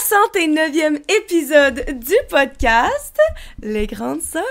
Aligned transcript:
69e 0.00 1.02
épisode 1.08 1.84
du 2.00 2.14
podcast 2.28 3.16
Les 3.62 3.86
Grandes 3.86 4.22
Sœurs. 4.22 4.42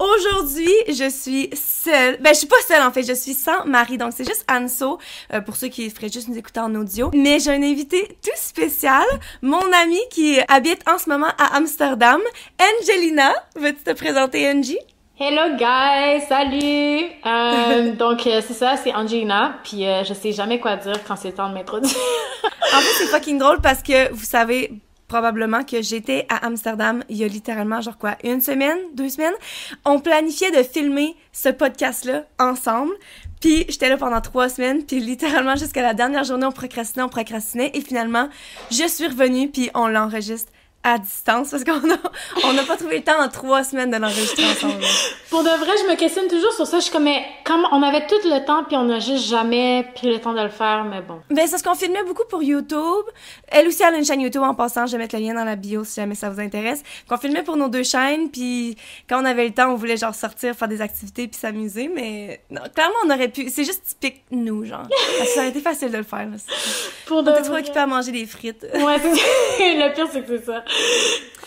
Aujourd'hui, 0.00 0.72
je 0.88 1.08
suis 1.08 1.50
seule. 1.54 2.18
Ben, 2.20 2.34
je 2.34 2.38
suis 2.38 2.46
pas 2.48 2.56
seule 2.66 2.82
en 2.82 2.90
fait, 2.90 3.04
je 3.04 3.12
suis 3.12 3.34
sans 3.34 3.64
mari. 3.64 3.96
Donc, 3.96 4.12
c'est 4.16 4.26
juste 4.26 4.44
Anso, 4.50 4.98
euh, 5.32 5.40
pour 5.40 5.54
ceux 5.54 5.68
qui 5.68 5.88
feraient 5.90 6.08
juste 6.08 6.26
nous 6.28 6.36
écouter 6.36 6.60
en 6.60 6.74
audio. 6.74 7.10
Mais 7.14 7.38
j'ai 7.38 7.52
un 7.52 7.62
invité 7.62 8.18
tout 8.24 8.30
spécial, 8.34 9.04
mon 9.40 9.72
ami 9.72 10.00
qui 10.10 10.40
habite 10.48 10.82
en 10.88 10.98
ce 10.98 11.08
moment 11.08 11.32
à 11.38 11.56
Amsterdam, 11.56 12.20
Angelina. 12.60 13.32
Veux-tu 13.54 13.84
te 13.84 13.92
présenter, 13.92 14.50
Angie? 14.50 14.78
Hello 15.22 15.54
guys, 15.54 16.24
salut. 16.30 17.10
Euh, 17.26 17.92
donc 17.98 18.26
euh, 18.26 18.40
c'est 18.40 18.54
ça, 18.54 18.78
c'est 18.78 18.94
Angelina, 18.94 19.58
puis 19.62 19.86
euh, 19.86 20.02
je 20.02 20.14
sais 20.14 20.32
jamais 20.32 20.58
quoi 20.58 20.76
dire 20.76 21.04
quand 21.06 21.14
c'est 21.14 21.28
le 21.28 21.34
temps 21.34 21.50
de 21.50 21.52
m'introduire. 21.52 21.94
en 22.42 22.78
fait, 22.78 22.92
c'est 22.96 23.04
fucking 23.04 23.36
drôle 23.36 23.60
parce 23.60 23.82
que 23.82 24.10
vous 24.14 24.24
savez 24.24 24.80
probablement 25.08 25.62
que 25.62 25.82
j'étais 25.82 26.24
à 26.30 26.46
Amsterdam 26.46 27.04
il 27.10 27.18
y 27.18 27.24
a 27.24 27.26
littéralement 27.26 27.82
genre 27.82 27.98
quoi, 27.98 28.16
une 28.24 28.40
semaine, 28.40 28.78
deux 28.94 29.10
semaines. 29.10 29.34
On 29.84 30.00
planifiait 30.00 30.52
de 30.52 30.62
filmer 30.62 31.14
ce 31.32 31.50
podcast-là 31.50 32.24
ensemble. 32.38 32.94
Puis 33.42 33.66
j'étais 33.68 33.90
là 33.90 33.98
pendant 33.98 34.22
trois 34.22 34.48
semaines, 34.48 34.86
puis 34.86 35.00
littéralement 35.00 35.54
jusqu'à 35.54 35.82
la 35.82 35.92
dernière 35.92 36.24
journée, 36.24 36.46
on 36.46 36.52
procrastinait, 36.52 37.04
on 37.04 37.10
procrastinait, 37.10 37.72
et 37.74 37.82
finalement, 37.82 38.30
je 38.70 38.88
suis 38.88 39.06
revenue, 39.06 39.50
puis 39.50 39.70
on 39.74 39.86
l'enregistre 39.86 40.50
à 40.82 40.98
distance 40.98 41.50
parce 41.50 41.62
qu'on 41.62 41.72
a, 41.72 41.96
on 42.44 42.54
n'a 42.54 42.62
pas 42.62 42.76
trouvé 42.76 42.98
le 42.98 43.04
temps 43.04 43.20
en 43.20 43.28
trois 43.28 43.64
semaines 43.64 43.90
de 43.90 43.98
l'enregistrer 43.98 44.44
ensemble. 44.50 44.82
Pour 45.28 45.42
de 45.42 45.48
vrai, 45.48 45.72
je 45.84 45.90
me 45.90 45.96
questionne 45.96 46.26
toujours 46.26 46.52
sur 46.52 46.66
ça. 46.66 46.78
Je 46.78 46.84
suis 46.84 46.92
comme, 46.92 47.04
mais 47.04 47.22
comme 47.44 47.66
on 47.70 47.82
avait 47.82 48.06
tout 48.06 48.16
le 48.24 48.44
temps 48.46 48.64
puis 48.64 48.76
on 48.76 48.84
n'a 48.84 48.98
juste 48.98 49.26
jamais 49.26 49.86
pris 49.94 50.08
le 50.08 50.18
temps 50.18 50.32
de 50.32 50.40
le 50.40 50.48
faire, 50.48 50.84
mais 50.84 51.02
bon. 51.02 51.20
Ben, 51.30 51.46
c'est 51.46 51.58
ce 51.58 51.62
qu'on 51.62 51.74
filmait 51.74 52.02
beaucoup 52.04 52.24
pour 52.30 52.42
YouTube. 52.42 53.04
Elle 53.48 53.68
aussi, 53.68 53.82
elle 53.82 53.94
a 53.94 53.98
une 53.98 54.06
chaîne 54.06 54.22
YouTube 54.22 54.42
en 54.42 54.54
passant. 54.54 54.86
Je 54.86 54.92
vais 54.92 54.98
mettre 54.98 55.16
le 55.16 55.22
lien 55.22 55.34
dans 55.34 55.44
la 55.44 55.56
bio 55.56 55.84
si 55.84 55.96
jamais 55.96 56.14
ça 56.14 56.30
vous 56.30 56.40
intéresse. 56.40 56.82
Qu'on 57.08 57.18
filmait 57.18 57.42
pour 57.42 57.56
nos 57.56 57.68
deux 57.68 57.84
chaînes 57.84 58.30
puis 58.30 58.76
quand 59.06 59.20
on 59.20 59.26
avait 59.26 59.44
le 59.44 59.52
temps, 59.52 59.70
on 59.72 59.76
voulait 59.76 59.98
genre 59.98 60.14
sortir, 60.14 60.54
faire 60.54 60.68
des 60.68 60.80
activités 60.80 61.28
puis 61.28 61.38
s'amuser, 61.38 61.90
mais 61.94 62.40
non, 62.50 62.62
clairement, 62.74 62.94
on 63.04 63.10
aurait 63.10 63.28
pu. 63.28 63.50
C'est 63.50 63.64
juste 63.64 63.84
typique 63.84 64.22
nous, 64.30 64.64
genre. 64.64 64.86
ça 65.34 65.40
aurait 65.40 65.50
été 65.50 65.60
facile 65.60 65.92
de 65.92 65.98
le 65.98 66.04
faire. 66.04 66.26
Là. 66.26 66.36
Pour 67.06 67.22
de 67.22 67.30
on 67.30 67.34
était 67.34 67.42
trop 67.42 67.56
occupés 67.56 67.80
à 67.80 67.86
manger 67.86 68.12
des 68.12 68.24
frites. 68.24 68.62
Ouais, 68.62 68.98
le 69.58 69.94
pire, 69.94 70.06
c'est 70.10 70.22
que 70.22 70.38
c'est 70.38 70.46
ça. 70.46 70.64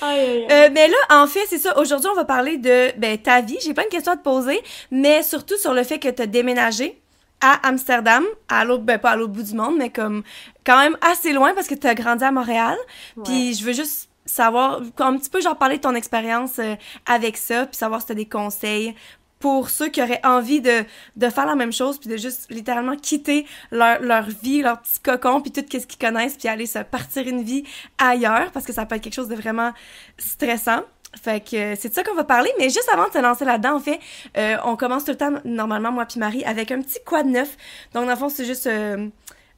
Euh, 0.03 0.69
mais 0.73 0.87
là, 0.87 0.97
en 1.09 1.27
fait, 1.27 1.45
c'est 1.47 1.57
ça. 1.57 1.77
Aujourd'hui, 1.77 2.09
on 2.11 2.15
va 2.15 2.25
parler 2.25 2.57
de 2.57 2.97
ben, 2.97 3.17
ta 3.17 3.41
vie. 3.41 3.57
J'ai 3.63 3.73
plein 3.73 3.83
de 3.83 3.89
questions 3.89 4.13
à 4.13 4.17
te 4.17 4.23
poser, 4.23 4.61
mais 4.91 5.23
surtout 5.23 5.57
sur 5.57 5.73
le 5.73 5.83
fait 5.83 5.99
que 5.99 6.09
tu 6.09 6.21
as 6.21 6.27
déménagé 6.27 6.99
à 7.41 7.67
Amsterdam, 7.67 8.23
à 8.47 8.63
l'autre, 8.63 8.83
ben 8.83 8.97
pas 8.97 9.11
à 9.11 9.15
l'autre 9.15 9.33
bout 9.33 9.43
du 9.43 9.53
monde, 9.53 9.75
mais 9.77 9.89
comme 9.89 10.23
quand 10.65 10.77
même 10.77 10.97
assez 11.01 11.33
loin 11.33 11.53
parce 11.53 11.67
que 11.67 11.75
tu 11.75 11.87
as 11.87 11.95
grandi 11.95 12.23
à 12.23 12.31
Montréal. 12.31 12.77
Puis 13.25 13.53
je 13.55 13.65
veux 13.65 13.73
juste 13.73 14.09
savoir, 14.25 14.81
un 14.99 15.17
petit 15.17 15.29
peu 15.29 15.41
genre 15.41 15.57
parler 15.57 15.77
de 15.77 15.81
ton 15.81 15.95
expérience 15.95 16.59
euh, 16.59 16.75
avec 17.05 17.35
ça, 17.35 17.65
puis 17.65 17.75
savoir 17.75 17.99
si 17.99 18.07
tu 18.07 18.11
as 18.13 18.15
des 18.15 18.29
conseils 18.29 18.95
pour 19.43 19.69
ceux 19.69 19.89
qui 19.89 20.01
auraient 20.01 20.21
envie 20.23 20.61
de, 20.61 20.85
de 21.17 21.29
faire 21.29 21.45
la 21.45 21.55
même 21.55 21.73
chose, 21.73 21.99
puis 21.99 22.09
de 22.09 22.15
juste 22.15 22.49
littéralement 22.49 22.95
quitter 22.95 23.45
leur, 23.71 24.01
leur 24.01 24.23
vie, 24.23 24.61
leur 24.61 24.81
petit 24.81 25.01
cocon, 25.01 25.41
puis 25.41 25.51
tout 25.51 25.65
ce 25.69 25.85
qu'ils 25.85 25.99
connaissent, 25.99 26.37
puis 26.37 26.47
aller 26.47 26.65
se 26.65 26.79
partir 26.79 27.27
une 27.27 27.43
vie 27.43 27.65
ailleurs, 27.97 28.51
parce 28.53 28.65
que 28.65 28.71
ça 28.71 28.85
peut 28.85 28.95
être 28.95 29.01
quelque 29.01 29.15
chose 29.15 29.27
de 29.27 29.35
vraiment 29.35 29.73
stressant. 30.17 30.83
Fait 31.21 31.43
que 31.43 31.57
euh, 31.57 31.75
c'est 31.77 31.89
de 31.89 31.93
ça 31.93 32.05
qu'on 32.05 32.15
va 32.15 32.23
parler, 32.23 32.51
mais 32.57 32.69
juste 32.69 32.87
avant 32.93 33.09
de 33.09 33.11
se 33.11 33.17
lancer 33.17 33.43
là-dedans, 33.43 33.75
en 33.75 33.81
fait, 33.81 33.99
euh, 34.37 34.55
on 34.63 34.77
commence 34.77 35.03
tout 35.03 35.11
le 35.11 35.17
temps, 35.17 35.33
normalement, 35.43 35.91
moi 35.91 36.05
puis 36.05 36.21
Marie, 36.21 36.45
avec 36.45 36.71
un 36.71 36.81
petit 36.81 36.99
quoi 37.05 37.23
de 37.23 37.27
neuf. 37.27 37.57
Donc, 37.93 38.05
dans 38.05 38.11
le 38.11 38.17
fond, 38.17 38.29
c'est 38.29 38.45
juste... 38.45 38.67
Euh, 38.67 39.09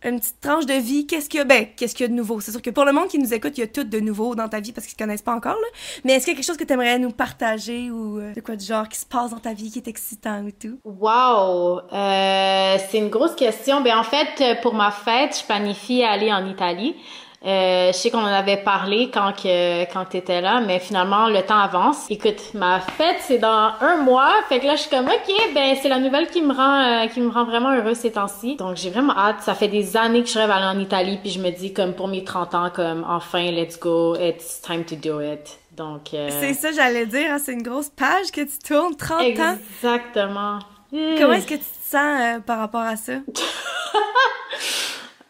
une 0.09 0.19
petite 0.19 0.39
tranche 0.39 0.65
de 0.65 0.73
vie, 0.73 1.07
qu'est-ce 1.07 1.29
qu'il 1.29 1.39
y 1.39 1.41
a, 1.41 1.45
ben, 1.45 1.67
qu'est-ce 1.75 1.95
qu'il 1.95 2.03
y 2.03 2.07
a 2.07 2.09
de 2.09 2.13
nouveau? 2.13 2.39
C'est 2.39 2.51
sûr 2.51 2.61
que 2.61 2.69
pour 2.69 2.85
le 2.85 2.91
monde 2.91 3.07
qui 3.07 3.17
nous 3.17 3.33
écoute, 3.33 3.57
il 3.57 3.61
y 3.61 3.63
a 3.63 3.67
tout 3.67 3.83
de 3.83 3.99
nouveau 3.99 4.35
dans 4.35 4.47
ta 4.47 4.59
vie 4.59 4.71
parce 4.71 4.85
qu'ils 4.85 4.95
te 4.95 5.03
connaissent 5.03 5.21
pas 5.21 5.33
encore, 5.33 5.53
là. 5.55 5.67
Mais 6.03 6.13
est-ce 6.13 6.25
qu'il 6.25 6.33
y 6.33 6.35
a 6.35 6.37
quelque 6.37 6.45
chose 6.45 6.57
que 6.57 6.63
tu 6.63 6.73
aimerais 6.73 6.99
nous 6.99 7.11
partager 7.11 7.89
ou 7.89 8.19
euh, 8.19 8.33
de 8.33 8.41
quoi 8.41 8.55
du 8.55 8.65
genre 8.65 8.87
qui 8.87 8.99
se 8.99 9.05
passe 9.05 9.31
dans 9.31 9.39
ta 9.39 9.53
vie 9.53 9.71
qui 9.71 9.79
est 9.79 9.87
excitant 9.87 10.43
ou 10.43 10.51
tout? 10.51 10.79
Wow! 10.83 11.79
Euh, 11.91 12.77
c'est 12.89 12.97
une 12.97 13.09
grosse 13.09 13.35
question. 13.35 13.81
Ben, 13.81 13.97
en 13.97 14.03
fait, 14.03 14.61
pour 14.61 14.73
ma 14.73 14.91
fête, 14.91 15.37
je 15.39 15.45
planifie 15.45 16.03
aller 16.03 16.31
en 16.31 16.45
Italie. 16.45 16.95
Euh, 17.45 17.91
je 17.91 17.97
sais 17.97 18.09
qu'on 18.09 18.23
en 18.23 18.25
avait 18.25 18.57
parlé 18.57 19.11
quand 19.13 19.31
que 19.31 19.83
quand 19.93 20.05
t'étais 20.05 20.41
là, 20.41 20.61
mais 20.61 20.79
finalement 20.79 21.27
le 21.27 21.43
temps 21.43 21.59
avance. 21.59 22.07
Écoute, 22.09 22.55
ma 22.55 22.79
fête 22.79 23.17
c'est 23.19 23.37
dans 23.37 23.73
un 23.81 23.97
mois, 23.97 24.31
fait 24.49 24.59
que 24.59 24.65
là 24.65 24.75
je 24.75 24.81
suis 24.81 24.89
comme 24.89 25.05
ok, 25.05 25.53
ben 25.53 25.75
c'est 25.79 25.89
la 25.89 25.99
nouvelle 25.99 26.27
qui 26.27 26.41
me 26.41 26.51
rend 26.51 27.03
euh, 27.03 27.07
qui 27.07 27.21
me 27.21 27.29
rend 27.29 27.45
vraiment 27.45 27.71
heureuse 27.71 27.97
ces 27.97 28.13
temps-ci. 28.13 28.55
Donc 28.55 28.77
j'ai 28.77 28.89
vraiment 28.89 29.15
hâte. 29.15 29.41
Ça 29.41 29.53
fait 29.53 29.67
des 29.67 29.95
années 29.95 30.23
que 30.23 30.29
je 30.29 30.39
rêve 30.39 30.47
d'aller 30.47 30.65
en 30.65 30.79
Italie, 30.79 31.19
puis 31.21 31.29
je 31.29 31.39
me 31.39 31.51
dis 31.51 31.71
comme 31.71 31.93
pour 31.93 32.07
mes 32.07 32.23
30 32.23 32.55
ans, 32.55 32.71
comme 32.73 33.05
enfin 33.07 33.51
let's 33.51 33.79
go, 33.79 34.15
it's 34.15 34.59
time 34.61 34.83
to 34.83 34.95
do 34.95 35.21
it. 35.21 35.59
Donc 35.77 36.15
euh, 36.15 36.29
c'est 36.31 36.55
ça 36.55 36.71
j'allais 36.71 37.05
dire, 37.05 37.29
hein, 37.29 37.37
c'est 37.37 37.53
une 37.53 37.61
grosse 37.61 37.89
page 37.89 38.31
que 38.33 38.41
tu 38.41 38.57
tournes, 38.57 38.95
30 38.95 39.19
ans. 39.19 39.23
Exactement. 39.23 40.57
Comment 40.91 41.33
est-ce 41.33 41.45
que 41.45 41.53
tu 41.53 41.59
te 41.59 41.89
sens 41.91 42.41
par 42.47 42.57
rapport 42.57 42.81
à 42.81 42.95
ça? 42.95 43.13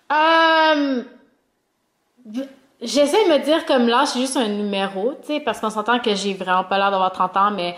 um, 0.09 1.03
J'essaie 2.81 3.23
de 3.25 3.33
me 3.33 3.43
dire 3.43 3.65
comme 3.65 3.87
là, 3.87 4.05
c'est 4.05 4.19
juste 4.19 4.37
un 4.37 4.47
numéro, 4.47 5.13
tu 5.21 5.27
sais, 5.27 5.39
parce 5.39 5.59
qu'on 5.59 5.69
s'entend 5.69 5.99
que 5.99 6.13
j'ai 6.13 6.33
vraiment 6.33 6.63
pas 6.63 6.77
l'air 6.77 6.91
d'avoir 6.91 7.11
30 7.11 7.37
ans, 7.37 7.51
mais 7.51 7.75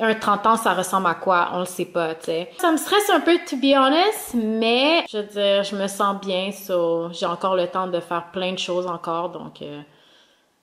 un 0.00 0.14
30 0.14 0.46
ans, 0.46 0.56
ça 0.56 0.72
ressemble 0.72 1.08
à 1.08 1.14
quoi? 1.14 1.50
On 1.52 1.60
le 1.60 1.66
sait 1.66 1.84
pas, 1.84 2.14
tu 2.14 2.26
sais. 2.26 2.50
Ça 2.58 2.72
me 2.72 2.78
stresse 2.78 3.10
un 3.10 3.20
peu, 3.20 3.38
to 3.46 3.56
be 3.56 3.76
honest, 3.76 4.34
mais 4.34 5.04
je 5.10 5.18
veux 5.18 5.24
dire, 5.24 5.62
je 5.62 5.76
me 5.76 5.86
sens 5.88 6.18
bien, 6.20 6.50
so 6.52 7.12
j'ai 7.12 7.26
encore 7.26 7.54
le 7.54 7.66
temps 7.66 7.86
de 7.86 8.00
faire 8.00 8.30
plein 8.32 8.52
de 8.52 8.58
choses 8.58 8.86
encore, 8.86 9.30
donc... 9.30 9.60
Euh, 9.62 9.80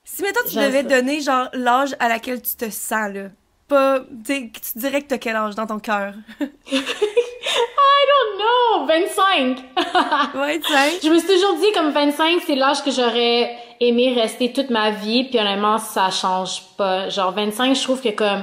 si 0.04 0.22
maintenant 0.22 0.40
tu 0.48 0.56
devais 0.56 0.82
donner, 0.82 1.20
genre, 1.20 1.48
l'âge 1.52 1.94
à 2.00 2.08
laquelle 2.08 2.40
tu 2.40 2.56
te 2.56 2.70
sens, 2.70 3.12
là, 3.12 3.28
pas... 3.68 4.00
Tu 4.26 4.50
dirais 4.76 5.02
que 5.02 5.08
t'as 5.08 5.18
quel 5.18 5.36
âge 5.36 5.54
dans 5.54 5.66
ton 5.66 5.78
cœur? 5.78 6.14
I 6.40 8.04
don't 8.10 8.38
know! 8.38 8.86
25! 8.86 9.58
25? 10.34 10.98
je 11.02 11.08
me 11.10 11.18
suis 11.18 11.28
toujours 11.28 11.56
dit 11.56 11.72
comme 11.74 11.90
25, 11.90 12.42
c'est 12.46 12.54
l'âge 12.54 12.82
que 12.82 12.90
j'aurais 12.90 13.56
aimé 13.80 14.14
rester 14.14 14.52
toute 14.52 14.70
ma 14.70 14.90
vie, 14.90 15.24
puis 15.24 15.38
honnêtement, 15.38 15.78
ça 15.78 16.10
change 16.10 16.62
pas. 16.76 17.08
Genre 17.08 17.32
25, 17.32 17.76
je 17.76 17.82
trouve 17.82 18.00
que 18.00 18.10
comme 18.10 18.42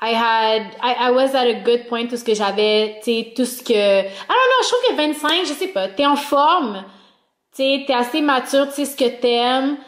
I 0.00 0.12
had 0.14 0.62
I, 0.82 1.08
I 1.08 1.10
was 1.10 1.34
at 1.34 1.46
a 1.46 1.54
good 1.64 1.86
point 1.88 2.06
tout 2.06 2.16
ce 2.16 2.24
que 2.24 2.34
j'avais, 2.34 3.00
tu 3.02 3.12
sais, 3.12 3.32
tout 3.34 3.44
ce 3.44 3.62
que 3.62 3.72
I 3.72 4.02
don't 4.02 4.28
know, 4.28 4.62
je 4.62 4.68
trouve 4.68 4.90
que 4.90 4.96
25, 4.96 5.46
je 5.46 5.52
sais 5.54 5.68
pas, 5.68 5.88
t'es 5.88 6.04
en 6.04 6.16
forme, 6.16 6.84
tu 7.56 7.62
sais, 7.62 7.84
t'es 7.86 7.94
assez 7.94 8.20
mature, 8.20 8.68
tu 8.68 8.74
sais 8.74 8.84
ce 8.84 8.96
que 8.96 9.08
t'aimes, 9.20 9.78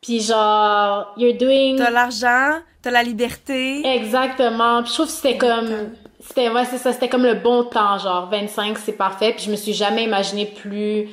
puis 0.00 0.20
genre 0.20 1.12
you're 1.16 1.36
doing 1.36 1.76
T'as 1.76 1.90
l'argent, 1.90 2.60
t'as 2.82 2.90
la 2.90 3.02
liberté. 3.02 3.86
Exactement. 3.86 4.82
Puis 4.82 4.90
je 4.90 4.94
trouve 4.94 5.06
que 5.06 5.12
c'était 5.12 5.38
comme 5.38 5.90
c'était 6.20 6.50
ouais, 6.50 6.64
c'est 6.64 6.78
ça, 6.78 6.92
c'était 6.92 7.08
comme 7.08 7.24
le 7.24 7.34
bon 7.34 7.64
temps 7.64 7.98
genre 7.98 8.28
25, 8.30 8.78
c'est 8.78 8.92
parfait. 8.92 9.32
Puis 9.32 9.46
je 9.46 9.50
me 9.50 9.56
suis 9.56 9.72
jamais 9.72 10.04
imaginé 10.04 10.46
plus 10.46 11.08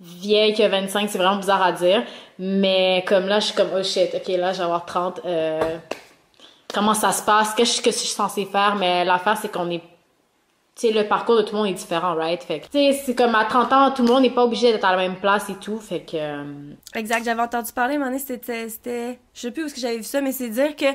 vieille 0.00 0.54
que 0.54 0.66
25, 0.66 1.08
c'est 1.10 1.18
vraiment 1.18 1.36
bizarre 1.36 1.62
à 1.62 1.72
dire, 1.72 2.04
mais 2.38 3.04
comme 3.06 3.26
là 3.26 3.40
je 3.40 3.46
suis 3.46 3.54
comme 3.54 3.70
oh 3.76 3.82
shit, 3.82 4.14
OK, 4.14 4.28
là 4.28 4.52
je 4.52 4.58
vais 4.58 4.64
avoir 4.64 4.86
30 4.86 5.20
euh, 5.24 5.76
comment 6.72 6.94
ça 6.94 7.12
se 7.12 7.22
passe? 7.22 7.54
Qu'est-ce 7.54 7.82
que 7.82 7.90
je 7.90 7.96
suis 7.96 8.08
censée 8.08 8.44
faire? 8.44 8.76
Mais 8.76 9.04
l'affaire 9.04 9.36
c'est 9.36 9.50
qu'on 9.50 9.70
est 9.70 9.82
sais, 10.78 10.92
le 10.92 11.06
parcours 11.08 11.36
de 11.36 11.42
tout 11.42 11.52
le 11.52 11.58
monde 11.58 11.68
est 11.68 11.74
différent, 11.74 12.14
right? 12.14 12.42
Fait 12.42 12.60
que, 12.60 12.64
tu 12.66 12.70
sais, 12.72 12.92
c'est 13.04 13.14
comme 13.14 13.34
à 13.34 13.44
30 13.44 13.72
ans, 13.72 13.90
tout 13.90 14.02
le 14.02 14.08
monde 14.08 14.22
n'est 14.22 14.30
pas 14.30 14.44
obligé 14.44 14.72
d'être 14.72 14.84
à 14.84 14.92
la 14.92 14.96
même 14.96 15.16
place 15.16 15.48
et 15.50 15.54
tout, 15.54 15.78
fait 15.78 16.00
que... 16.00 16.16
Euh, 16.16 16.44
exact, 16.94 17.24
j'avais 17.24 17.42
entendu 17.42 17.72
parler, 17.72 17.94
à 17.94 17.96
un 17.96 18.04
moment 18.04 18.18
c'était, 18.18 18.68
c'était, 18.68 19.18
je 19.34 19.40
sais 19.40 19.50
plus 19.50 19.64
où 19.64 19.66
est-ce 19.66 19.74
que 19.74 19.80
j'avais 19.80 19.98
vu 19.98 20.04
ça, 20.04 20.20
mais 20.20 20.32
c'est 20.32 20.48
dire 20.48 20.76
que 20.76 20.86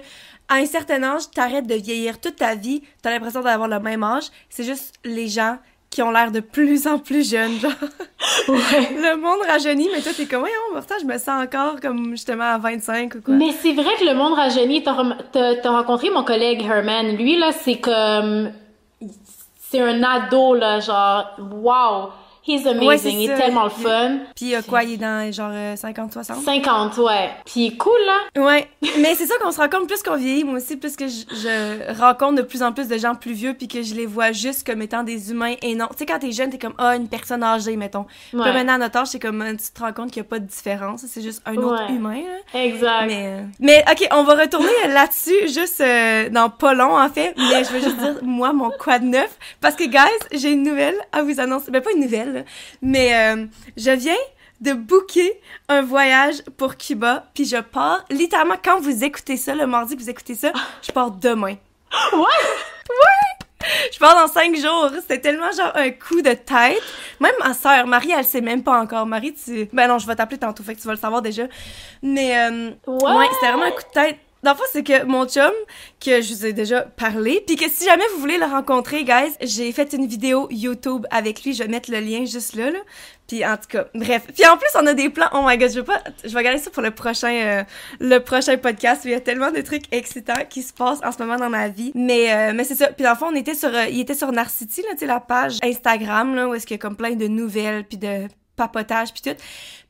à 0.50 0.56
un 0.56 0.66
certain 0.66 1.02
âge, 1.04 1.24
t'arrêtes 1.34 1.68
de 1.68 1.76
vieillir 1.76 2.20
toute 2.20 2.38
ta 2.38 2.56
vie, 2.56 2.82
t'as 3.02 3.12
l'impression 3.12 3.42
d'avoir 3.42 3.68
le 3.68 3.80
même 3.80 4.04
âge, 4.04 4.26
c'est 4.50 4.64
juste 4.64 4.94
les 5.04 5.28
gens 5.28 5.58
qui 5.90 6.02
ont 6.02 6.12
l'air 6.12 6.32
de 6.32 6.40
plus 6.40 6.88
en 6.88 6.98
plus 6.98 7.30
jeunes, 7.30 7.60
genre. 7.60 7.72
Ouais. 8.48 8.90
le 8.96 9.18
monde 9.18 9.40
rajeunit, 9.48 9.90
mais 9.94 10.02
toi, 10.02 10.12
t'es 10.16 10.26
comme, 10.26 10.44
ouais, 10.44 10.50
pourtant, 10.74 10.96
je 11.00 11.06
me 11.06 11.18
sens 11.18 11.44
encore 11.44 11.80
comme 11.82 12.12
justement 12.12 12.54
à 12.54 12.58
25 12.58 13.16
ou 13.16 13.22
quoi. 13.22 13.34
Mais 13.36 13.52
c'est 13.62 13.74
vrai 13.74 13.92
que 14.00 14.06
le 14.06 14.16
monde 14.16 14.34
rajeunit, 14.34 14.82
t'as, 14.82 15.56
t'as 15.56 15.70
rencontré 15.70 16.10
mon 16.10 16.24
collègue 16.24 16.64
Herman. 16.64 17.16
Lui, 17.18 17.38
là, 17.38 17.52
c'est 17.52 17.80
comme, 17.80 18.52
c'est 19.74 19.82
un 19.82 20.04
ado, 20.04 20.54
là, 20.54 20.80
genre, 20.80 21.32
wow! 21.40 22.12
He's 22.46 22.68
amazing, 22.68 23.20
il 23.20 23.32
est 23.32 23.36
tellement 23.38 23.64
le 23.64 23.70
fun. 23.70 24.18
Puis 24.36 24.54
euh, 24.54 24.62
quoi, 24.68 24.84
il 24.84 24.94
est 24.94 24.98
dans 24.98 25.32
genre 25.32 25.52
50-60? 25.52 26.32
Euh, 26.32 26.34
50, 26.44 26.98
ouais. 26.98 27.30
Puis 27.46 27.78
cool, 27.78 27.94
là. 28.06 28.44
Ouais. 28.44 28.68
Mais 29.00 29.16
c'est 29.16 29.26
ça 29.26 29.36
qu'on 29.42 29.52
se 29.54 29.62
rend 29.62 29.70
compte 29.70 29.88
plus 29.88 30.04
qu'on 30.04 30.18
vieillit, 30.18 30.44
moi 30.44 30.58
aussi, 30.58 30.76
plus 30.76 30.98
que 30.98 31.08
je, 31.08 31.94
rencontre 31.98 32.36
de 32.36 32.42
plus 32.42 32.62
en 32.62 32.74
plus 32.74 32.90
de 32.90 32.98
gens 32.98 33.16
plus 33.16 33.32
vieux 33.32 33.54
puis 33.54 33.70
que 33.70 33.82
je 33.82 33.96
les 33.96 34.06
vois 34.06 34.34
juste 34.34 34.68
comme 34.68 34.82
étant 34.82 35.04
des 35.04 35.32
humains 35.32 35.56
et 35.62 35.74
non. 35.74 35.88
Tu 35.92 36.00
sais, 36.00 36.06
quand 36.06 36.20
t'es 36.20 36.34
jeune, 36.34 36.50
t'es 36.50 36.58
comme, 36.58 36.74
ah, 36.78 36.98
une 36.98 37.08
personne 37.08 37.44
âgée, 37.44 37.78
mettons. 37.78 38.06
Ouais. 38.34 38.42
Puis 38.42 38.52
maintenant, 38.52 38.74
à 38.74 38.78
notre 38.78 38.98
âge, 39.00 39.08
c'est 39.08 39.20
comme, 39.20 39.42
tu 39.52 39.72
te 39.72 39.80
rends 39.80 39.94
compte 39.94 40.12
qu'il 40.12 40.22
n'y 40.22 40.28
a 40.28 40.30
pas 40.30 40.40
de 40.40 40.46
différence. 40.46 41.06
C'est 41.08 41.22
juste 41.22 41.42
un 41.46 41.56
autre 41.56 41.90
humain, 41.90 42.22
là. 42.24 42.62
Exact. 42.62 43.06
Mais, 43.08 43.40
euh, 43.40 43.44
mais, 43.62 43.86
ok, 43.90 44.06
on 44.12 44.24
va 44.24 44.36
retourner 44.36 44.68
là-dessus 44.90 45.48
juste 45.48 45.82
dans 46.32 46.50
pas 46.50 46.74
long, 46.74 46.98
en 46.98 47.10
fait. 47.10 47.34
Mais 47.38 47.64
je 47.64 47.70
veux 47.72 47.80
juste 47.80 47.98
dire, 47.98 48.16
moi, 48.22 48.52
mon 48.52 48.70
quoi 48.70 49.00
de 49.00 49.06
neuf. 49.06 49.38
Parce 49.62 49.76
que, 49.76 49.86
guys, 49.86 50.28
j'ai 50.34 50.52
une 50.52 50.64
nouvelle 50.64 50.96
à 51.14 51.24
vous 51.24 51.40
annoncer. 51.40 51.72
Ben, 51.72 51.82
pas 51.82 51.92
une 51.92 52.02
nouvelle, 52.02 52.33
mais 52.82 53.16
euh, 53.16 53.46
je 53.78 53.92
viens 53.92 54.18
de 54.62 54.74
booker 54.74 55.40
un 55.68 55.82
voyage 55.82 56.42
pour 56.58 56.78
Cuba, 56.78 57.26
puis 57.34 57.46
je 57.46 57.58
pars, 57.58 58.06
littéralement, 58.10 58.56
quand 58.64 58.80
vous 58.80 59.04
écoutez 59.04 59.38
ça, 59.38 59.56
le 59.56 59.68
mardi 59.68 59.96
que 59.96 60.02
vous 60.02 60.10
écoutez 60.10 60.36
ça, 60.36 60.52
je 60.82 60.92
pars 60.92 61.12
demain. 61.12 61.56
Ouais! 62.14 62.20
Ouais! 62.20 63.34
Je 63.92 64.00
pars 64.00 64.16
dans 64.16 64.32
cinq 64.32 64.56
jours. 64.56 64.90
C'était 65.02 65.20
tellement 65.20 65.52
genre 65.52 65.72
un 65.76 65.92
coup 65.92 66.22
de 66.22 66.34
tête. 66.34 66.82
Même 67.20 67.34
ma 67.40 67.54
sœur, 67.54 67.88
Marie, 67.88 68.12
elle 68.12 68.26
sait 68.26 68.42
même 68.42 68.64
pas 68.64 68.80
encore. 68.80 69.06
Marie, 69.06 69.34
tu... 69.34 69.70
Ben 69.72 69.88
non, 69.88 70.00
je 70.00 70.08
vais 70.08 70.16
t'appeler 70.16 70.38
tantôt, 70.38 70.64
fait 70.64 70.76
que 70.76 70.82
tu 70.82 70.88
vas 70.88 70.94
le 70.94 71.00
savoir 71.00 71.22
déjà. 71.22 71.44
Mais, 72.02 72.38
euh, 72.38 72.72
ouais, 72.88 73.28
c'était 73.34 73.52
vraiment 73.52 73.66
un 73.66 73.72
coup 73.72 73.84
de 73.84 73.94
tête. 73.94 74.18
Dans 74.44 74.52
le 74.52 74.58
fond, 74.58 74.64
c'est 74.72 74.84
que 74.84 75.04
mon 75.06 75.26
chum, 75.26 75.52
que 76.04 76.22
je 76.22 76.34
vous 76.34 76.46
ai 76.46 76.54
déjà 76.54 76.82
parlé, 76.82 77.42
puis 77.48 77.56
que 77.56 77.70
si 77.70 77.86
jamais 77.86 78.04
vous 78.14 78.20
voulez 78.20 78.38
le 78.38 78.46
rencontrer, 78.46 79.06
guys, 79.06 79.34
j'ai 79.42 79.72
fait 79.72 79.94
une 79.94 80.06
vidéo 80.06 80.48
YouTube 80.52 81.06
avec 81.12 81.44
lui. 81.44 81.54
Je 81.54 81.64
vais 81.64 81.70
mettre 81.70 81.90
le 81.90 82.00
lien 82.00 82.26
juste 82.26 82.56
là, 82.56 82.70
là. 82.70 82.80
Puis 83.28 83.46
en 83.46 83.56
tout 83.56 83.68
cas, 83.70 83.86
bref. 83.96 84.24
Puis 84.36 84.46
en 84.46 84.58
plus, 84.58 84.68
on 84.76 84.86
a 84.86 84.94
des 84.94 85.10
plans. 85.10 85.30
Oh 85.34 85.44
my 85.46 85.58
god, 85.58 85.72
je 85.72 85.76
veux 85.76 85.86
pas. 85.86 86.04
Je 86.26 86.34
vais 86.34 86.44
garder 86.44 86.60
ça 86.60 86.70
pour 86.70 86.84
le 86.84 86.92
prochain, 86.92 87.34
euh, 87.34 87.64
le 88.02 88.20
prochain 88.20 88.58
podcast. 88.58 89.04
Il 89.06 89.12
y 89.12 89.14
a 89.14 89.22
tellement 89.22 89.52
de 89.52 89.62
trucs 89.62 89.86
excitants 89.94 90.46
qui 90.50 90.62
se 90.62 90.74
passent 90.74 91.00
en 91.04 91.12
ce 91.14 91.20
moment 91.20 91.38
dans 91.38 91.50
ma 91.50 91.70
vie. 91.70 91.94
Mais, 91.96 92.34
euh, 92.34 92.54
mais 92.54 92.66
c'est 92.66 92.76
ça. 92.76 92.88
Puis 92.88 93.04
dans 93.04 93.12
le 93.12 93.18
fond, 93.18 93.28
on 93.32 93.36
était 93.36 93.56
sur, 93.56 93.74
euh, 93.74 93.86
il 93.90 94.02
était 94.02 94.14
sur 94.14 94.32
Narcity, 94.32 94.82
là, 94.82 94.90
tu 94.92 95.00
sais, 95.00 95.06
la 95.06 95.22
page 95.22 95.60
Instagram, 95.64 96.36
là, 96.36 96.50
où 96.50 96.54
est-ce 96.54 96.68
qu'il 96.68 96.76
y 96.76 96.80
a 96.80 96.82
comme 96.82 96.98
plein 96.98 97.12
de 97.12 97.28
nouvelles, 97.28 97.86
puis 97.86 97.98
de 97.98 98.28
papotage 98.56 99.14
puis 99.14 99.22
tout. 99.22 99.42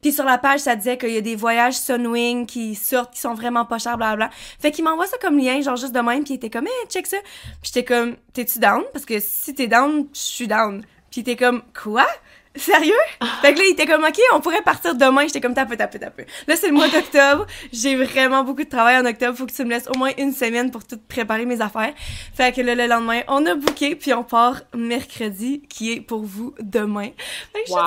Puis 0.02 0.12
sur 0.12 0.26
la 0.26 0.38
page, 0.38 0.62
ça 0.62 0.76
disait 0.76 0.98
qu'il 0.98 1.12
y 1.12 1.18
a 1.18 1.22
des 1.22 1.36
voyages 1.36 1.76
Sunwing 1.76 2.46
qui 2.46 2.76
sortent, 2.76 3.14
qui 3.14 3.20
sont 3.20 3.34
vraiment 3.34 3.66
pas 3.66 3.80
chers, 3.80 3.98
blablabla. 3.98 4.30
Fait 4.60 4.72
qu'il 4.72 4.84
m'envoie 4.84 5.08
ça 5.08 5.18
comme 5.18 5.38
lien, 5.38 5.62
genre 5.62 5.78
juste 5.78 5.94
de 5.94 6.00
même, 6.00 6.24
puis 6.24 6.34
il 6.34 6.38
était 6.38 6.50
comme, 6.50 6.68
hey, 6.68 6.88
check 6.90 7.08
ça. 7.08 7.18
Puis 7.62 7.72
j'étais 7.74 7.86
comme, 7.86 8.16
t'es-tu 8.34 8.60
down? 8.60 8.84
Parce 8.92 9.06
que 9.06 9.20
si 9.20 9.54
t'es 9.54 9.68
down, 9.68 10.08
je 10.14 10.20
suis 10.20 10.48
down. 10.48 10.84
Puis 11.10 11.22
était 11.22 11.36
comme, 11.36 11.62
quoi? 11.80 12.08
Sérieux? 12.56 12.94
Fait 13.42 13.54
que 13.54 13.60
là, 13.60 13.66
il 13.68 13.72
était 13.72 13.86
comme, 13.88 14.04
OK, 14.04 14.20
on 14.34 14.40
pourrait 14.40 14.62
partir 14.62 14.94
demain. 14.96 15.24
J'étais 15.24 15.42
comme, 15.42 15.54
tape, 15.56 15.76
tape, 15.76 16.00
tape. 16.00 16.22
Là, 16.48 16.56
c'est 16.56 16.68
le 16.68 16.74
mois 16.74 16.88
d'octobre. 16.88 17.48
J'ai 17.72 17.96
vraiment 17.96 18.44
beaucoup 18.44 18.64
de 18.64 18.70
travail 18.70 18.96
en 18.98 19.06
octobre. 19.06 19.36
Faut 19.38 19.46
que 19.48 19.52
tu 19.52 19.64
me 19.66 19.72
laisses 19.72 19.88
au 19.94 19.98
moins 19.98 20.12
une 20.20 20.32
semaine 20.34 20.70
pour 20.70 20.86
tout 20.86 21.00
préparer 21.08 21.46
mes 21.46 21.62
affaires. 21.62 21.94
Fait 22.36 22.54
que 22.56 22.62
là, 22.62 22.76
le 22.76 22.86
lendemain, 22.86 23.22
on 23.28 23.44
a 23.48 23.56
booké, 23.56 23.96
puis 23.96 24.14
on 24.14 24.24
part 24.24 24.62
mercredi, 24.76 25.64
qui 25.68 25.94
est 25.94 26.02
pour 26.02 26.24
vous 26.24 26.54
demain. 26.62 27.10
Fait 27.54 27.64
que 27.66 27.72
Wow! 27.72 27.82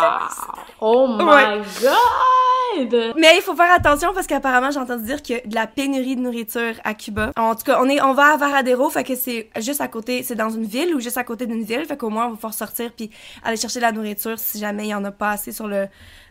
Oh 0.80 1.06
my 1.16 1.24
Ouais. 1.24 1.62
god! 1.82 3.14
Mais 3.16 3.36
il 3.36 3.42
faut 3.42 3.54
faire 3.54 3.72
attention 3.72 4.12
parce 4.12 4.26
qu'apparemment 4.26 4.70
j'ai 4.70 4.78
entendu 4.80 5.04
dire 5.04 5.22
qu'il 5.22 5.36
y 5.36 5.38
a 5.38 5.46
de 5.46 5.54
la 5.54 5.66
pénurie 5.66 6.14
de 6.16 6.20
nourriture 6.20 6.74
à 6.84 6.92
Cuba. 6.94 7.30
En 7.36 7.54
tout 7.54 7.62
cas, 7.64 7.78
on 7.80 7.88
est 7.88 8.02
on 8.02 8.12
va 8.12 8.34
à 8.34 8.36
Varadero, 8.36 8.90
fait 8.90 9.04
que 9.04 9.14
c'est 9.14 9.48
juste 9.60 9.80
à 9.80 9.88
côté, 9.88 10.22
c'est 10.22 10.34
dans 10.34 10.50
une 10.50 10.64
ville 10.66 10.94
ou 10.94 11.00
juste 11.00 11.16
à 11.16 11.24
côté 11.24 11.46
d'une 11.46 11.62
ville, 11.62 11.86
fait 11.86 11.96
qu'au 11.96 12.10
moins 12.10 12.26
on 12.26 12.30
va 12.30 12.34
pouvoir 12.34 12.52
sortir 12.54 12.90
puis 12.94 13.10
aller 13.44 13.56
chercher 13.56 13.78
de 13.78 13.84
la 13.84 13.92
nourriture 13.92 14.38
si 14.38 14.55
jamais 14.58 14.84
il 14.84 14.90
y 14.90 14.94
en 14.94 15.04
a 15.04 15.10
pas 15.12 15.30
assez 15.30 15.52
sur 15.52 15.66
le 15.68 15.88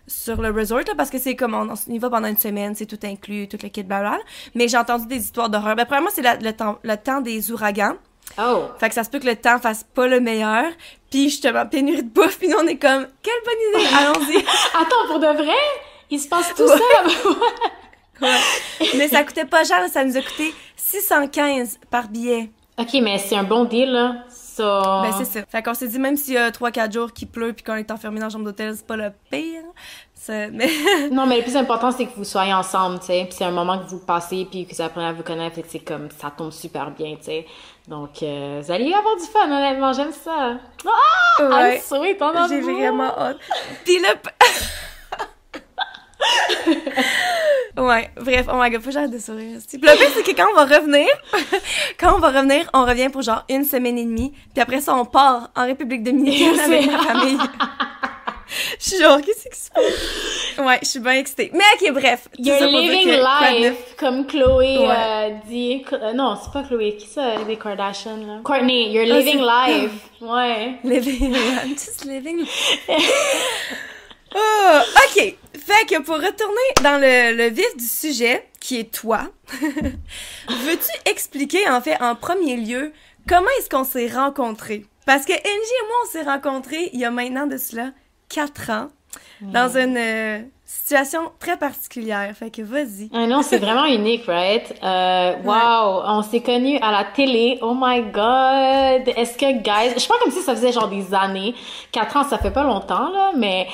sur 0.07 0.39
le 0.39 0.51
resort 0.51 0.79
là, 0.87 0.93
parce 0.95 1.09
que 1.09 1.17
c'est 1.17 1.35
comme 1.35 1.55
on, 1.55 1.67
on 1.73 1.91
y 1.91 1.97
va 1.97 2.09
pendant 2.11 2.27
une 2.27 2.37
semaine, 2.37 2.75
c'est 2.75 2.85
tout 2.85 2.99
inclus, 3.03 3.47
tout 3.47 3.57
le 3.63 3.69
kit 3.69 3.81
blabla. 3.83 4.19
Mais 4.53 4.67
j'ai 4.67 4.77
entendu 4.77 5.07
des 5.07 5.17
histoires 5.23 5.49
d'horreur. 5.49 5.75
Ben 5.75 5.85
premièrement 5.85 6.11
c'est 6.13 6.21
le 6.43 6.51
temps 6.53 6.77
le 6.83 6.95
temps 6.95 7.21
des 7.21 7.51
ouragans. 7.51 7.95
Oh! 8.39 8.63
Fait 8.79 8.89
que 8.89 8.95
ça 8.95 9.03
se 9.03 9.09
peut 9.09 9.19
que 9.19 9.25
le 9.27 9.35
temps 9.35 9.59
fasse 9.59 9.83
pas 9.83 10.07
le 10.07 10.19
meilleur. 10.19 10.65
Puis 11.09 11.29
justement 11.29 11.65
pénurie 11.65 12.03
de 12.03 12.09
bouffe, 12.09 12.37
puis 12.37 12.47
nous 12.49 12.57
on 12.57 12.67
est 12.67 12.77
comme 12.77 13.07
quelle 13.23 13.33
bonne 13.45 13.81
idée, 13.83 13.95
allons-y. 13.95 14.37
Attends, 14.75 15.07
pour 15.07 15.19
de 15.19 15.27
vrai? 15.43 15.53
Il 16.11 16.19
se 16.19 16.27
passe 16.27 16.53
tout 16.55 16.63
Ouais. 16.63 16.77
ça? 16.77 17.29
Ouais. 18.21 18.29
Mais 18.97 19.09
ça 19.09 19.23
coûtait 19.25 19.43
pas 19.43 19.65
cher, 19.65 19.83
ça 19.91 20.05
nous 20.05 20.15
a 20.15 20.21
coûté 20.21 20.53
615 20.77 21.79
par 21.89 22.07
billet. 22.07 22.49
ok, 22.77 22.87
mais 23.01 23.17
c'est 23.17 23.35
un 23.35 23.43
bon 23.43 23.65
deal, 23.65 23.91
là. 23.91 24.15
Ça... 24.55 25.01
Ben 25.03 25.11
c'est 25.17 25.25
ça. 25.25 25.45
Fait 25.49 25.61
qu'on 25.61 25.73
s'est 25.73 25.89
dit 25.89 25.99
même 25.99 26.15
s'il 26.15 26.35
y 26.35 26.37
a 26.37 26.49
3-4 26.49 26.93
jours 26.93 27.11
qui 27.11 27.25
pleut 27.25 27.51
puis 27.51 27.61
qu'on 27.61 27.75
est 27.75 27.91
enfermé 27.91 28.21
dans 28.21 28.27
la 28.27 28.29
chambre 28.29 28.45
d'hôtel, 28.45 28.73
c'est 28.73 28.87
pas 28.87 28.95
le 28.95 29.11
pire. 29.29 29.63
Mais 30.29 30.69
Non, 31.11 31.25
mais 31.25 31.37
le 31.37 31.43
plus 31.43 31.57
important, 31.57 31.91
c'est 31.91 32.05
que 32.05 32.15
vous 32.15 32.23
soyez 32.23 32.53
ensemble, 32.53 32.99
tu 32.99 33.07
sais. 33.07 33.25
Puis 33.25 33.35
c'est 33.37 33.43
un 33.43 33.51
moment 33.51 33.77
que 33.79 33.89
vous 33.89 33.99
passez, 33.99 34.47
puis 34.49 34.65
que 34.65 34.73
vous 34.73 34.81
apprenez 34.81 35.07
à 35.07 35.13
vous 35.13 35.23
connaître, 35.23 35.59
c'est 35.67 35.79
comme, 35.79 36.09
ça 36.09 36.31
tombe 36.31 36.51
super 36.51 36.91
bien, 36.91 37.17
tu 37.17 37.25
sais. 37.25 37.45
Donc, 37.87 38.23
euh, 38.23 38.61
vous 38.63 38.71
allez 38.71 38.93
avoir 38.93 39.17
du 39.17 39.23
fun, 39.23 39.45
honnêtement, 39.45 39.91
j'aime 39.91 40.13
ça. 40.13 40.53
Ah! 40.87 41.43
ouais, 41.43 41.75
I'm 41.75 41.81
sweet, 41.81 42.21
on 42.21 42.35
en 42.35 42.47
j'ai 42.47 42.61
vraiment 42.61 43.13
hâte. 43.17 43.39
Puis 43.83 43.99
là... 43.99 44.13
ouais, 47.77 48.09
bref, 48.19 48.45
oh 48.51 48.55
my 48.59 48.69
god, 48.69 48.81
faut 48.81 48.87
que 48.87 48.91
j'arrête 48.93 49.11
de 49.11 49.19
sourire. 49.19 49.57
Le 49.73 49.77
pire, 49.79 50.09
c'est 50.13 50.23
que 50.23 50.35
quand 50.35 50.47
on 50.51 50.55
va 50.55 50.65
revenir, 50.65 51.07
quand 51.99 52.15
on 52.15 52.19
va 52.19 52.27
revenir, 52.29 52.69
on 52.73 52.85
revient 52.85 53.09
pour 53.09 53.21
genre 53.21 53.43
une 53.49 53.63
semaine 53.65 53.97
et 53.97 54.05
demie, 54.05 54.31
puis 54.53 54.61
après 54.61 54.81
ça, 54.81 54.95
on 54.95 55.05
part 55.05 55.49
en 55.55 55.65
République 55.65 56.03
Dominicaine 56.03 56.59
avec 56.65 56.85
ma 56.91 56.99
famille. 56.99 57.37
Je 58.79 58.89
suis 58.91 58.99
genre, 59.01 59.19
qu'est-ce 59.21 59.49
qui 59.49 59.59
se 59.59 59.71
passe? 59.71 60.65
Ouais, 60.65 60.79
je 60.81 60.87
suis 60.87 60.99
bien 60.99 61.13
excitée. 61.13 61.49
Mais 61.51 61.63
ok, 61.81 61.93
bref. 61.93 62.29
You're 62.37 62.59
living 62.69 63.09
life, 63.09 63.95
comme 63.97 64.25
Chloé 64.27 64.77
Ouais. 64.77 64.87
euh, 64.97 65.29
dit. 65.47 65.83
euh, 65.91 66.13
non, 66.13 66.37
c'est 66.41 66.53
pas 66.53 66.63
Chloé, 66.63 66.95
qui 66.95 67.07
ça, 67.07 67.37
les 67.47 67.57
Kardashian, 67.57 68.17
là? 68.17 68.39
Courtney, 68.43 68.91
you're 68.93 69.07
Ah, 69.11 69.17
living 69.19 69.39
c'est- 69.39 69.71
life. 69.81 69.91
Ouais. 70.21 70.75
Living, 70.83 71.33
I'm 71.35 71.73
just 71.73 72.05
living. 72.05 72.45
Oh, 74.35 74.79
ok. 75.07 75.35
Fait 75.53 75.85
que 75.87 76.01
pour 76.01 76.15
retourner 76.15 76.83
dans 76.83 76.99
le, 77.01 77.35
le 77.35 77.49
vif 77.49 77.75
du 77.77 77.85
sujet, 77.85 78.47
qui 78.59 78.79
est 78.79 78.93
toi, 78.93 79.21
veux-tu 79.61 81.09
expliquer 81.09 81.69
en 81.69 81.81
fait 81.81 82.01
en 82.01 82.15
premier 82.15 82.57
lieu 82.57 82.91
comment 83.27 83.47
est-ce 83.59 83.69
qu'on 83.69 83.83
s'est 83.83 84.07
rencontrés? 84.07 84.85
Parce 85.05 85.25
que 85.25 85.33
Angie 85.33 85.41
et 85.43 85.87
moi, 85.87 85.95
on 86.03 86.11
s'est 86.11 86.23
rencontrés 86.23 86.89
il 86.93 86.99
y 86.99 87.05
a 87.05 87.11
maintenant 87.11 87.47
de 87.47 87.57
cela 87.57 87.91
quatre 88.29 88.69
ans 88.71 88.89
dans 89.41 89.77
une 89.77 89.97
euh, 89.97 90.39
situation 90.65 91.31
très 91.39 91.57
particulière. 91.57 92.33
Fait 92.35 92.49
que 92.49 92.61
vas-y. 92.61 93.09
Ah 93.13 93.27
non, 93.27 93.41
c'est 93.41 93.59
vraiment 93.59 93.85
unique, 93.99 94.25
right? 94.25 94.73
Euh, 94.83 95.35
wow, 95.43 96.01
on 96.05 96.21
s'est 96.23 96.41
connus 96.41 96.77
à 96.81 96.91
la 96.91 97.05
télé. 97.05 97.59
Oh 97.61 97.75
my 97.79 98.01
god. 98.01 99.13
Est-ce 99.15 99.37
que, 99.37 99.51
guys, 99.61 99.97
je 99.97 100.07
pas 100.07 100.15
comme 100.21 100.31
si 100.31 100.41
ça 100.41 100.55
faisait 100.55 100.71
genre 100.71 100.89
des 100.89 101.13
années. 101.13 101.53
Quatre 101.91 102.17
ans, 102.17 102.23
ça 102.23 102.37
fait 102.37 102.51
pas 102.51 102.63
longtemps, 102.63 103.09
là, 103.11 103.31
mais 103.35 103.67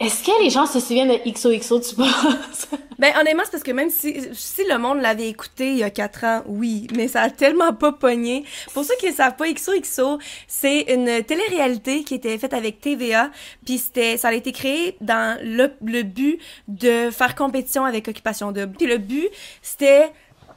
est-ce 0.00 0.24
que 0.24 0.42
les 0.42 0.48
gens 0.48 0.64
se 0.64 0.80
souviennent 0.80 1.08
de 1.08 1.30
XOXO, 1.30 1.80
tu 1.80 1.94
penses? 1.94 2.68
Ben 2.98 3.12
honnêtement, 3.18 3.42
c'est 3.44 3.52
parce 3.52 3.62
que 3.62 3.70
même 3.70 3.88
si, 3.90 4.14
si 4.32 4.64
le 4.64 4.76
monde 4.78 5.00
l'avait 5.00 5.28
écouté 5.28 5.72
il 5.72 5.78
y 5.78 5.82
a 5.82 5.90
quatre 5.90 6.24
ans, 6.24 6.42
oui, 6.46 6.86
mais 6.94 7.08
ça 7.08 7.22
a 7.22 7.30
tellement 7.30 7.72
pas 7.72 7.92
pogné. 7.92 8.44
Pour 8.74 8.84
ceux 8.84 8.94
qui 8.96 9.06
ne 9.06 9.14
savent 9.14 9.36
pas, 9.36 9.50
XOXO, 9.50 10.18
c'est 10.46 10.82
une 10.82 11.22
télé-réalité 11.24 12.02
qui 12.02 12.14
était 12.14 12.36
faite 12.36 12.52
avec 12.52 12.80
TVA, 12.80 13.30
puis 13.64 13.78
c'était, 13.78 14.16
ça 14.16 14.28
a 14.28 14.32
été 14.32 14.52
créé 14.52 14.96
dans 15.00 15.38
le, 15.42 15.72
le 15.82 16.02
but 16.02 16.38
de 16.68 17.10
faire 17.10 17.34
compétition 17.34 17.84
avec 17.84 18.08
Occupation 18.08 18.52
Double. 18.52 18.76
Puis 18.76 18.86
le 18.86 18.98
but, 18.98 19.28
c'était 19.62 20.12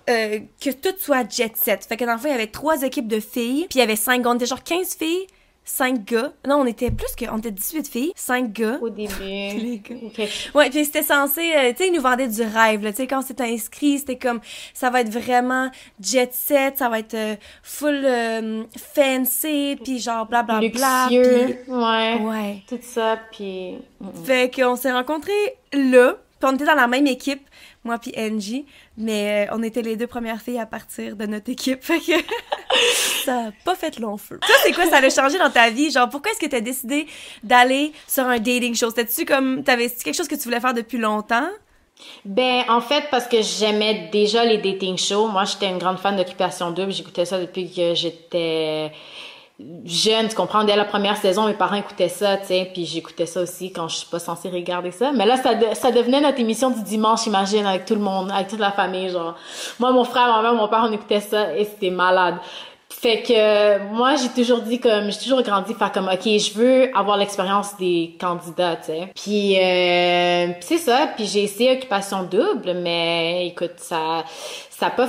euh, 0.09 0.39
que 0.61 0.69
tout 0.71 0.95
soit 0.99 1.29
jet 1.29 1.55
set. 1.55 1.85
Fait 1.85 1.95
que 1.95 2.03
dans 2.03 2.13
le 2.13 2.17
fond, 2.17 2.27
il 2.27 2.31
y 2.31 2.35
avait 2.35 2.47
trois 2.47 2.81
équipes 2.81 3.07
de 3.07 3.21
filles, 3.21 3.67
puis 3.69 3.79
il 3.79 3.79
y 3.79 3.83
avait 3.83 3.95
cinq. 3.95 4.25
On 4.25 4.35
était 4.35 4.45
genre 4.45 4.63
15 4.63 4.95
filles, 4.95 5.27
5 5.65 6.03
gars. 6.05 6.31
Non, 6.47 6.57
on 6.57 6.65
était 6.65 6.91
plus 6.91 7.15
que, 7.17 7.25
on 7.31 7.37
était 7.37 7.51
18 7.51 7.87
filles, 7.87 8.11
5 8.15 8.51
gars. 8.51 8.77
Au 8.81 8.89
début. 8.89 9.13
Les 9.19 9.81
gars. 9.87 9.95
Ouais, 10.55 10.69
puis 10.69 10.85
c'était 10.85 11.03
censé, 11.03 11.41
euh, 11.55 11.71
tu 11.71 11.77
sais, 11.77 11.87
ils 11.87 11.93
nous 11.93 12.01
vendaient 12.01 12.27
du 12.27 12.41
rêve, 12.41 12.83
là, 12.83 12.91
tu 12.91 12.97
sais, 12.97 13.07
quand 13.07 13.21
c'était 13.21 13.43
inscrit, 13.43 13.99
c'était 13.99 14.17
comme, 14.17 14.39
ça 14.73 14.89
va 14.89 15.01
être 15.01 15.09
vraiment 15.09 15.69
jet 16.01 16.33
set, 16.33 16.77
ça 16.79 16.89
va 16.89 16.99
être 16.99 17.13
euh, 17.13 17.35
full 17.63 18.01
euh, 18.03 18.63
fancy, 18.93 19.77
puis 19.83 19.99
genre 19.99 20.25
blablabla. 20.25 21.07
Luxueux. 21.09 21.57
puis- 21.65 21.73
Ouais. 21.73 22.19
Ouais. 22.21 22.63
Tout 22.67 22.79
ça, 22.81 23.17
puis... 23.31 23.75
Fait 24.25 24.53
qu'on 24.53 24.75
s'est 24.75 24.91
rencontrés 24.91 25.31
là, 25.71 26.17
on 26.43 26.55
était 26.55 26.65
dans 26.65 26.75
la 26.75 26.87
même 26.87 27.07
équipe, 27.07 27.41
moi 27.83 27.97
puis 27.97 28.13
Angie, 28.17 28.65
mais 28.97 29.47
euh, 29.47 29.55
on 29.55 29.63
était 29.63 29.81
les 29.81 29.95
deux 29.95 30.07
premières 30.07 30.41
filles 30.41 30.59
à 30.59 30.65
partir 30.65 31.15
de 31.15 31.25
notre 31.25 31.49
équipe, 31.49 31.83
ça 33.25 33.47
a 33.47 33.51
pas 33.63 33.75
fait 33.75 33.99
long 33.99 34.17
feu. 34.17 34.39
Toi, 34.45 34.55
c'est 34.63 34.71
quoi 34.71 34.85
ça 34.85 34.97
a 34.97 35.09
changé 35.09 35.37
dans 35.37 35.49
ta 35.49 35.69
vie? 35.69 35.91
Genre, 35.91 36.09
pourquoi 36.09 36.31
est-ce 36.31 36.39
que 36.39 36.47
t'as 36.47 36.61
décidé 36.61 37.07
d'aller 37.43 37.91
sur 38.07 38.25
un 38.25 38.37
dating 38.37 38.75
show? 38.75 38.89
C'était-tu 38.89 39.25
comme, 39.25 39.63
t'avais 39.63 39.89
quelque 39.89 40.15
chose 40.15 40.27
que 40.27 40.35
tu 40.35 40.43
voulais 40.43 40.59
faire 40.59 40.73
depuis 40.73 40.97
longtemps? 40.97 41.47
Ben, 42.25 42.63
en 42.69 42.81
fait, 42.81 43.05
parce 43.11 43.27
que 43.27 43.41
j'aimais 43.41 44.09
déjà 44.11 44.43
les 44.43 44.57
dating 44.57 44.97
shows. 44.97 45.27
Moi, 45.27 45.45
j'étais 45.45 45.69
une 45.69 45.77
grande 45.77 45.99
fan 45.99 46.15
d'Occupation 46.15 46.71
Double. 46.71 46.91
J'écoutais 46.91 47.25
ça 47.25 47.39
depuis 47.39 47.71
que 47.71 47.93
j'étais 47.93 48.91
jeune. 49.85 50.27
Tu 50.27 50.35
comprends? 50.35 50.63
Dès 50.63 50.75
la 50.75 50.85
première 50.85 51.17
saison, 51.17 51.47
mes 51.47 51.53
parents 51.53 51.75
écoutaient 51.75 52.09
ça, 52.09 52.37
tu 52.37 52.47
sais. 52.47 52.69
Puis 52.73 52.85
j'écoutais 52.85 53.25
ça 53.25 53.41
aussi 53.41 53.71
quand 53.71 53.87
je 53.87 53.97
suis 53.97 54.07
pas 54.07 54.19
censée 54.19 54.49
regarder 54.49 54.91
ça. 54.91 55.11
Mais 55.11 55.25
là, 55.25 55.37
ça, 55.37 55.51
ça 55.73 55.91
devenait 55.91 56.21
notre 56.21 56.39
émission 56.39 56.69
du 56.69 56.81
dimanche, 56.83 57.25
imagine, 57.27 57.65
avec 57.65 57.85
tout 57.85 57.95
le 57.95 58.01
monde, 58.01 58.31
avec 58.31 58.47
toute 58.47 58.59
la 58.59 58.71
famille, 58.71 59.09
genre. 59.09 59.35
Moi, 59.79 59.91
mon 59.91 60.03
frère, 60.03 60.27
ma 60.27 60.41
mère, 60.41 60.53
mon 60.53 60.67
père, 60.67 60.85
on 60.87 60.91
écoutait 60.91 61.21
ça 61.21 61.55
et 61.55 61.65
c'était 61.65 61.89
malade. 61.89 62.35
Fait 62.89 63.21
que 63.21 63.91
moi 63.91 64.15
j'ai 64.15 64.29
toujours 64.29 64.61
dit 64.61 64.79
comme 64.79 65.11
j'ai 65.11 65.17
toujours 65.17 65.41
grandi 65.41 65.73
faire 65.73 65.91
comme 65.91 66.07
ok 66.07 66.23
je 66.23 66.53
veux 66.53 66.97
avoir 66.97 67.17
l'expérience 67.17 67.75
des 67.75 68.15
candidats 68.19 68.77
tu 68.77 68.85
sais 68.85 69.09
puis 69.15 69.57
euh, 69.59 70.53
c'est 70.61 70.77
ça 70.77 71.09
puis 71.15 71.25
j'ai 71.25 71.43
essayé 71.43 71.75
occupation 71.75 72.23
double 72.23 72.75
mais 72.75 73.47
écoute 73.47 73.73
ça 73.77 74.23
ça 74.69 74.87
a 74.87 74.89
pas 74.91 75.07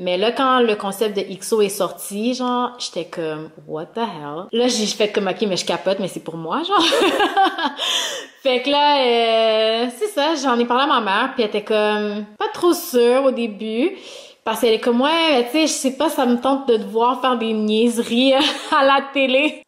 Mais 0.00 0.16
là, 0.16 0.32
quand 0.32 0.60
le 0.60 0.76
concept 0.76 1.14
de 1.14 1.22
XO 1.36 1.60
est 1.60 1.68
sorti, 1.68 2.32
genre, 2.32 2.70
j'étais 2.78 3.04
comme, 3.04 3.50
what 3.68 3.84
the 3.94 3.98
hell? 3.98 4.46
Là, 4.50 4.66
j'ai 4.66 4.86
fait 4.86 5.12
comme, 5.12 5.28
ok, 5.28 5.42
mais 5.42 5.58
je 5.58 5.66
capote, 5.66 5.98
mais 6.00 6.08
c'est 6.08 6.24
pour 6.24 6.38
moi, 6.38 6.62
genre. 6.62 6.82
fait 8.42 8.62
que 8.62 8.70
là, 8.70 8.96
euh, 8.96 9.88
c'est 9.98 10.06
ça, 10.06 10.36
j'en 10.36 10.58
ai 10.58 10.64
parlé 10.64 10.84
à 10.84 10.86
ma 10.86 11.02
mère, 11.02 11.32
puis 11.34 11.42
elle 11.42 11.50
était 11.50 11.62
comme, 11.62 12.24
pas 12.38 12.48
trop 12.54 12.72
sûre 12.72 13.24
au 13.24 13.30
début. 13.30 13.94
Parce 14.42 14.62
qu'elle 14.62 14.72
est 14.72 14.80
comme, 14.80 15.02
ouais, 15.02 15.44
tu 15.50 15.52
sais, 15.52 15.66
je 15.66 15.72
sais 15.72 15.96
pas, 15.98 16.08
ça 16.08 16.24
me 16.24 16.40
tente 16.40 16.66
de 16.66 16.78
te 16.78 16.84
voir 16.84 17.20
faire 17.20 17.36
des 17.36 17.52
niaiseries 17.52 18.32
à 18.74 18.82
la 18.82 19.02
télé. 19.12 19.62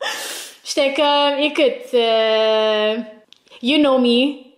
J'étais 0.65 0.95
comme, 0.95 1.41
écoute, 1.41 1.93
euh, 1.93 2.97
you 3.61 3.77
know 3.77 3.99
me, 3.99 4.52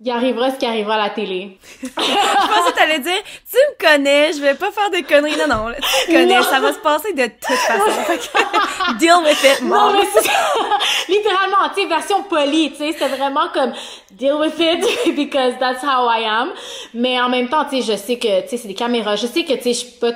il 0.00 0.10
arrivera 0.10 0.52
ce 0.52 0.56
qui 0.56 0.66
arrivera 0.66 0.94
à 0.94 0.98
la 0.98 1.10
télé. 1.10 1.58
je 1.82 1.88
pensais 1.88 2.72
que 2.72 2.76
t'allais 2.76 3.00
dire, 3.00 3.20
tu 3.50 3.56
me 3.56 3.78
connais, 3.78 4.32
je 4.32 4.40
vais 4.40 4.54
pas 4.54 4.70
faire 4.70 4.90
de 4.90 5.06
conneries. 5.06 5.36
Non, 5.36 5.48
non, 5.48 5.72
tu 6.06 6.12
me 6.12 6.18
connais, 6.18 6.42
ça 6.42 6.60
va 6.60 6.72
se 6.72 6.78
passer 6.78 7.12
de 7.12 7.24
toute 7.26 7.42
façon. 7.46 8.94
Deal 8.98 9.16
with 9.24 9.42
it, 9.42 9.60
mom. 9.62 9.92
Non, 9.92 9.98
mais 9.98 10.06
c'est 10.12 11.12
littéralement, 11.12 11.68
tu 11.74 11.82
sais, 11.82 11.88
version 11.88 12.22
polie, 12.22 12.70
tu 12.70 12.78
sais, 12.78 12.92
c'était 12.92 13.08
vraiment 13.08 13.48
comme 13.52 13.72
deal 14.12 14.34
with 14.34 14.58
it 14.58 15.16
because 15.16 15.54
that's 15.58 15.82
how 15.82 16.08
I 16.08 16.24
am. 16.24 16.52
Mais 16.94 17.20
en 17.20 17.28
même 17.28 17.48
temps, 17.48 17.64
tu 17.64 17.82
sais, 17.82 17.92
je 17.92 17.98
sais 17.98 18.18
que, 18.18 18.42
tu 18.42 18.48
sais, 18.48 18.56
c'est 18.56 18.68
des 18.68 18.74
caméras. 18.74 19.16
Je 19.16 19.26
sais 19.26 19.44
que, 19.44 19.54
tu 19.54 19.74
sais, 19.74 19.74
je 19.74 20.00
peux 20.00 20.14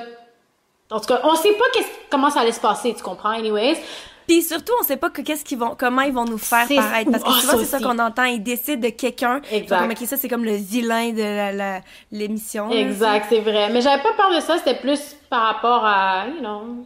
en 0.93 0.99
tout 0.99 1.07
cas, 1.07 1.21
on 1.23 1.35
sait 1.35 1.53
pas 1.53 1.65
comment 2.11 2.29
ça 2.29 2.41
allait 2.41 2.51
se 2.51 2.59
passer, 2.59 2.93
tu 2.93 3.01
comprends, 3.01 3.29
anyways. 3.29 3.77
Puis 4.27 4.41
surtout, 4.41 4.73
on 4.79 4.83
sait 4.83 4.97
pas 4.97 5.09
que 5.09 5.21
qu'est-ce 5.21 5.43
qu'ils 5.43 5.57
vont, 5.57 5.75
comment 5.77 6.01
ils 6.01 6.13
vont 6.13 6.25
nous 6.25 6.37
faire 6.37 6.67
paraître. 6.67 7.11
Parce 7.11 7.23
que 7.23 7.29
oh, 7.29 7.33
souvent, 7.33 7.57
c'est 7.59 7.65
ça 7.65 7.79
qu'on 7.79 7.99
entend. 7.99 8.23
Ils 8.23 8.41
décident 8.41 8.81
de 8.81 8.89
quelqu'un. 8.89 9.41
Exact. 9.51 10.05
Ça, 10.05 10.17
c'est 10.17 10.29
comme 10.29 10.45
le 10.45 10.55
vilain 10.55 11.11
de 11.11 11.81
l'émission. 12.11 12.69
exact, 12.71 13.27
c'est 13.29 13.39
vrai. 13.39 13.69
Mais 13.71 13.81
j'avais 13.81 14.01
pas 14.01 14.13
peur 14.13 14.33
de 14.35 14.39
ça. 14.39 14.57
C'était 14.57 14.79
plus 14.79 15.15
par 15.29 15.43
rapport 15.43 15.85
à, 15.85 16.25
you 16.27 16.39
know, 16.39 16.85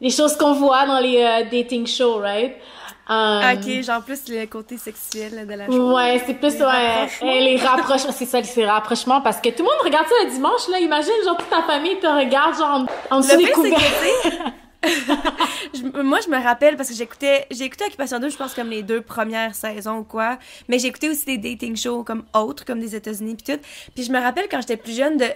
les 0.00 0.10
choses 0.10 0.36
qu'on 0.36 0.54
voit 0.54 0.86
dans 0.86 0.98
les 0.98 1.22
euh, 1.22 1.44
dating 1.50 1.86
shows, 1.86 2.18
right? 2.18 2.54
Um, 3.06 3.42
ok, 3.52 3.82
genre 3.82 4.02
plus 4.02 4.28
le 4.28 4.46
côté 4.46 4.78
sexuel 4.78 5.46
de 5.46 5.54
la 5.54 5.66
chose. 5.66 5.94
Ouais, 5.94 6.22
c'est 6.26 6.34
plus, 6.34 6.54
les 6.54 6.60
ouais, 6.60 6.66
rapprochements. 6.66 7.32
les 7.32 7.56
rapprochements, 7.56 8.12
c'est 8.12 8.24
ça, 8.24 8.40
les 8.40 8.66
rapprochements, 8.66 9.20
parce 9.20 9.40
que 9.40 9.50
tout 9.50 9.58
le 9.58 9.64
monde 9.64 9.84
regarde 9.84 10.06
ça 10.06 10.14
le 10.24 10.30
dimanche, 10.30 10.68
là, 10.70 10.78
imagine, 10.78 11.12
genre, 11.24 11.36
toute 11.36 11.50
ta 11.50 11.62
famille 11.62 11.98
te 12.00 12.06
regarde, 12.06 12.56
genre, 12.56 12.86
en 13.10 13.20
dessous 13.20 13.36
des 13.36 13.50
couverts. 13.50 13.78
moi, 16.02 16.20
je 16.24 16.30
me 16.30 16.42
rappelle 16.42 16.76
parce 16.76 16.88
que 16.88 16.94
j'écoutais, 16.94 17.46
j'ai 17.50 17.64
écouté 17.64 17.84
Occupation 17.86 18.18
2, 18.18 18.28
je 18.28 18.36
pense, 18.36 18.54
comme 18.54 18.68
les 18.68 18.82
deux 18.82 19.00
premières 19.00 19.54
saisons 19.54 19.98
ou 19.98 20.04
quoi. 20.04 20.38
Mais 20.68 20.82
écouté 20.82 21.08
aussi 21.10 21.24
des 21.24 21.38
dating 21.38 21.76
shows 21.76 22.04
comme 22.04 22.24
autres, 22.34 22.64
comme 22.64 22.80
des 22.80 22.94
États-Unis 22.94 23.36
puis 23.36 23.54
tout. 23.54 23.62
Puis 23.94 24.04
je 24.04 24.12
me 24.12 24.20
rappelle 24.20 24.46
quand 24.50 24.60
j'étais 24.60 24.76
plus 24.76 24.96
jeune 24.96 25.16
de 25.16 25.26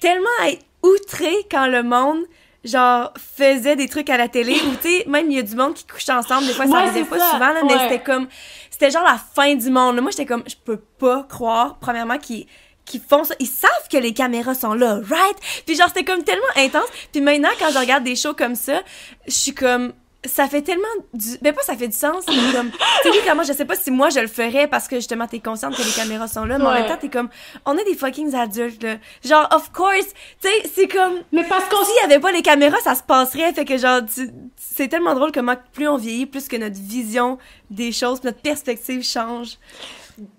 tellement 0.00 0.28
être 0.46 0.64
outré 0.82 1.30
quand 1.50 1.66
le 1.66 1.82
monde 1.82 2.24
genre 2.64 3.12
faisait 3.16 3.76
des 3.76 3.88
trucs 3.88 4.10
à 4.10 4.18
la 4.18 4.28
télé 4.28 4.52
ou 4.52 4.74
tu 4.82 4.88
sais 4.88 5.04
même 5.06 5.30
il 5.30 5.36
y 5.36 5.38
a 5.38 5.42
du 5.42 5.56
monde 5.56 5.72
qui 5.72 5.86
couchait 5.86 6.12
ensemble 6.12 6.46
des 6.46 6.52
fois 6.52 6.66
ça 6.66 6.76
arrivait 6.76 7.04
pas 7.04 7.18
souvent 7.30 7.52
là, 7.54 7.62
mais 7.66 7.78
c'était 7.78 8.02
comme 8.02 8.28
c'était 8.70 8.90
genre 8.90 9.02
la 9.02 9.16
fin 9.16 9.54
du 9.54 9.70
monde 9.70 9.98
moi 10.02 10.10
j'étais 10.10 10.26
comme 10.26 10.42
je 10.46 10.56
peux 10.62 10.76
pas 10.76 11.22
croire 11.22 11.78
premièrement 11.78 12.18
qu'ils 12.18 12.46
qui 12.90 12.98
font 12.98 13.22
ça, 13.22 13.34
ils 13.38 13.46
savent 13.46 13.88
que 13.90 13.96
les 13.96 14.12
caméras 14.12 14.54
sont 14.54 14.74
là, 14.74 15.00
right? 15.08 15.36
Puis 15.64 15.76
genre, 15.76 15.86
c'était 15.88 16.04
comme 16.04 16.24
tellement 16.24 16.42
intense. 16.56 16.88
Puis 17.12 17.20
maintenant, 17.20 17.50
quand 17.58 17.70
je 17.70 17.78
regarde 17.78 18.02
des 18.02 18.16
shows 18.16 18.34
comme 18.34 18.56
ça, 18.56 18.82
je 19.26 19.32
suis 19.32 19.54
comme, 19.54 19.92
ça 20.26 20.48
fait 20.48 20.60
tellement 20.60 20.82
du 21.14 21.28
mais 21.40 21.54
pas 21.54 21.62
ça 21.62 21.74
fait 21.74 21.88
du 21.88 21.96
sens 21.96 22.24
mais 22.28 22.52
comme 22.52 22.70
tu 23.02 23.10
sais 23.10 23.18
comment 23.26 23.42
je 23.42 23.54
sais 23.54 23.64
pas 23.64 23.74
si 23.74 23.90
moi 23.90 24.10
je 24.10 24.20
le 24.20 24.26
ferais 24.26 24.66
parce 24.66 24.86
que 24.86 24.96
justement 24.96 25.26
t'es 25.26 25.38
consciente 25.38 25.74
que 25.74 25.82
les 25.82 25.92
caméras 25.92 26.28
sont 26.28 26.44
là 26.44 26.58
mais 26.58 26.66
en 26.66 26.72
même 26.72 26.86
temps 26.86 26.98
t'es 27.00 27.08
comme 27.08 27.30
on 27.64 27.74
est 27.78 27.84
des 27.84 27.94
fucking 27.94 28.34
adultes 28.34 28.82
là. 28.82 28.96
Genre 29.24 29.48
of 29.50 29.72
course 29.72 30.08
tu 30.42 30.48
sais 30.48 30.70
c'est 30.74 30.88
comme 30.88 31.20
mais 31.32 31.44
parce 31.44 31.64
qu'on 31.70 31.82
s'il 31.86 31.94
y 32.02 32.04
avait 32.04 32.20
pas 32.20 32.32
les 32.32 32.42
caméras 32.42 32.76
ça 32.84 32.94
se 32.94 33.02
passerait. 33.02 33.50
Fait 33.54 33.64
que 33.64 33.78
genre 33.78 34.02
c'est 34.58 34.88
tellement 34.88 35.14
drôle 35.14 35.32
comment 35.32 35.56
plus 35.72 35.88
on 35.88 35.96
vieillit 35.96 36.26
plus 36.26 36.48
que 36.48 36.56
notre 36.56 36.78
vision 36.78 37.38
des 37.70 37.90
choses 37.90 38.22
notre 38.22 38.42
perspective 38.42 39.02
change 39.02 39.56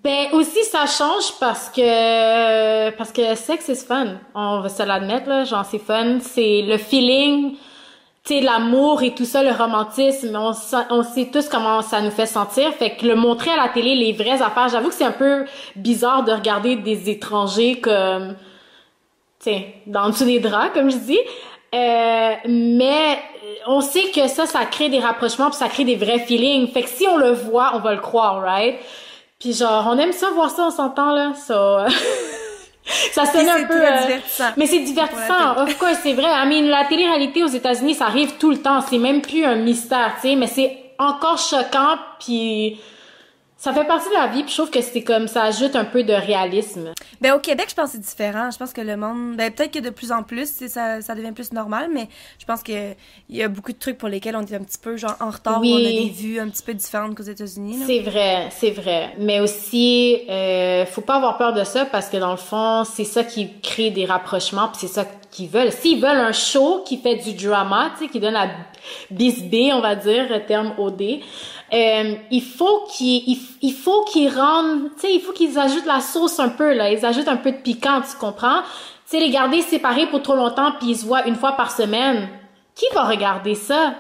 ben 0.03 0.27
aussi 0.33 0.63
ça 0.65 0.85
change 0.85 1.39
parce 1.39 1.69
que 1.69 2.91
parce 2.91 3.11
que 3.11 3.33
sexe 3.33 3.65
c'est 3.65 3.75
fun. 3.75 4.19
On 4.35 4.61
va 4.61 4.69
se 4.69 4.83
l'admettre 4.83 5.27
là, 5.27 5.43
genre 5.43 5.65
c'est 5.65 5.79
fun, 5.79 6.19
c'est 6.19 6.61
le 6.61 6.77
feeling, 6.77 7.55
tu 8.23 8.39
l'amour 8.41 9.01
et 9.01 9.15
tout 9.15 9.25
ça, 9.25 9.41
le 9.41 9.51
romantisme, 9.51 10.35
on, 10.35 10.51
on 10.91 11.03
sait 11.03 11.29
tous 11.33 11.50
comment 11.50 11.81
ça 11.81 12.00
nous 12.01 12.11
fait 12.11 12.27
sentir. 12.27 12.71
Fait 12.73 12.91
que 12.91 13.07
le 13.07 13.15
montrer 13.15 13.50
à 13.50 13.57
la 13.57 13.69
télé 13.69 13.95
les 13.95 14.13
vraies 14.13 14.43
affaires, 14.43 14.69
j'avoue 14.69 14.89
que 14.89 14.93
c'est 14.93 15.03
un 15.03 15.11
peu 15.11 15.45
bizarre 15.75 16.23
de 16.25 16.31
regarder 16.31 16.75
des 16.75 17.09
étrangers 17.09 17.79
comme 17.81 18.35
tu 19.39 19.50
sais 19.50 19.73
dans 19.88 20.09
dessous 20.09 20.25
des 20.25 20.39
draps 20.39 20.73
comme 20.75 20.91
je 20.91 20.97
dis. 20.97 21.19
Euh, 21.73 22.35
mais 22.47 23.17
on 23.65 23.81
sait 23.81 24.11
que 24.13 24.27
ça, 24.27 24.45
ça 24.45 24.65
crée 24.65 24.89
des 24.89 25.00
rapprochements, 25.00 25.50
puis 25.50 25.57
ça 25.57 25.69
crée 25.69 25.85
des 25.85 25.95
vrais 25.95 26.19
feelings. 26.19 26.67
Fait 26.71 26.83
que 26.83 26.89
si 26.89 27.07
on 27.07 27.17
le 27.17 27.31
voit, 27.31 27.71
on 27.73 27.79
va 27.79 27.95
le 27.95 28.01
croire, 28.01 28.41
right? 28.41 28.75
Puis 29.41 29.53
genre, 29.53 29.88
on 29.89 29.98
aime 29.98 30.13
ça 30.13 30.29
voir 30.29 30.51
ça, 30.51 30.67
on 30.67 30.69
s'entend 30.69 31.13
là. 31.13 31.33
Ça, 31.33 31.88
ça 33.12 33.25
sonne 33.25 33.50
un 33.50 33.63
peu. 33.63 33.81
Euh... 33.81 34.17
Mais 34.55 34.67
c'est 34.67 34.81
divertissant. 34.81 35.57
Of 35.57 35.79
course, 35.79 35.98
c'est 36.03 36.13
vrai. 36.13 36.27
I 36.27 36.48
mean, 36.48 36.69
la 36.69 36.86
télé-réalité 36.86 37.43
aux 37.43 37.48
États-Unis, 37.48 37.95
ça 37.95 38.05
arrive 38.05 38.38
tout 38.38 38.51
le 38.51 38.62
temps. 38.62 38.81
C'est 38.81 39.00
même 39.00 39.21
plus 39.21 39.43
un 39.43 39.55
mystère, 39.55 40.13
tu 40.21 40.29
sais. 40.29 40.36
Mais 40.36 40.45
c'est 40.45 40.77
encore 41.00 41.39
choquant. 41.39 41.98
Puis 42.19 42.79
ça 43.62 43.74
fait 43.74 43.86
partie 43.86 44.10
de 44.10 44.15
la 44.15 44.25
vie, 44.25 44.41
puis 44.41 44.51
je 44.51 44.58
trouve 44.58 44.72
que 44.72 44.82
c'est 44.82 45.03
comme 45.03 45.27
ça 45.27 45.44
ajoute 45.44 45.75
un 45.75 45.86
peu 45.86 46.01
de 46.01 46.13
réalisme. 46.13 46.94
Ben 47.22 47.36
au 47.36 47.38
Québec, 47.38 47.68
je 47.70 47.75
pense 47.75 47.91
que 47.91 47.98
c'est 47.98 48.01
différent. 48.01 48.50
Je 48.50 48.58
pense 48.58 48.74
que 48.74 48.82
le 48.82 48.98
monde, 48.98 49.36
ben 49.38 49.51
peut-être 49.51 49.72
que 49.72 49.77
de 49.77 49.91
plus 49.91 50.12
en 50.12 50.24
plus, 50.24 50.48
ça, 50.68 51.00
ça 51.00 51.13
devient 51.13 51.32
plus 51.32 51.53
normal, 51.53 51.91
mais 51.94 52.08
je 52.39 52.46
pense 52.46 52.63
que 52.63 52.94
il 53.30 53.36
y 53.38 53.44
a 53.44 53.48
beaucoup 53.48 53.72
de 53.72 53.77
trucs 53.77 54.00
pour 54.00 54.10
lesquels 54.10 54.36
on 54.36 54.41
est 54.41 54.56
un 54.56 54.63
petit 54.63 54.80
peu 54.80 54.98
genre 54.98 55.15
en 55.20 55.30
retard, 55.30 55.62
oui. 55.62 55.74
on 55.75 55.77
a 55.77 55.91
des 55.91 56.10
vues 56.10 56.39
un 56.39 56.50
petit 56.50 56.63
peu 56.63 56.74
différentes 56.74 57.13
qu'aux 57.13 57.22
États-Unis. 57.22 57.84
C'est 57.86 58.00
vrai, 58.00 58.48
c'est 58.50 58.72
vrai. 58.72 59.13
Mais 59.20 59.39
aussi, 59.39 60.22
euh, 60.27 60.84
faut 60.88 61.01
pas 61.01 61.18
avoir 61.18 61.38
peur 61.38 61.53
de 61.53 61.63
ça 61.63 61.86
parce 61.86 62.10
que 62.10 62.18
dans 62.18 62.32
le 62.32 62.38
fond, 62.38 62.84
c'est 62.84 63.06
ça 63.06 63.24
qui 63.24 63.48
crée 63.62 63.91
des 63.91 64.06
rapprochements, 64.06 64.70
puis 64.70 64.80
c'est 64.82 64.94
ça 64.96 65.06
qu'ils 65.30 65.50
veulent. 65.50 65.72
S'ils 65.72 66.01
veulent 66.01 66.18
un 66.18 66.34
show 66.34 66.84
qui 66.84 66.98
fait 66.98 67.18
du 67.18 67.34
drama, 67.34 67.91
tu 67.96 68.06
sais, 68.06 68.12
qui 68.12 68.20
donne 68.20 68.34
la 68.34 68.50
bisbée, 69.12 69.72
on 69.72 69.82
va 69.82 69.94
dire, 69.94 70.27
terme 70.48 70.74
OD. 70.80 71.22
Euh, 71.74 72.16
il 72.32 72.44
faut 72.44 72.86
qu'ils 72.92 73.38
il, 73.62 73.74
faut 73.74 74.04
qu'ils 74.04 74.30
rendent, 74.30 74.90
tu 74.96 75.01
sais, 75.01 75.13
il 75.16 75.22
faut 75.22 75.32
qu'ils 75.32 75.58
ajoutent 75.58 75.86
la 75.86 76.01
sauce 76.01 76.38
un 76.40 76.50
peu 76.50 76.74
là, 76.74 76.92
ils 76.92 77.06
ajoutent 77.06 77.30
un 77.30 77.38
peu 77.38 77.51
de 77.51 77.58
piquant, 77.58 78.01
tu 78.01 78.18
comprends? 78.18 78.62
Tu 79.10 79.18
sais, 79.18 79.20
les 79.20 79.30
garder 79.30 79.62
séparés 79.62 80.08
pour 80.08 80.22
trop 80.22 80.36
longtemps 80.36 80.74
puis 80.80 80.90
ils 80.90 80.98
se 80.98 81.06
voient 81.06 81.25
une 81.28 81.36
fois 81.36 81.54
par 81.54 81.72
semaine. 81.72 82.28
Qui 82.75 82.86
va 82.94 83.04
regarder 83.04 83.56
ça? 83.56 83.94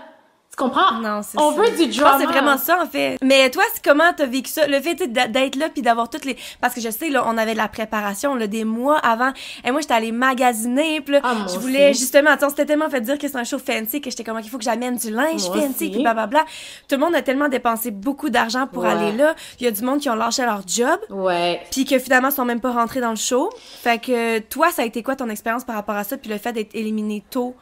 Comprends? 0.63 0.99
Non, 1.01 1.21
c'est 1.23 1.39
On 1.39 1.51
veut 1.51 1.69
du 1.77 1.87
drama. 1.87 2.17
c'est 2.19 2.25
vraiment 2.25 2.57
ça, 2.57 2.81
en 2.81 2.87
fait. 2.87 3.17
Mais 3.21 3.49
toi, 3.49 3.63
comment 3.83 4.11
t'as 4.15 4.25
vécu 4.25 4.49
ça? 4.49 4.67
Le 4.67 4.79
fait 4.81 4.95
d'être 4.95 5.55
là 5.55 5.69
puis 5.69 5.81
d'avoir 5.81 6.09
toutes 6.09 6.25
les... 6.25 6.37
Parce 6.59 6.73
que 6.73 6.81
je 6.81 6.89
sais, 6.89 7.09
là, 7.09 7.23
on 7.27 7.37
avait 7.37 7.53
de 7.53 7.57
la 7.57 7.67
préparation, 7.67 8.35
là, 8.35 8.47
des 8.47 8.63
mois 8.63 8.97
avant. 8.97 9.31
Et 9.63 9.71
moi, 9.71 9.81
j'étais 9.81 9.93
allée 9.93 10.11
magasiner 10.11 11.01
puis 11.01 11.13
là, 11.15 11.21
ah, 11.23 11.35
je 11.51 11.59
voulais, 11.59 11.93
justement, 11.93 12.31
attends, 12.31 12.49
c'était 12.49 12.65
tellement 12.65 12.89
fait 12.89 13.01
dire 13.01 13.17
que 13.17 13.27
c'est 13.27 13.37
un 13.37 13.43
show 13.43 13.59
fancy 13.59 14.01
que 14.01 14.09
j'étais 14.09 14.23
comme, 14.23 14.39
il 14.39 14.49
faut 14.49 14.57
que 14.57 14.63
j'amène 14.63 14.97
du 14.97 15.11
linge 15.11 15.43
fancy 15.43 15.89
puis 15.89 16.01
blablabla. 16.01 16.45
Tout 16.87 16.95
le 16.95 17.01
monde 17.01 17.15
a 17.15 17.21
tellement 17.21 17.49
dépensé 17.49 17.91
beaucoup 17.91 18.29
d'argent 18.29 18.67
pour 18.67 18.85
aller 18.85 19.11
là. 19.11 19.35
Il 19.59 19.65
y 19.65 19.67
a 19.67 19.71
du 19.71 19.81
monde 19.83 19.99
qui 19.99 20.09
ont 20.09 20.15
lâché 20.15 20.43
leur 20.43 20.61
job. 20.67 20.99
Ouais. 21.09 21.61
Puis 21.71 21.85
que 21.85 21.99
finalement, 21.99 22.31
sont 22.31 22.45
même 22.45 22.61
pas 22.61 22.71
rentrés 22.71 23.01
dans 23.01 23.11
le 23.11 23.15
show. 23.15 23.49
Fait 23.81 23.99
que 23.99 24.39
toi, 24.39 24.71
ça 24.71 24.81
a 24.81 24.85
été 24.85 25.03
quoi 25.03 25.15
ton 25.15 25.29
expérience 25.29 25.63
par 25.63 25.75
rapport 25.75 25.95
à 25.95 26.03
ça 26.03 26.17
puis 26.17 26.29
le 26.29 26.37
fait 26.37 26.53
d'être 26.53 26.75
éliminé 26.75 27.23
tôt? 27.29 27.55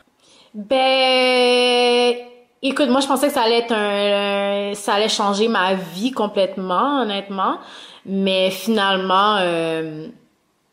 Ben 0.53 2.15
Écoute, 2.62 2.89
moi 2.89 3.00
je 3.00 3.08
pensais 3.08 3.28
que 3.28 3.34
ça 3.34 3.44
allait 3.44 3.60
être 3.60 3.74
un, 3.74 4.74
ça 4.75 4.96
allait 4.96 5.08
changer 5.08 5.48
ma 5.48 5.75
vie 5.75 6.12
complètement, 6.12 7.01
honnêtement, 7.01 7.58
mais 8.06 8.51
finalement, 8.51 9.38
euh, 9.39 10.08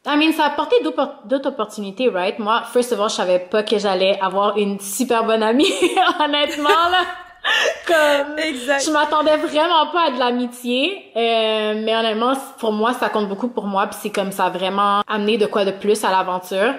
I 0.05 0.17
mean, 0.17 0.33
ça 0.33 0.45
a 0.45 0.47
apporté 0.49 0.77
d'autres 0.83 1.49
opportunités, 1.49 2.09
right? 2.09 2.39
Moi, 2.39 2.63
first 2.73 2.93
of 2.93 3.01
all, 3.01 3.09
je 3.09 3.15
savais 3.15 3.39
pas 3.39 3.63
que 3.63 3.79
j'allais 3.79 4.19
avoir 4.21 4.57
une 4.57 4.81
super 4.81 5.25
bonne 5.25 5.43
amie, 5.43 5.73
honnêtement 6.21 6.69
là. 6.69 7.03
Comme, 7.87 8.39
exact. 8.41 8.85
je 8.85 8.91
m'attendais 8.91 9.37
vraiment 9.37 9.87
pas 9.93 10.09
à 10.09 10.11
de 10.11 10.19
l'amitié, 10.19 11.13
euh, 11.15 11.81
mais 11.85 11.95
honnêtement, 11.95 12.33
pour 12.59 12.73
moi, 12.73 12.93
ça 12.95 13.09
compte 13.09 13.29
beaucoup 13.29 13.47
pour 13.47 13.67
moi, 13.67 13.87
puis 13.87 13.97
c'est 14.03 14.11
comme 14.11 14.33
ça 14.33 14.47
a 14.47 14.51
vraiment 14.51 15.03
amené 15.07 15.39
de 15.39 15.47
quoi 15.47 15.65
de 15.65 15.71
plus 15.71 16.05
à 16.05 16.11
l'aventure. 16.11 16.75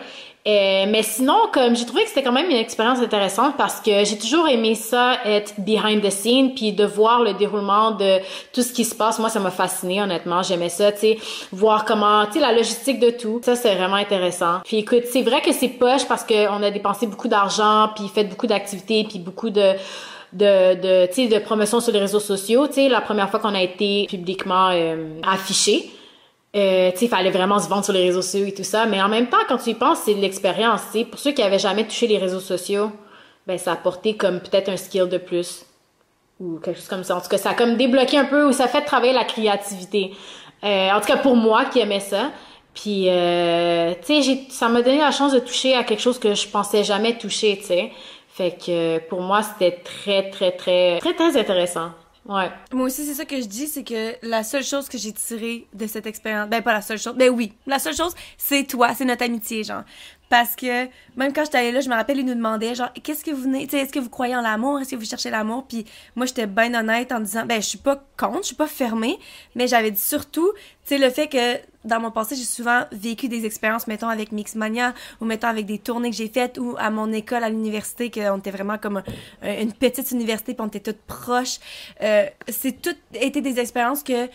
Euh, 0.48 0.86
mais 0.88 1.04
sinon, 1.04 1.50
comme 1.52 1.76
j'ai 1.76 1.86
trouvé 1.86 2.04
que 2.04 2.10
c'était 2.10 2.24
quand 2.24 2.32
même 2.32 2.50
une 2.50 2.56
expérience 2.56 3.00
intéressante 3.00 3.56
parce 3.58 3.82
que 3.82 4.06
j'ai 4.06 4.18
toujours 4.18 4.48
aimé 4.48 4.76
ça, 4.76 5.18
être 5.26 5.54
behind 5.58 6.02
the 6.02 6.10
scene, 6.10 6.54
puis 6.54 6.72
de 6.72 6.86
voir 6.86 7.22
le 7.22 7.34
déroulement 7.34 7.92
de 7.92 8.20
tout 8.54 8.62
ce 8.62 8.72
qui 8.72 8.86
se 8.86 8.96
passe. 8.96 9.20
Moi, 9.20 9.30
ça 9.30 9.42
m'a 9.42 9.52
fasciné, 9.52 10.02
honnêtement. 10.02 10.44
J'aimais 10.44 10.70
ça, 10.70 10.94
tu 10.94 11.00
sais, 11.00 11.18
voir 11.52 11.84
comment, 11.84 12.26
tu 12.28 12.34
sais, 12.34 12.40
la 12.40 12.54
logistique 12.54 13.00
de 13.00 13.10
tout. 13.10 13.42
Ça, 13.44 13.56
c'est 13.56 13.76
vraiment 13.76 13.96
intéressant. 13.96 14.60
Puis 14.64 14.78
écoute, 14.78 15.04
c'est 15.12 15.22
vrai 15.22 15.42
que 15.42 15.52
c'est 15.52 15.68
poche 15.68 16.06
parce 16.08 16.24
qu'on 16.24 16.64
a 16.64 16.72
dépensé 16.72 17.08
beaucoup 17.08 17.28
d'argent, 17.28 17.90
puis 17.94 18.08
fait 18.08 18.24
beaucoup 18.24 18.48
d'activités, 18.48 19.06
puis 19.08 19.20
beaucoup 19.20 19.50
de 19.50 19.74
de 20.34 20.76
de 20.76 21.30
de 21.30 21.40
promotion 21.40 21.80
sur 21.80 21.94
les 21.94 22.00
réseaux 22.00 22.20
sociaux 22.20 22.68
tu 22.68 22.74
sais 22.74 22.90
la 22.90 23.00
première 23.00 23.30
fois 23.30 23.40
qu'on 23.40 23.56
a 23.56 23.62
été 23.62 24.08
publiquement 24.10 24.70
euh, 24.74 25.22
affiché 25.24 25.90
Euh, 26.56 26.92
il 27.00 27.10
fallait 27.10 27.32
vraiment 27.32 27.60
se 27.60 27.68
vendre 27.68 27.84
sur 27.84 27.94
les 27.94 28.04
réseaux 28.04 28.22
sociaux 28.22 28.48
et 28.48 28.54
tout 28.54 28.64
ça. 28.64 28.86
Mais 28.86 29.02
en 29.02 29.10
même 29.10 29.28
temps, 29.28 29.38
quand 29.48 29.58
tu 29.58 29.72
y 29.72 29.74
penses, 29.74 30.00
c'est 30.06 30.16
de 30.16 30.22
l'expérience. 30.22 30.82
Tu 30.92 31.06
pour 31.06 31.20
ceux 31.20 31.32
qui 31.32 31.44
avaient 31.44 31.60
jamais 31.60 31.86
touché 31.86 32.08
les 32.08 32.18
réseaux 32.18 32.40
sociaux, 32.40 32.92
ben 33.46 33.58
ça 33.58 33.72
a 33.72 33.74
apporté 33.74 34.16
comme 34.16 34.40
peut-être 34.40 34.70
un 34.70 34.78
skill 34.78 35.08
de 35.08 35.18
plus 35.18 35.66
ou 36.40 36.60
quelque 36.60 36.78
chose 36.78 36.88
comme 36.88 37.04
ça. 37.04 37.18
En 37.18 37.22
tout 37.22 37.30
cas, 37.30 37.38
ça 37.38 37.52
a 37.52 37.54
comme 37.54 37.78
débloqué 37.78 38.18
un 38.18 38.26
peu 38.26 38.46
ou 38.46 38.52
ça 38.54 38.68
fait 38.68 38.82
travailler 38.82 39.14
la 39.14 39.26
créativité. 39.26 40.12
Euh, 40.64 40.92
en 40.92 41.00
tout 41.00 41.08
cas, 41.08 41.18
pour 41.18 41.36
moi 41.36 41.66
qui 41.66 41.80
aimais 41.80 42.00
ça. 42.00 42.32
Puis, 42.74 43.06
euh, 43.10 43.94
tu 44.06 44.22
sais, 44.22 44.40
ça 44.50 44.70
m'a 44.70 44.84
donné 44.84 45.00
la 45.00 45.12
chance 45.12 45.34
de 45.34 45.40
toucher 45.40 45.76
à 45.76 45.84
quelque 45.84 46.02
chose 46.02 46.20
que 46.20 46.36
je 46.36 46.48
pensais 46.48 46.84
jamais 46.84 47.18
toucher, 47.18 47.58
tu 47.58 47.66
sais. 47.66 47.92
Fait 48.30 48.52
que 48.52 49.00
pour 49.10 49.22
moi, 49.22 49.42
c'était 49.42 49.80
très, 49.84 50.30
très, 50.30 50.52
très, 50.52 51.00
très, 51.00 51.14
très 51.16 51.40
intéressant. 51.40 51.90
Ouais. 52.28 52.50
Moi 52.74 52.88
aussi, 52.88 53.06
c'est 53.06 53.14
ça 53.14 53.26
que 53.26 53.40
je 53.40 53.46
dis, 53.48 53.68
c'est 53.68 53.84
que 53.84 54.16
la 54.22 54.44
seule 54.44 54.64
chose 54.64 54.90
que 54.90 54.98
j'ai 54.98 55.14
tirée 55.14 55.66
de 55.74 55.88
cette 55.88 56.06
expérience, 56.06 56.50
ben 56.50 56.62
pas 56.62 56.74
la 56.74 56.82
seule 56.82 57.00
chose, 57.00 57.16
ben 57.16 57.30
oui, 57.30 57.54
la 57.66 57.80
seule 57.80 57.96
chose, 57.96 58.14
c'est 58.38 58.66
toi, 58.66 58.94
c'est 58.94 59.06
notre 59.06 59.24
amitié, 59.24 59.64
genre. 59.64 59.84
Parce 60.30 60.56
que 60.56 60.86
même 61.16 61.32
quand 61.34 61.46
j'étais 61.46 61.58
allée 61.58 61.72
là, 61.72 61.80
je 61.80 61.90
me 61.90 61.96
rappelle, 61.96 62.18
ils 62.18 62.26
nous 62.26 62.36
demandaient 62.36 62.76
genre 62.76 62.92
qu'est-ce 63.02 63.24
que 63.24 63.32
vous 63.32 63.44
venez, 63.44 63.64
est-ce 63.64 63.94
que 63.94 64.00
vous 64.00 64.10
croyez 64.10 64.36
en 64.36 64.42
l'amour, 64.42 64.80
est-ce 64.80 64.92
que 64.92 64.96
vous 64.96 65.06
cherchez 65.06 65.30
l'amour, 65.30 65.66
puis 65.68 65.86
moi 66.16 66.26
j'étais 66.26 66.48
bien 66.48 66.74
honnête 66.74 67.12
en 67.12 67.20
disant 67.20 67.46
ben 67.46 67.62
je 67.62 67.68
suis 67.68 67.78
pas 67.78 68.04
contre, 68.18 68.42
je 68.42 68.48
suis 68.48 68.56
pas 68.56 68.68
fermée, 68.68 69.18
mais 69.56 69.68
j'avais 69.68 69.92
dit 69.92 70.02
surtout, 70.02 70.52
tu 70.86 70.96
sais 70.96 70.98
le 70.98 71.10
fait 71.10 71.28
que 71.28 71.60
dans 71.86 72.02
mon 72.02 72.12
passé, 72.12 72.36
j'ai 72.36 72.44
souvent 72.44 72.82
vécu 72.92 73.30
des 73.30 73.46
expériences 73.46 73.88
mettons 73.88 74.10
avec 74.10 74.34
Mixmania 74.34 74.94
ou 75.22 75.26
mettons 75.26 75.48
avec 75.48 75.66
des 75.66 75.80
tournées 75.80 76.10
que 76.10 76.16
j'ai 76.18 76.28
faites 76.28 76.58
ou 76.58 76.76
à 76.78 76.90
mon 76.90 77.12
école 77.14 77.44
à 77.44 77.50
l'université 77.50 78.12
qu'on 78.12 78.38
était 78.40 78.52
vraiment 78.52 78.78
comme 78.78 79.02
une 79.42 79.72
petite 79.72 80.12
université 80.12 80.54
puis 80.54 80.62
on 80.62 80.68
était 80.68 80.82
toutes 80.82 81.02
proches. 81.08 81.60
Euh, 82.02 82.26
c'est 82.50 82.82
tout 82.82 82.96
été 83.14 83.40
des 83.40 83.60
expériences 83.60 84.04
que 84.04 84.28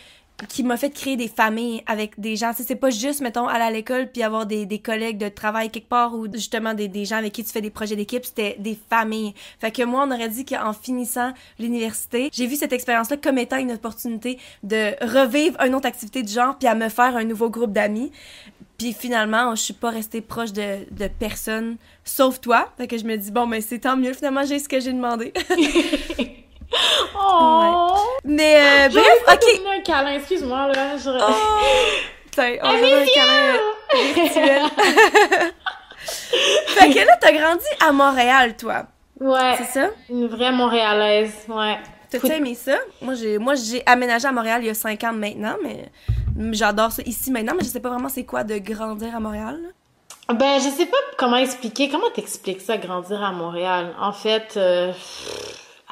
qui 0.47 0.63
m'a 0.63 0.77
fait 0.77 0.89
créer 0.89 1.15
des 1.15 1.27
familles 1.27 1.83
avec 1.85 2.19
des 2.19 2.35
gens. 2.35 2.51
C'est 2.55 2.75
pas 2.75 2.89
juste, 2.89 3.21
mettons, 3.21 3.47
aller 3.47 3.63
à 3.63 3.71
l'école 3.71 4.11
puis 4.11 4.23
avoir 4.23 4.45
des, 4.45 4.65
des 4.65 4.79
collègues 4.79 5.17
de 5.17 5.29
travail 5.29 5.69
quelque 5.69 5.89
part 5.89 6.13
ou 6.13 6.31
justement 6.31 6.73
des, 6.73 6.87
des 6.87 7.05
gens 7.05 7.17
avec 7.17 7.33
qui 7.33 7.43
tu 7.43 7.51
fais 7.51 7.61
des 7.61 7.69
projets 7.69 7.95
d'équipe, 7.95 8.25
c'était 8.25 8.55
des 8.59 8.77
familles. 8.89 9.33
Fait 9.59 9.71
que 9.71 9.83
moi, 9.83 10.05
on 10.07 10.11
aurait 10.11 10.29
dit 10.29 10.45
qu'en 10.45 10.73
finissant 10.73 11.33
l'université, 11.59 12.29
j'ai 12.33 12.47
vu 12.47 12.55
cette 12.55 12.73
expérience-là 12.73 13.17
comme 13.17 13.37
étant 13.37 13.57
une 13.57 13.71
opportunité 13.71 14.39
de 14.63 14.93
revivre 15.01 15.59
une 15.61 15.75
autre 15.75 15.87
activité 15.87 16.23
du 16.23 16.31
genre 16.31 16.57
puis 16.57 16.67
à 16.67 16.75
me 16.75 16.89
faire 16.89 17.15
un 17.15 17.23
nouveau 17.23 17.49
groupe 17.49 17.71
d'amis. 17.71 18.11
Puis 18.77 18.93
finalement, 18.93 19.55
je 19.55 19.61
suis 19.61 19.73
pas 19.73 19.91
restée 19.91 20.21
proche 20.21 20.51
de, 20.51 20.79
de 20.91 21.07
personne, 21.07 21.77
sauf 22.03 22.41
toi. 22.41 22.71
Fait 22.77 22.87
que 22.87 22.97
je 22.97 23.05
me 23.05 23.15
dis, 23.15 23.31
bon, 23.31 23.45
mais 23.45 23.61
c'est 23.61 23.79
tant 23.79 23.95
mieux, 23.95 24.13
finalement, 24.13 24.43
j'ai 24.43 24.59
ce 24.59 24.67
que 24.67 24.79
j'ai 24.79 24.93
demandé. 24.93 25.31
Oh! 27.15 27.95
Mais 28.23 28.57
euh, 28.57 28.89
bref, 28.89 29.23
ok. 29.27 29.61
un 29.77 29.81
câlin, 29.81 30.13
excuse-moi 30.15 30.67
là. 30.67 30.97
Je... 30.97 31.09
Oh! 31.09 31.33
Tiens, 32.31 32.55
on 32.63 32.69
va 32.69 32.75
un 32.75 33.05
câlin 33.05 33.55
euh, 33.55 34.13
virtuel. 34.15 34.63
fait 36.67 36.89
que 36.89 36.99
là, 36.99 37.17
t'as 37.21 37.31
grandi 37.31 37.65
à 37.79 37.91
Montréal, 37.91 38.55
toi. 38.57 38.87
Ouais. 39.19 39.55
C'est 39.57 39.79
ça? 39.79 39.89
Une 40.09 40.27
vraie 40.27 40.51
Montréalaise, 40.51 41.45
ouais. 41.47 41.77
T'as-tu 42.09 42.31
aimé 42.31 42.55
ça? 42.55 42.77
Moi, 43.01 43.15
j'ai, 43.15 43.37
moi, 43.37 43.55
j'ai 43.55 43.83
aménagé 43.85 44.27
à 44.27 44.31
Montréal 44.31 44.61
il 44.63 44.67
y 44.67 44.69
a 44.69 44.73
cinq 44.73 45.03
ans 45.03 45.13
maintenant, 45.13 45.55
mais 45.63 45.91
j'adore 46.51 46.91
ça 46.91 47.01
ici 47.05 47.31
maintenant, 47.31 47.53
mais 47.55 47.63
je 47.63 47.69
sais 47.69 47.79
pas 47.79 47.89
vraiment 47.89 48.09
c'est 48.09 48.25
quoi 48.25 48.43
de 48.43 48.57
grandir 48.57 49.15
à 49.15 49.19
Montréal. 49.19 49.59
Ben, 50.29 50.59
je 50.59 50.69
sais 50.69 50.85
pas 50.85 50.97
comment 51.17 51.37
expliquer. 51.37 51.89
Comment 51.89 52.09
t'expliques 52.13 52.61
ça, 52.61 52.77
grandir 52.77 53.21
à 53.21 53.31
Montréal? 53.31 53.93
En 53.99 54.13
fait, 54.13 54.53
euh, 54.57 54.93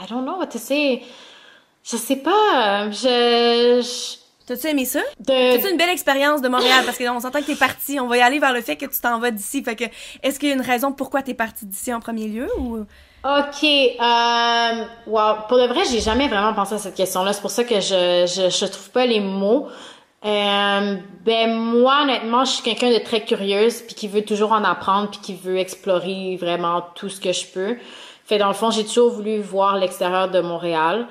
I 0.02 0.08
don't 0.10 0.24
know 0.24 0.38
what 0.38 0.48
to 0.48 0.58
say. 0.58 1.04
Je 1.84 1.98
sais 1.98 2.16
pas. 2.18 2.90
Je. 2.90 3.82
T'as-tu 4.48 4.68
aimé 4.68 4.86
ça? 4.86 5.00
De... 5.20 5.56
T'as-tu 5.56 5.70
une 5.70 5.78
belle 5.78 5.90
expérience 5.90 6.42
de 6.42 6.50
Montréal? 6.50 6.84
Parce 6.86 6.98
qu'on 6.98 7.20
s'entend 7.20 7.40
que 7.40 7.46
t'es 7.46 7.56
parti. 7.56 8.00
On 8.00 8.08
va 8.08 8.18
y 8.18 8.22
aller 8.22 8.40
vers 8.40 8.54
le 8.54 8.62
fait 8.62 8.76
que 8.76 8.86
tu 8.86 9.00
t'en 9.00 9.20
vas 9.20 9.32
d'ici. 9.32 9.64
Fait 9.64 9.76
que, 9.76 9.86
est-ce 10.24 10.40
qu'il 10.40 10.50
y 10.50 10.52
a 10.52 10.56
une 10.56 10.62
raison 10.62 10.92
pourquoi 10.92 11.22
t'es 11.22 11.34
parti 11.34 11.66
d'ici 11.66 11.94
en 11.94 12.00
premier 12.00 12.28
lieu 12.28 12.50
ou? 12.58 12.78
OK. 13.24 13.64
Euh, 13.64 14.86
wow. 15.06 15.36
Pour 15.48 15.58
le 15.58 15.68
vrai, 15.68 15.82
j'ai 15.90 16.02
jamais 16.02 16.28
vraiment 16.28 16.54
pensé 16.54 16.76
à 16.76 16.78
cette 16.80 16.96
question-là. 16.96 17.34
C'est 17.34 17.42
pour 17.42 17.52
ça 17.52 17.64
que 17.64 17.80
je, 17.80 18.26
je, 18.28 18.50
je 18.50 18.66
trouve 18.66 18.90
pas 18.90 19.06
les 19.06 19.20
mots. 19.20 19.68
Euh, 20.24 20.98
ben 21.26 21.52
moi 21.52 22.02
honnêtement 22.04 22.46
je 22.46 22.52
suis 22.52 22.62
quelqu'un 22.62 22.92
de 22.92 23.00
très 23.00 23.26
curieuse 23.26 23.82
puis 23.82 23.96
qui 23.96 24.08
veut 24.08 24.24
toujours 24.24 24.52
en 24.52 24.64
apprendre 24.64 25.10
puis 25.10 25.20
qui 25.20 25.34
veut 25.34 25.58
explorer 25.58 26.38
vraiment 26.40 26.86
tout 26.94 27.10
ce 27.10 27.20
que 27.20 27.34
je 27.34 27.48
peux 27.48 27.78
fait 28.32 28.38
dans 28.38 28.48
le 28.48 28.54
fond, 28.54 28.72
j'ai 28.72 28.86
toujours 28.86 29.12
voulu 29.12 29.40
voir 29.42 29.78
l'extérieur 29.78 30.32
de 30.32 30.40
Montréal. 30.40 31.06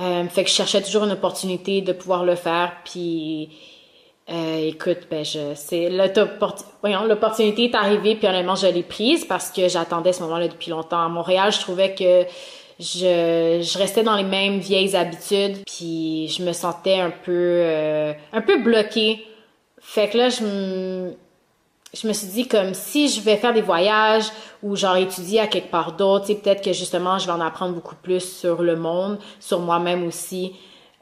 Euh, 0.00 0.24
fait 0.24 0.42
que 0.42 0.50
je 0.50 0.54
cherchais 0.54 0.82
toujours 0.82 1.04
une 1.04 1.12
opportunité 1.12 1.82
de 1.82 1.92
pouvoir 1.92 2.24
le 2.24 2.34
faire. 2.34 2.72
Puis, 2.84 3.48
euh, 4.28 4.66
écoute, 4.66 5.06
ben 5.08 5.24
je, 5.24 5.52
c'est 5.54 5.88
l'opportunité 5.88 7.66
est 7.66 7.74
arrivée. 7.76 8.16
Puis 8.16 8.26
honnêtement, 8.26 8.56
je 8.56 8.66
l'ai 8.66 8.82
prise 8.82 9.24
parce 9.24 9.52
que 9.52 9.68
j'attendais 9.68 10.12
ce 10.12 10.20
moment-là 10.24 10.48
depuis 10.48 10.70
longtemps. 10.70 11.00
À 11.00 11.08
Montréal, 11.08 11.52
je 11.52 11.60
trouvais 11.60 11.94
que 11.94 12.24
je, 12.80 13.78
restais 13.78 14.02
dans 14.02 14.16
les 14.16 14.24
mêmes 14.24 14.58
vieilles 14.58 14.96
habitudes. 14.96 15.58
Puis 15.64 16.26
je 16.26 16.42
me 16.42 16.52
sentais 16.52 16.98
un 16.98 17.10
peu, 17.10 17.32
euh, 17.32 18.12
un 18.32 18.40
peu 18.40 18.60
bloquée. 18.64 19.24
Fait 19.80 20.08
que 20.08 20.18
là, 20.18 20.28
je 20.28 21.12
je 21.94 22.06
me 22.06 22.12
suis 22.12 22.26
dit 22.28 22.46
comme 22.46 22.74
si 22.74 23.08
je 23.08 23.20
vais 23.20 23.36
faire 23.36 23.52
des 23.52 23.62
voyages 23.62 24.30
ou 24.62 24.76
genre 24.76 24.96
étudier 24.96 25.40
à 25.40 25.46
quelque 25.46 25.70
part 25.70 25.92
d'autre, 25.92 26.26
peut-être 26.26 26.62
que 26.62 26.72
justement 26.72 27.18
je 27.18 27.26
vais 27.26 27.32
en 27.32 27.40
apprendre 27.40 27.74
beaucoup 27.74 27.96
plus 27.96 28.20
sur 28.20 28.62
le 28.62 28.76
monde, 28.76 29.18
sur 29.40 29.60
moi-même 29.60 30.06
aussi. 30.06 30.52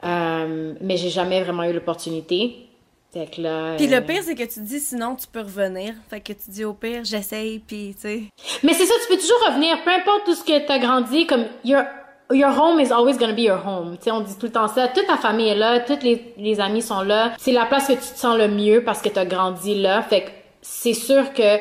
Euh, 0.03 0.73
mais 0.79 0.97
j'ai 0.97 1.09
jamais 1.09 1.41
vraiment 1.43 1.63
eu 1.63 1.73
l'opportunité. 1.73 2.63
Fait 3.11 3.25
que 3.25 3.41
là, 3.41 3.75
puis 3.77 3.87
le 3.87 3.97
euh, 3.97 4.01
pire 4.01 4.21
c'est 4.23 4.35
que 4.35 4.43
tu 4.43 4.59
dis 4.61 4.79
sinon 4.79 5.15
tu 5.15 5.27
peux 5.27 5.41
revenir. 5.41 5.93
Fait 6.09 6.21
que 6.21 6.33
tu 6.33 6.49
dis 6.49 6.63
au 6.63 6.73
pire 6.73 7.03
j'essaye 7.03 7.59
puis 7.59 7.95
tu 7.95 8.01
sais. 8.01 8.23
Mais 8.63 8.73
c'est 8.73 8.85
ça, 8.85 8.93
tu 9.01 9.13
peux 9.13 9.19
toujours 9.19 9.47
revenir, 9.47 9.81
peu 9.83 9.91
importe 9.91 10.25
tout 10.25 10.35
ce 10.35 10.43
que 10.43 10.65
tu 10.65 10.71
as 10.71 10.79
grandi, 10.79 11.25
comme 11.25 11.45
your 11.63 11.83
Your 12.29 12.49
home 12.49 12.81
is 12.81 12.91
always 12.91 13.17
gonna 13.17 13.31
be 13.31 13.43
your 13.43 13.65
home. 13.65 13.95
Tu 13.97 14.03
sais, 14.03 14.11
on 14.11 14.19
dit 14.19 14.37
tout 14.37 14.47
le 14.47 14.51
temps 14.51 14.67
ça. 14.67 14.89
Toute 14.89 15.07
ta 15.07 15.15
famille 15.15 15.47
est 15.47 15.55
là, 15.55 15.79
tous 15.79 16.03
les, 16.03 16.33
les 16.37 16.59
amis 16.59 16.81
sont 16.81 16.99
là. 16.99 17.31
C'est 17.37 17.53
la 17.53 17.65
place 17.65 17.87
que 17.87 17.93
tu 17.93 17.99
te 17.99 18.19
sens 18.19 18.37
le 18.37 18.49
mieux 18.49 18.83
parce 18.83 19.01
que 19.01 19.07
tu 19.07 19.17
as 19.17 19.25
grandi 19.25 19.75
là. 19.75 20.01
Fait 20.01 20.23
que 20.23 20.29
c'est 20.67 20.93
sûr 20.93 21.33
que 21.33 21.57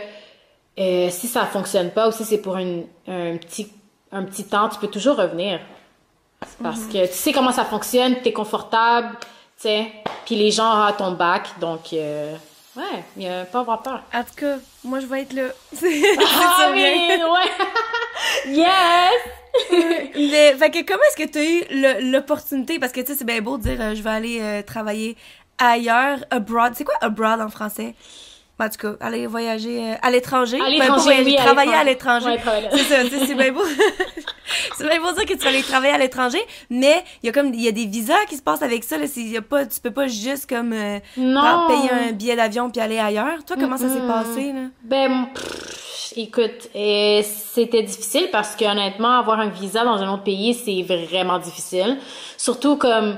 euh, 0.79 1.09
si 1.11 1.27
ça 1.27 1.47
fonctionne 1.47 1.91
pas 1.91 2.09
ou 2.09 2.13
si 2.13 2.25
c'est 2.25 2.39
pour 2.39 2.57
un, 2.57 2.83
petit, 3.07 3.73
un 4.13 4.25
petit 4.25 4.45
temps, 4.45 4.69
tu 4.69 4.79
peux 4.79 4.89
toujours 4.89 5.17
revenir. 5.17 5.61
Parce 6.63 6.81
mhm. 6.81 6.93
que 6.93 7.07
tu 7.07 7.15
sais 7.15 7.33
comment 7.33 7.53
ça 7.53 7.65
fonctionne, 7.65 8.17
tu 8.23 8.29
es 8.29 8.33
confortable, 8.33 9.17
tu 9.21 9.63
sais, 9.69 9.91
puis 10.27 10.35
les 10.35 10.51
gens 10.51 10.89
ont 10.89 10.93
ton 10.93 11.13
bac, 11.13 11.49
donc 11.61 11.93
euh, 11.95 12.37
ouais, 12.77 13.05
il 13.17 13.27
a 13.27 13.47
pas 13.47 13.61
avoir 13.61 13.83
peur. 13.83 14.03
En 14.13 14.23
tout 14.23 14.35
cas, 14.37 14.57
moi 14.85 15.01
je 15.01 15.07
vais 15.07 15.23
être 15.23 15.33
là. 15.33 15.45
ah 15.83 16.71
oui, 16.73 16.83
ouais. 16.83 18.53
yes! 18.55 19.13
Mais, 20.15 20.55
fait 20.57 20.71
que 20.71 20.87
comment 20.87 21.03
est-ce 21.09 21.25
que 21.25 21.31
tu 21.31 21.39
as 21.39 21.99
eu 22.03 22.11
l'opportunité, 22.13 22.79
parce 22.79 22.93
que 22.93 23.01
tu 23.01 23.07
sais, 23.07 23.15
c'est 23.15 23.25
bien 23.25 23.41
beau 23.41 23.57
de 23.57 23.63
dire 23.63 23.81
euh, 23.81 23.95
je 23.95 24.03
vais 24.03 24.11
aller 24.11 24.63
travailler 24.67 25.17
ailleurs, 25.57 26.19
abroad. 26.31 26.75
C'est 26.77 26.85
quoi 26.85 26.97
abroad 27.01 27.41
en 27.41 27.49
français? 27.49 27.95
En 28.59 28.71
tout 28.71 28.79
cas, 28.79 29.07
aller 29.07 29.27
voyager 29.27 29.93
euh, 29.93 29.95
à 30.01 30.11
l'étranger. 30.11 30.59
À 30.59 30.71
l'étranger, 30.71 31.23
oui, 31.25 31.37
travailler 31.37 31.75
à 31.75 31.85
l'étranger. 31.85 32.39
c'est 32.73 32.85
ça, 32.85 33.27
c'est 33.27 33.35
bien 33.35 33.53
beau. 33.53 33.63
c'est 34.77 34.89
bien 34.89 34.99
beau 34.99 35.13
dire 35.13 35.27
que 35.27 35.35
tu 35.35 35.41
vas 35.41 35.51
aller 35.51 35.63
travailler 35.63 35.93
à 35.93 35.99
l'étranger, 35.99 36.41
mais 36.71 37.05
il 37.23 37.27
y 37.27 37.29
a 37.29 37.33
comme 37.33 37.53
il 37.53 37.61
y 37.61 37.69
a 37.69 37.73
des 37.73 37.85
visas 37.85 38.25
qui 38.29 38.37
se 38.37 38.43
passent 38.43 38.63
avec 38.63 38.83
ça 38.83 38.97
là, 38.97 39.05
y 39.15 39.37
a 39.37 39.43
pas 39.43 39.67
tu 39.67 39.79
peux 39.81 39.91
pas 39.91 40.07
juste 40.09 40.49
comme 40.49 40.73
euh, 40.73 40.99
payer 41.15 41.91
un 41.91 42.13
billet 42.13 42.37
d'avion 42.37 42.71
puis 42.71 42.81
aller 42.81 42.99
ailleurs. 42.99 43.45
Toi 43.47 43.57
comment 43.61 43.77
ça 43.77 43.91
s'est 43.91 44.07
passé 44.07 44.53
là? 44.53 44.69
Ben 44.85 45.29
écoute, 46.17 46.71
euh, 46.75 47.23
c'était 47.25 47.83
difficile 47.83 48.29
parce 48.33 48.57
que 48.57 48.65
honnêtement 48.65 49.19
avoir 49.19 49.39
un 49.41 49.49
visa 49.49 49.85
dans 49.85 50.03
un 50.03 50.13
autre 50.13 50.25
pays, 50.25 50.55
c'est 50.55 50.83
vraiment 50.83 51.39
difficile. 51.39 51.99
Surtout 52.39 52.77
comme 52.77 53.17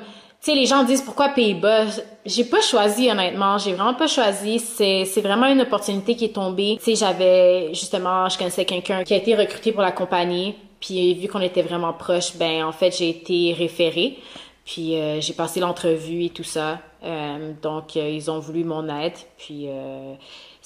les 0.54 0.66
gens 0.66 0.84
disent 0.84 1.02
pourquoi 1.02 1.30
Pays-Bas? 1.30 1.86
J'ai 2.24 2.44
pas 2.44 2.60
choisi, 2.60 3.10
honnêtement. 3.10 3.58
J'ai 3.58 3.72
vraiment 3.72 3.94
pas 3.94 4.06
choisi. 4.06 4.58
C'est, 4.58 5.04
c'est 5.04 5.20
vraiment 5.20 5.46
une 5.46 5.60
opportunité 5.60 6.16
qui 6.16 6.26
est 6.26 6.34
tombée. 6.34 6.78
Tu 6.78 6.84
sais, 6.84 7.06
j'avais, 7.06 7.68
justement, 7.74 8.28
je 8.28 8.38
connaissais 8.38 8.64
quelqu'un 8.64 9.04
qui 9.04 9.14
a 9.14 9.16
été 9.16 9.34
recruté 9.34 9.72
pour 9.72 9.82
la 9.82 9.92
compagnie. 9.92 10.54
Puis, 10.80 11.14
vu 11.14 11.28
qu'on 11.28 11.40
était 11.40 11.62
vraiment 11.62 11.92
proches, 11.92 12.36
ben, 12.36 12.64
en 12.64 12.72
fait, 12.72 12.96
j'ai 12.96 13.08
été 13.10 13.52
référée. 13.52 14.18
Puis, 14.64 14.96
euh, 14.96 15.20
j'ai 15.20 15.32
passé 15.32 15.60
l'entrevue 15.60 16.24
et 16.24 16.30
tout 16.30 16.44
ça. 16.44 16.78
Euh, 17.02 17.52
donc, 17.62 17.96
euh, 17.96 18.08
ils 18.08 18.30
ont 18.30 18.38
voulu 18.38 18.64
mon 18.64 18.88
aide. 18.88 19.16
Puis, 19.38 19.66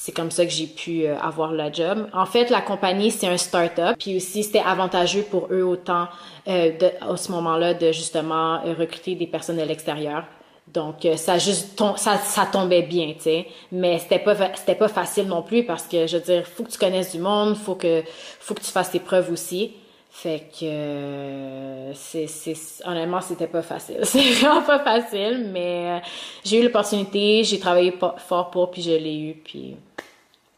c'est 0.05 0.11
comme 0.11 0.33
ça 0.33 0.45
que 0.45 0.51
j'ai 0.51 0.67
pu 0.67 1.05
euh, 1.05 1.17
avoir 1.21 1.53
le 1.53 1.73
job. 1.73 2.09
En 2.13 2.27
fait, 2.27 2.51
la 2.51 2.61
compagnie, 2.61 3.13
c'est 3.13 3.29
un 3.29 3.37
start-up. 3.37 3.95
Puis 4.01 4.17
aussi, 4.17 4.43
c'était 4.43 4.59
avantageux 4.59 5.23
pour 5.23 5.47
eux 5.53 5.63
autant 5.63 6.09
euh, 6.49 6.77
de, 6.77 6.91
à 7.01 7.17
ce 7.17 7.31
moment-là 7.31 7.75
de 7.75 7.93
justement 7.93 8.55
euh, 8.67 8.75
recruter 8.77 9.15
des 9.15 9.29
personnes 9.29 9.59
de 9.59 9.63
l'extérieur. 9.63 10.25
Donc 10.67 11.07
ça 11.17 11.39
juste 11.39 11.81
ça, 11.97 12.17
ça 12.19 12.47
tombait 12.47 12.83
bien, 12.83 13.13
tu 13.15 13.23
sais. 13.23 13.47
Mais 13.71 13.99
c'était 14.01 14.19
pas 14.19 14.35
c'était 14.55 14.75
pas 14.75 14.89
facile 14.89 15.27
non 15.27 15.43
plus 15.43 15.65
parce 15.65 15.85
que 15.85 16.07
je 16.07 16.17
veux 16.17 16.23
dire, 16.23 16.47
faut 16.47 16.65
que 16.65 16.71
tu 16.71 16.79
connaisses 16.79 17.13
du 17.13 17.19
monde, 17.19 17.57
faut 17.57 17.75
que 17.75 18.03
faut 18.41 18.55
que 18.55 18.61
tu 18.61 18.71
fasses 18.71 18.91
tes 18.91 19.01
preuves 19.01 19.31
aussi. 19.31 19.73
Fait 20.15 20.41
que 20.41 20.65
euh, 20.67 21.95
c'est, 21.95 22.27
c'est 22.27 22.55
honnêtement 22.85 23.23
c'était 23.23 23.47
pas 23.47 23.63
facile. 23.63 23.99
C'est 24.03 24.31
vraiment 24.33 24.63
pas 24.63 24.79
facile, 24.81 25.49
mais 25.51 25.91
euh, 25.91 25.99
j'ai 26.45 26.61
eu 26.61 26.65
l'opportunité, 26.65 27.43
j'ai 27.45 27.59
travaillé 27.59 27.95
fort 28.19 28.51
pour, 28.51 28.71
puis 28.71 28.83
je 28.83 28.91
l'ai 28.91 29.19
eu, 29.19 29.35
puis 29.43 29.75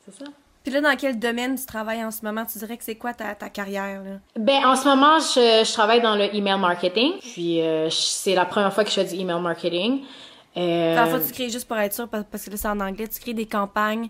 c'est 0.04 0.24
ça. 0.24 0.30
Puis 0.62 0.72
là, 0.72 0.80
dans 0.80 0.96
quel 0.96 1.18
domaine 1.18 1.56
tu 1.56 1.66
travailles 1.66 2.02
en 2.02 2.10
ce 2.10 2.24
moment? 2.24 2.46
Tu 2.46 2.58
dirais 2.58 2.78
que 2.78 2.84
c'est 2.84 2.94
quoi 2.94 3.12
ta, 3.12 3.34
ta 3.34 3.50
carrière? 3.50 4.02
Là? 4.02 4.12
Ben, 4.38 4.64
en 4.64 4.76
ce 4.76 4.88
moment, 4.88 5.18
je, 5.18 5.62
je 5.62 5.72
travaille 5.74 6.00
dans 6.00 6.16
le 6.16 6.34
email 6.34 6.58
marketing. 6.58 7.12
Puis, 7.20 7.60
euh, 7.60 7.90
c'est 7.90 8.34
la 8.34 8.46
première 8.46 8.72
fois 8.72 8.82
que 8.82 8.88
je 8.88 8.94
fais 8.94 9.04
du 9.04 9.14
email 9.14 9.40
marketing. 9.40 10.00
Euh... 10.56 10.96
Parfois, 10.96 11.20
tu 11.20 11.32
crées 11.32 11.50
juste 11.50 11.68
pour 11.68 11.76
être 11.76 11.92
sûr, 11.92 12.08
parce 12.08 12.44
que 12.44 12.50
là, 12.50 12.56
c'est 12.56 12.68
en 12.68 12.80
anglais, 12.80 13.08
tu 13.08 13.20
crées 13.20 13.34
des 13.34 13.44
campagnes 13.46 14.08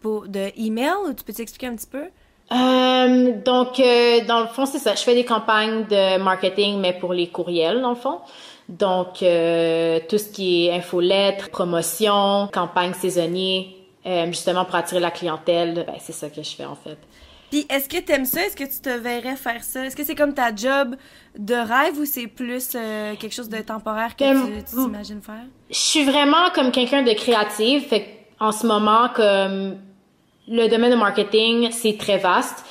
pour, 0.00 0.26
de 0.26 0.50
email 0.56 0.94
ou 1.06 1.12
tu 1.12 1.22
peux 1.22 1.34
t'expliquer 1.34 1.66
un 1.66 1.76
petit 1.76 1.86
peu? 1.86 2.04
Euh, 2.52 3.32
donc, 3.44 3.80
euh, 3.80 4.24
dans 4.26 4.40
le 4.40 4.46
fond, 4.46 4.66
c'est 4.66 4.78
ça. 4.78 4.94
Je 4.94 5.02
fais 5.02 5.14
des 5.14 5.24
campagnes 5.24 5.84
de 5.84 6.18
marketing, 6.18 6.78
mais 6.78 6.92
pour 6.92 7.12
les 7.12 7.28
courriels, 7.28 7.82
dans 7.82 7.90
le 7.90 7.96
fond. 7.96 8.20
Donc, 8.68 9.22
euh, 9.22 10.00
tout 10.08 10.18
ce 10.18 10.30
qui 10.30 10.66
est 10.66 10.72
infolettre, 10.72 11.50
promotion, 11.50 12.48
campagne 12.52 12.94
saisonnier, 12.94 13.83
euh, 14.06 14.26
justement 14.26 14.64
pour 14.64 14.74
attirer 14.76 15.00
la 15.00 15.10
clientèle, 15.10 15.84
ben, 15.86 15.96
c'est 16.00 16.12
ça 16.12 16.28
que 16.28 16.42
je 16.42 16.54
fais 16.54 16.64
en 16.64 16.74
fait. 16.74 16.98
Puis 17.50 17.66
est-ce 17.68 17.88
que 17.88 17.98
t'aimes 17.98 18.24
ça? 18.24 18.44
Est-ce 18.44 18.56
que 18.56 18.64
tu 18.64 18.80
te 18.80 18.88
verrais 18.88 19.36
faire 19.36 19.62
ça? 19.62 19.86
Est-ce 19.86 19.94
que 19.94 20.04
c'est 20.04 20.14
comme 20.14 20.34
ta 20.34 20.54
job 20.54 20.96
de 21.38 21.54
rêve 21.54 21.98
ou 21.98 22.04
c'est 22.04 22.26
plus 22.26 22.72
euh, 22.74 23.14
quelque 23.16 23.32
chose 23.34 23.48
de 23.48 23.58
temporaire 23.58 24.16
que 24.16 24.24
ben, 24.24 24.64
tu 24.64 24.74
t'imagines 24.74 25.22
faire? 25.22 25.44
Je 25.70 25.78
suis 25.78 26.04
vraiment 26.04 26.50
comme 26.54 26.72
quelqu'un 26.72 27.02
de 27.02 27.12
créatif. 27.12 27.88
Fait 27.88 28.26
en 28.40 28.52
ce 28.52 28.66
moment, 28.66 29.08
comme 29.14 29.76
le 30.48 30.68
domaine 30.68 30.90
de 30.90 30.96
marketing, 30.96 31.70
c'est 31.70 31.96
très 31.96 32.18
vaste. 32.18 32.64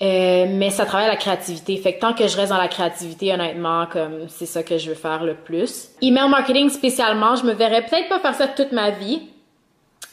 Euh, 0.00 0.46
mais 0.48 0.70
ça 0.70 0.86
travaille 0.86 1.08
la 1.08 1.16
créativité. 1.16 1.76
Fait 1.76 1.94
que 1.94 2.00
tant 2.00 2.14
que 2.14 2.28
je 2.28 2.36
reste 2.36 2.50
dans 2.50 2.58
la 2.58 2.68
créativité, 2.68 3.32
honnêtement, 3.32 3.86
comme 3.86 4.28
c'est 4.28 4.46
ça 4.46 4.62
que 4.62 4.78
je 4.78 4.90
veux 4.90 4.94
faire 4.94 5.24
le 5.24 5.34
plus. 5.34 5.88
Email 6.00 6.28
marketing 6.28 6.70
spécialement, 6.70 7.34
je 7.34 7.44
me 7.44 7.52
verrais 7.52 7.84
peut-être 7.84 8.08
pas 8.08 8.20
faire 8.20 8.34
ça 8.34 8.46
toute 8.46 8.70
ma 8.70 8.90
vie, 8.90 9.22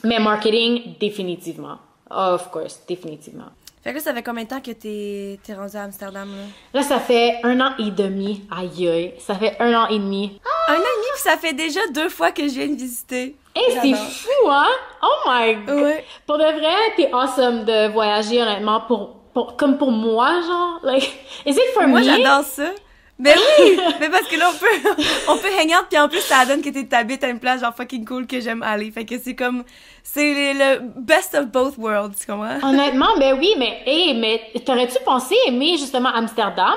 mais 0.03 0.19
marketing, 0.19 0.95
définitivement. 0.99 1.77
Of 2.09 2.51
course, 2.51 2.81
définitivement. 2.87 3.49
Fait 3.83 3.91
que 3.91 3.97
là, 3.97 4.01
ça 4.01 4.13
fait 4.15 4.23
combien 4.23 4.43
de 4.43 4.49
temps 4.49 4.61
que 4.61 4.71
t'es 4.71 5.39
es 5.47 5.53
rendu 5.53 5.75
à 5.75 5.83
Amsterdam, 5.83 6.27
là? 6.27 6.79
Là, 6.79 6.83
ça 6.83 6.99
fait 6.99 7.39
un 7.43 7.59
an 7.61 7.73
et 7.77 7.91
demi. 7.91 8.41
Aïe, 8.49 8.87
aïe. 8.87 9.13
Ça 9.19 9.35
fait 9.35 9.55
un 9.59 9.73
an 9.79 9.87
et 9.89 9.99
demi. 9.99 10.39
Un 10.67 10.73
an 10.73 10.75
et 10.75 10.79
demi, 10.79 11.07
puis 11.13 11.21
ça 11.21 11.37
fait 11.37 11.53
déjà 11.53 11.81
deux 11.93 12.09
fois 12.09 12.31
que 12.31 12.41
je 12.47 12.53
viens 12.53 12.67
de 12.67 12.75
visiter. 12.75 13.35
Eh, 13.55 13.71
c'est 13.71 13.93
fou, 13.93 14.49
hein? 14.49 14.67
Oh 15.03 15.29
my 15.29 15.55
god! 15.65 15.83
Ouais. 15.83 16.05
Pour 16.25 16.37
de 16.37 16.43
vrai, 16.43 16.75
t'es 16.97 17.11
awesome 17.13 17.63
de 17.63 17.87
voyager, 17.91 18.41
honnêtement, 18.41 18.81
pour, 18.81 19.17
pour, 19.33 19.55
comme 19.55 19.77
pour 19.77 19.91
moi, 19.91 20.41
genre. 20.41 20.79
Like, 20.81 21.03
is 21.45 21.51
it 21.51 21.73
for 21.73 21.87
moi, 21.87 22.01
me? 22.01 22.05
Moi, 22.05 22.17
j'adore 22.17 22.43
ça. 22.43 22.71
Ben 23.17 23.33
oui! 23.59 23.79
mais 24.01 24.09
parce 24.09 24.27
que 24.27 24.35
là, 24.37 24.51
on 24.53 24.57
peut, 24.57 25.03
on 25.29 25.37
peut 25.37 25.47
hang 25.47 25.69
out, 25.69 25.85
puis 25.89 25.97
en 25.97 26.09
plus, 26.09 26.19
ça 26.19 26.45
donne 26.45 26.61
que 26.61 26.69
t'habites 26.83 27.23
à 27.23 27.29
une 27.29 27.39
place 27.39 27.61
genre 27.61 27.73
fucking 27.73 28.05
cool 28.05 28.27
que 28.27 28.41
j'aime 28.41 28.61
aller. 28.61 28.91
Fait 28.91 29.05
que 29.05 29.15
c'est 29.17 29.35
comme, 29.35 29.63
c'est 30.03 30.53
le 30.53 30.81
best 30.97 31.33
of 31.33 31.47
both 31.47 31.77
worlds, 31.77 32.15
tu 32.19 32.25
comprends? 32.25 32.59
Honnêtement, 32.61 33.17
ben 33.17 33.37
oui, 33.39 33.53
mais, 33.57 33.83
hey, 33.85 34.19
mais 34.19 34.41
t'aurais-tu 34.65 34.97
pensé 35.05 35.35
aimer 35.47 35.77
justement 35.77 36.09
Amsterdam? 36.09 36.75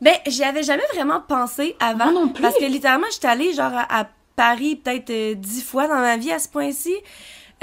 Ben, 0.00 0.14
j'y 0.26 0.42
avais 0.42 0.64
jamais 0.64 0.84
vraiment 0.92 1.20
pensé 1.20 1.76
avant. 1.78 2.10
non 2.10 2.28
plus. 2.28 2.42
Parce 2.42 2.58
que 2.58 2.64
littéralement, 2.64 3.06
j'étais 3.12 3.28
allée 3.28 3.52
genre 3.54 3.72
à, 3.72 4.06
Paris 4.34 4.76
peut-être 4.76 5.08
euh, 5.08 5.34
dix 5.34 5.62
fois 5.62 5.88
dans 5.88 5.94
ma 5.94 6.18
vie 6.18 6.30
à 6.30 6.38
ce 6.38 6.46
point-ci. 6.46 6.94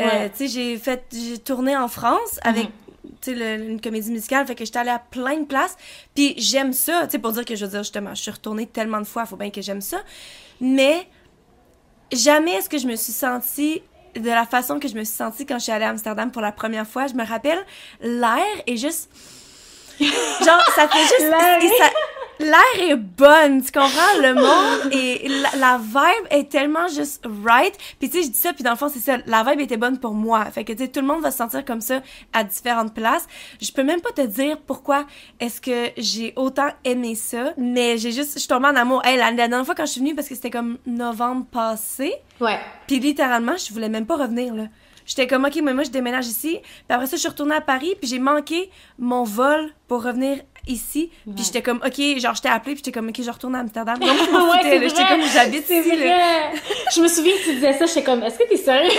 Euh, 0.01 0.27
tu 0.35 0.47
sais, 0.47 0.47
j'ai 0.47 0.77
fait, 0.77 1.05
j'ai 1.11 1.37
tourné 1.37 1.77
en 1.77 1.87
France 1.87 2.39
avec 2.43 2.63
mhm 2.63 2.82
sais, 3.21 3.55
une 3.55 3.81
comédie 3.81 4.11
musicale, 4.11 4.45
fait 4.47 4.55
que 4.55 4.65
j'étais 4.65 4.79
allée 4.79 4.89
à 4.89 4.99
plein 4.99 5.39
de 5.39 5.45
places, 5.45 5.77
puis 6.15 6.33
j'aime 6.37 6.73
ça, 6.73 7.07
tu 7.07 7.19
pour 7.19 7.31
dire 7.31 7.45
que, 7.45 7.55
je 7.55 7.65
veux 7.65 7.71
dire, 7.71 7.83
justement, 7.83 8.13
je 8.15 8.21
suis 8.21 8.31
retournée 8.31 8.67
tellement 8.67 8.99
de 8.99 9.05
fois, 9.05 9.25
faut 9.25 9.35
bien 9.35 9.49
que 9.49 9.61
j'aime 9.61 9.81
ça, 9.81 10.01
mais 10.61 11.07
jamais 12.11 12.51
est-ce 12.53 12.69
que 12.69 12.77
je 12.77 12.87
me 12.87 12.95
suis 12.95 13.13
sentie 13.13 13.81
de 14.15 14.29
la 14.29 14.45
façon 14.45 14.79
que 14.79 14.87
je 14.87 14.95
me 14.95 15.03
suis 15.03 15.15
sentie 15.15 15.45
quand 15.45 15.57
je 15.57 15.63
suis 15.63 15.71
allée 15.71 15.85
à 15.85 15.89
Amsterdam 15.89 16.31
pour 16.31 16.41
la 16.41 16.51
première 16.51 16.87
fois. 16.87 17.07
Je 17.07 17.13
me 17.13 17.25
rappelle, 17.25 17.59
l'air 18.01 18.43
est 18.67 18.77
juste... 18.77 19.09
Genre, 19.99 20.63
ça 20.75 20.87
fait 20.87 21.01
juste 21.01 21.31
l'air 21.31 22.63
est 22.79 22.95
bonne, 22.95 23.61
tu 23.61 23.71
comprends? 23.71 24.21
Le 24.21 24.33
monde 24.33 24.93
et 24.93 25.27
la, 25.57 25.77
vibe 25.77 26.27
est 26.29 26.49
tellement 26.49 26.87
juste 26.87 27.25
right. 27.43 27.77
Puis 27.99 28.09
tu 28.09 28.17
sais, 28.17 28.23
je 28.23 28.31
dis 28.31 28.37
ça, 28.37 28.53
puis 28.53 28.63
dans 28.63 28.71
le 28.71 28.77
fond, 28.77 28.89
c'est 28.89 28.99
ça. 28.99 29.17
La 29.25 29.43
vibe 29.43 29.61
était 29.61 29.77
bonne 29.77 29.99
pour 29.99 30.13
moi. 30.13 30.45
Fait 30.45 30.63
que 30.63 30.73
tu 30.73 30.79
sais, 30.79 30.87
tout 30.89 31.01
le 31.01 31.07
monde 31.07 31.21
va 31.21 31.31
se 31.31 31.37
sentir 31.37 31.63
comme 31.65 31.81
ça 31.81 32.01
à 32.33 32.43
différentes 32.43 32.93
places. 32.93 33.27
Je 33.61 33.71
peux 33.71 33.83
même 33.83 34.01
pas 34.01 34.11
te 34.11 34.25
dire 34.25 34.57
pourquoi 34.65 35.05
est-ce 35.39 35.61
que 35.61 35.91
j'ai 35.97 36.33
autant 36.35 36.69
aimé 36.83 37.15
ça, 37.15 37.53
mais 37.57 37.97
j'ai 37.97 38.11
juste, 38.11 38.33
je 38.33 38.39
suis 38.39 38.47
tombée 38.47 38.67
en 38.67 38.75
amour. 38.75 39.01
Hey, 39.05 39.17
la, 39.17 39.31
dernière 39.31 39.65
fois 39.65 39.75
quand 39.75 39.85
je 39.85 39.91
suis 39.91 40.01
venue, 40.01 40.15
parce 40.15 40.27
que 40.27 40.35
c'était 40.35 40.51
comme 40.51 40.77
novembre 40.85 41.45
passé. 41.51 42.13
Ouais. 42.39 42.59
Puis 42.87 42.99
littéralement, 42.99 43.57
je 43.57 43.71
voulais 43.73 43.89
même 43.89 44.05
pas 44.05 44.17
revenir, 44.17 44.53
là. 44.53 44.63
J'étais 45.15 45.27
comme, 45.27 45.45
OK, 45.45 45.59
mais 45.61 45.75
moi, 45.75 45.83
je 45.83 45.91
déménage 45.91 46.25
ici. 46.25 46.59
Puis 46.59 46.83
après 46.89 47.05
ça, 47.05 47.17
je 47.17 47.21
suis 47.21 47.29
retournée 47.29 47.53
à 47.53 47.61
Paris, 47.61 47.93
puis 47.99 48.09
j'ai 48.09 48.17
manqué 48.17 48.71
mon 48.97 49.23
vol 49.23 49.69
pour 49.87 50.03
revenir 50.03 50.39
ici. 50.67 51.11
Puis 51.23 51.45
j'étais 51.45 51.61
comme, 51.61 51.79
OK, 51.85 52.01
genre, 52.17 52.33
j'étais 52.33 52.49
appelée, 52.49 52.73
puis 52.73 52.81
j'étais 52.83 52.91
comme, 52.91 53.09
OK, 53.09 53.21
je 53.21 53.29
retourne 53.29 53.53
à 53.53 53.59
Amsterdam. 53.59 53.95
Donc, 53.99 54.09
je 54.09 54.71
ouais, 54.71 54.89
J'étais 54.89 55.07
comme, 55.07 55.21
j'habite 55.31 55.69
ici. 55.69 55.91
je 56.95 57.01
me 57.01 57.07
souviens 57.07 57.33
que 57.33 57.43
tu 57.43 57.53
disais 57.53 57.77
ça, 57.77 57.85
j'étais 57.85 58.03
comme, 58.03 58.23
est-ce 58.23 58.39
que 58.39 58.49
t'es 58.49 58.57
sérieuse? 58.57 58.91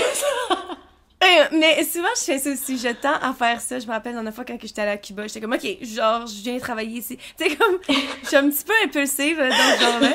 mais 1.50 1.83
souvent, 1.83 2.07
je 2.16 2.22
fais 2.22 2.38
ça 2.38 2.50
aussi. 2.53 2.79
Je 2.79 2.90
tends 2.90 3.18
à 3.20 3.33
faire 3.33 3.61
ça. 3.61 3.81
Je 3.81 3.87
me 3.88 3.90
rappelle, 3.90 4.14
la 4.14 4.31
fois, 4.31 4.44
quand 4.44 4.57
j'étais 4.62 4.83
allée 4.83 4.92
à 4.92 4.98
Cuba, 4.98 5.27
j'étais 5.27 5.40
comme, 5.40 5.55
OK, 5.55 5.66
genre, 5.83 6.29
je 6.29 6.42
viens 6.44 6.59
travailler 6.61 6.98
ici. 6.98 7.18
Tu 7.37 7.48
sais, 7.48 7.57
comme, 7.57 7.79
je 8.22 8.29
suis 8.29 8.37
un 8.37 8.48
petit 8.48 8.64
peu 8.64 8.72
impulsive 8.85 9.38
dans 9.38 9.50
ce 9.50 9.81
genre-là. 9.81 10.12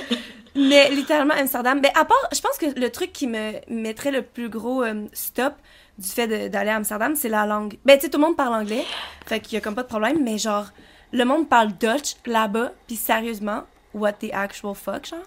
Mais 0.56 0.90
littéralement, 0.92 1.34
Amsterdam. 1.36 1.82
Ben, 1.82 1.92
à 1.96 2.06
part, 2.06 2.30
je 2.34 2.40
pense 2.42 2.58
que 2.58 2.80
le 2.80 2.90
truc 2.90 3.12
qui 3.14 3.28
me 3.28 3.54
mettrait 3.70 4.12
le 4.12 4.22
plus 4.22 4.50
gros 4.50 4.84
euh, 4.84 5.06
stop 5.14 5.54
du 6.00 6.08
fait 6.08 6.50
d'aller 6.50 6.70
à 6.70 6.78
Amsterdam, 6.78 7.16
c'est 7.16 7.30
la 7.30 7.46
langue. 7.46 7.78
Ben, 7.86 7.98
tu 7.98 8.06
sais, 8.06 8.10
tout 8.10 8.18
le 8.18 8.26
monde 8.26 8.38
parle 8.38 8.54
anglais. 8.54 8.86
Fait 9.26 9.40
qu'il 9.40 9.54
y 9.54 9.58
a 9.58 9.62
comme 9.62 9.76
pas 9.76 9.84
de 9.84 9.88
problème. 9.88 10.24
Mais 10.24 10.38
genre, 10.38 10.66
le 11.12 11.24
monde 11.26 11.50
parle 11.50 11.70
Dutch 11.80 12.16
là-bas, 12.26 12.72
puis 12.88 12.96
sérieusement, 12.96 13.64
what 13.94 14.14
the 14.14 14.32
actual 14.32 14.76
fuck, 14.76 15.06
genre? 15.08 15.20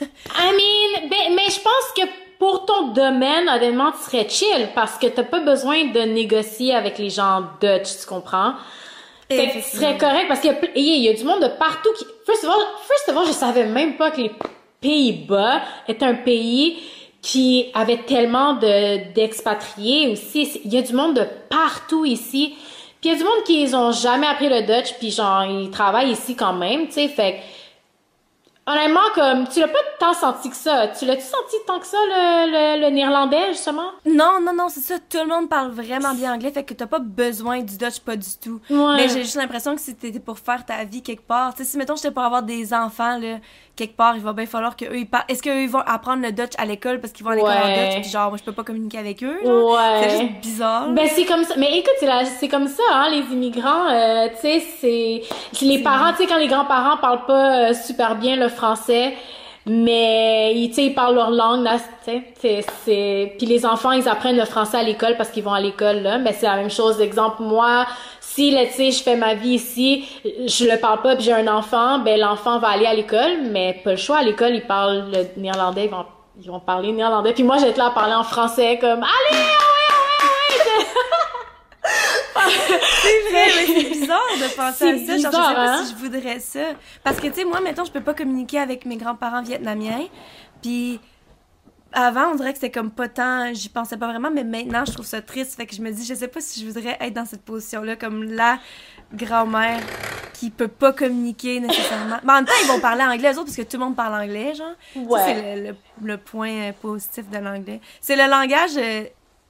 I 0.00 0.52
mean, 0.52 1.08
ben, 1.08 1.34
mais 1.34 1.50
je 1.50 1.60
pense 1.60 1.92
que 1.96 2.02
pour 2.38 2.64
ton 2.66 2.92
domaine, 2.92 3.48
honnêtement, 3.48 3.92
tu 3.92 3.98
serais 4.04 4.28
chill 4.28 4.68
parce 4.74 4.96
que 4.96 5.08
t'as 5.08 5.24
pas 5.24 5.40
besoin 5.40 5.86
de 5.86 6.00
négocier 6.00 6.74
avec 6.74 6.98
les 6.98 7.10
gens 7.10 7.42
Dutch, 7.60 8.00
tu 8.00 8.06
comprends? 8.06 8.54
Fait 9.28 9.48
que 9.48 9.52
tu 9.54 9.62
serais 9.62 9.98
correct 9.98 10.26
parce 10.28 10.40
qu'il 10.40 10.56
y, 10.74 11.02
y 11.02 11.08
a 11.08 11.12
du 11.12 11.24
monde 11.24 11.42
de 11.42 11.48
partout 11.48 11.90
qui... 11.96 12.04
First 12.26 12.44
of 12.44 12.50
all, 12.50 12.64
first 12.86 13.08
of 13.08 13.16
all 13.16 13.26
je 13.26 13.32
savais 13.32 13.66
même 13.66 13.96
pas 13.96 14.10
que 14.10 14.20
les 14.20 14.32
Pays-Bas 14.80 15.62
étaient 15.86 16.06
un 16.06 16.14
pays 16.14 16.82
qui 17.22 17.66
avait 17.74 18.02
tellement 18.04 18.54
de 18.54 19.12
d'expatriés 19.12 20.08
aussi. 20.08 20.60
Il 20.64 20.72
y 20.72 20.78
a 20.78 20.82
du 20.82 20.94
monde 20.94 21.14
de 21.14 21.26
partout 21.48 22.04
ici. 22.04 22.54
Puis 23.00 23.08
il 23.08 23.12
y 23.12 23.14
a 23.14 23.18
du 23.18 23.24
monde 23.24 23.44
qui 23.44 23.62
ils 23.62 23.74
ont 23.74 23.92
jamais 23.92 24.26
appris 24.26 24.48
le 24.48 24.62
Dutch, 24.62 24.94
puis 24.98 25.10
genre, 25.10 25.44
ils 25.44 25.70
travaillent 25.70 26.12
ici 26.12 26.36
quand 26.36 26.52
même, 26.52 26.86
tu 26.86 26.94
sais, 26.94 27.08
fait 27.08 27.40
Honnêtement, 28.70 29.00
comme, 29.14 29.48
tu 29.48 29.58
l'as 29.58 29.68
pas 29.68 29.78
tant 29.98 30.12
senti 30.12 30.50
que 30.50 30.54
ça. 30.54 30.88
Tu 30.88 31.04
l'as-tu 31.04 31.22
senti 31.22 31.56
tant 31.66 31.80
que 31.80 31.86
ça, 31.86 31.96
le, 31.96 32.80
le, 32.80 32.90
néerlandais, 32.90 33.48
justement? 33.48 33.90
Non, 34.06 34.38
non, 34.40 34.52
non, 34.54 34.68
c'est 34.68 34.80
ça. 34.80 34.94
Tout 34.98 35.18
le 35.18 35.26
monde 35.26 35.48
parle 35.48 35.70
vraiment 35.70 36.14
bien 36.14 36.34
anglais, 36.34 36.52
fait 36.52 36.62
que 36.62 36.74
t'as 36.74 36.86
pas 36.86 37.00
besoin 37.00 37.62
du 37.62 37.76
Dutch, 37.76 38.00
pas 38.00 38.16
du 38.16 38.28
tout. 38.40 38.60
Mais 38.68 39.08
j'ai 39.08 39.22
juste 39.22 39.36
l'impression 39.36 39.74
que 39.74 39.80
si 39.80 39.94
t'étais 39.96 40.20
pour 40.20 40.38
faire 40.38 40.64
ta 40.64 40.84
vie 40.84 41.02
quelque 41.02 41.26
part, 41.26 41.54
tu 41.54 41.64
sais, 41.64 41.70
si 41.70 41.78
mettons 41.78 41.96
j'étais 41.96 42.10
pour 42.12 42.22
avoir 42.22 42.42
des 42.42 42.72
enfants, 42.72 43.18
là, 43.18 43.38
quelque 43.80 43.96
part, 43.96 44.14
il 44.14 44.22
va 44.22 44.34
bien 44.34 44.46
falloir 44.46 44.76
qu'eux, 44.76 44.94
ils 44.94 45.08
parlent. 45.08 45.24
Est-ce 45.28 45.42
qu'eux, 45.42 45.62
ils 45.62 45.68
vont 45.68 45.80
apprendre 45.80 46.22
le 46.22 46.32
Dutch 46.32 46.52
à 46.58 46.66
l'école 46.66 47.00
parce 47.00 47.12
qu'ils 47.12 47.24
vont 47.24 47.30
à 47.30 47.36
l'école 47.36 47.50
en 47.50 47.68
Dutch, 47.68 48.00
puis 48.02 48.10
genre, 48.10 48.28
moi, 48.28 48.38
je 48.38 48.44
peux 48.44 48.52
pas 48.52 48.62
communiquer 48.62 48.98
avec 48.98 49.22
eux, 49.24 49.38
Ouais. 49.42 50.02
C'est 50.02 50.10
juste 50.10 50.40
bizarre. 50.42 50.88
Ben, 50.90 51.08
c'est 51.08 51.24
comme 51.24 51.44
ça. 51.44 51.54
Mais 51.56 51.78
écoute, 51.78 51.94
c'est 52.38 52.48
comme 52.48 52.68
ça, 52.68 52.82
hein, 52.92 53.08
les 53.10 53.34
immigrants, 53.34 53.88
euh, 53.90 54.28
tu 54.28 54.60
sais, 54.60 54.62
c'est, 54.80 55.64
les 55.64 55.82
parents, 55.82 56.12
tu 56.12 56.18
sais, 56.18 56.26
quand 56.26 56.38
les 56.38 56.48
grands-parents 56.48 56.98
parlent 56.98 57.24
pas 57.26 57.70
euh, 57.70 57.74
super 57.74 58.16
bien 58.16 58.36
le 58.36 58.48
français, 58.48 59.14
mais 59.66 60.70
sais 60.72 60.86
ils 60.86 60.94
parlent 60.94 61.14
leur 61.14 61.30
langue 61.30 61.62
là 61.62 61.76
c'est 62.04 63.34
puis 63.36 63.46
les 63.46 63.66
enfants 63.66 63.92
ils 63.92 64.08
apprennent 64.08 64.38
le 64.38 64.46
français 64.46 64.78
à 64.78 64.82
l'école 64.82 65.16
parce 65.18 65.28
qu'ils 65.28 65.44
vont 65.44 65.52
à 65.52 65.60
l'école 65.60 65.98
là 65.98 66.18
mais 66.18 66.32
c'est 66.32 66.46
la 66.46 66.56
même 66.56 66.70
chose 66.70 66.98
exemple 67.00 67.42
moi 67.42 67.86
si 68.34 68.50
là 68.50 68.66
tu 68.66 68.72
sais 68.72 68.90
je 68.90 69.02
fais 69.02 69.16
ma 69.16 69.34
vie 69.34 69.54
ici 69.54 70.04
je 70.24 70.64
le 70.64 70.78
parle 70.78 71.02
pas 71.02 71.16
puis 71.16 71.24
j'ai 71.24 71.32
un 71.32 71.48
enfant 71.48 71.98
ben 71.98 72.18
l'enfant 72.18 72.58
va 72.58 72.68
aller 72.68 72.86
à 72.86 72.94
l'école 72.94 73.42
mais 73.50 73.80
pas 73.84 73.92
le 73.92 73.96
choix 73.96 74.18
à 74.18 74.22
l'école 74.22 74.54
ils 74.54 74.66
parlent 74.66 75.10
le 75.12 75.40
néerlandais 75.40 75.86
ils 75.86 75.90
vont 75.90 76.06
ils 76.40 76.50
vont 76.50 76.60
parler 76.60 76.92
néerlandais 76.92 77.32
puis 77.32 77.42
moi 77.42 77.58
j'étais 77.58 77.78
là 77.78 77.86
à 77.86 77.90
parler 77.90 78.14
en 78.14 78.22
français 78.22 78.78
comme 78.80 79.02
allez 79.02 79.36
ouais 79.36 79.38
ouais 79.38 79.46
ouais 79.46 80.10
c'est 83.02 83.30
vrai, 83.30 83.46
mais 83.56 83.66
c'est 83.66 83.90
bizarre 83.90 84.22
de 84.36 84.56
penser 84.56 84.84
à 84.84 84.98
ça. 84.98 85.18
Genre, 85.18 85.18
je 85.18 85.18
sais 85.18 85.30
pas 85.30 85.72
hein? 85.72 85.84
si 85.84 85.92
je 85.92 85.98
voudrais 85.98 86.40
ça. 86.40 86.60
Parce 87.02 87.20
que, 87.20 87.26
tu 87.28 87.34
sais, 87.34 87.44
moi, 87.44 87.60
mettons, 87.60 87.84
je 87.84 87.90
peux 87.90 88.00
pas 88.00 88.14
communiquer 88.14 88.58
avec 88.58 88.86
mes 88.86 88.96
grands-parents 88.96 89.42
vietnamiens. 89.42 90.06
Puis, 90.62 91.00
avant, 91.92 92.32
on 92.32 92.34
dirait 92.36 92.52
que 92.52 92.58
c'était 92.58 92.70
comme 92.70 92.90
pas 92.90 93.08
tant, 93.08 93.52
j'y 93.52 93.68
pensais 93.68 93.96
pas 93.96 94.06
vraiment, 94.08 94.30
mais 94.30 94.44
maintenant, 94.44 94.84
je 94.86 94.92
trouve 94.92 95.06
ça 95.06 95.20
triste. 95.22 95.56
Fait 95.56 95.66
que 95.66 95.74
je 95.74 95.82
me 95.82 95.90
dis, 95.90 96.04
je 96.06 96.14
sais 96.14 96.28
pas 96.28 96.40
si 96.40 96.60
je 96.60 96.66
voudrais 96.66 96.96
être 97.00 97.12
dans 97.14 97.24
cette 97.26 97.42
position-là, 97.44 97.96
comme 97.96 98.24
là, 98.24 98.58
grand-mère 99.12 99.80
qui 100.34 100.50
peut 100.50 100.68
pas 100.68 100.92
communiquer 100.92 101.60
nécessairement. 101.60 102.16
Mais 102.24 102.32
en 102.32 102.36
même 102.36 102.44
temps, 102.46 102.52
ils 102.62 102.68
vont 102.68 102.80
parler 102.80 103.02
anglais, 103.02 103.28
eux 103.32 103.38
autres, 103.38 103.44
parce 103.46 103.56
que 103.56 103.62
tout 103.62 103.76
le 103.78 103.84
monde 103.84 103.96
parle 103.96 104.14
anglais, 104.22 104.54
genre. 104.54 104.72
Ouais. 104.96 105.20
C'est 105.24 105.56
le, 105.56 105.68
le- 105.70 105.76
le 106.02 106.16
point 106.16 106.50
euh, 106.50 106.72
positif 106.80 107.28
de 107.28 107.38
l'anglais. 107.38 107.80
C'est 108.00 108.16
le 108.16 108.26
langage, 108.30 108.70
euh, 108.78 109.04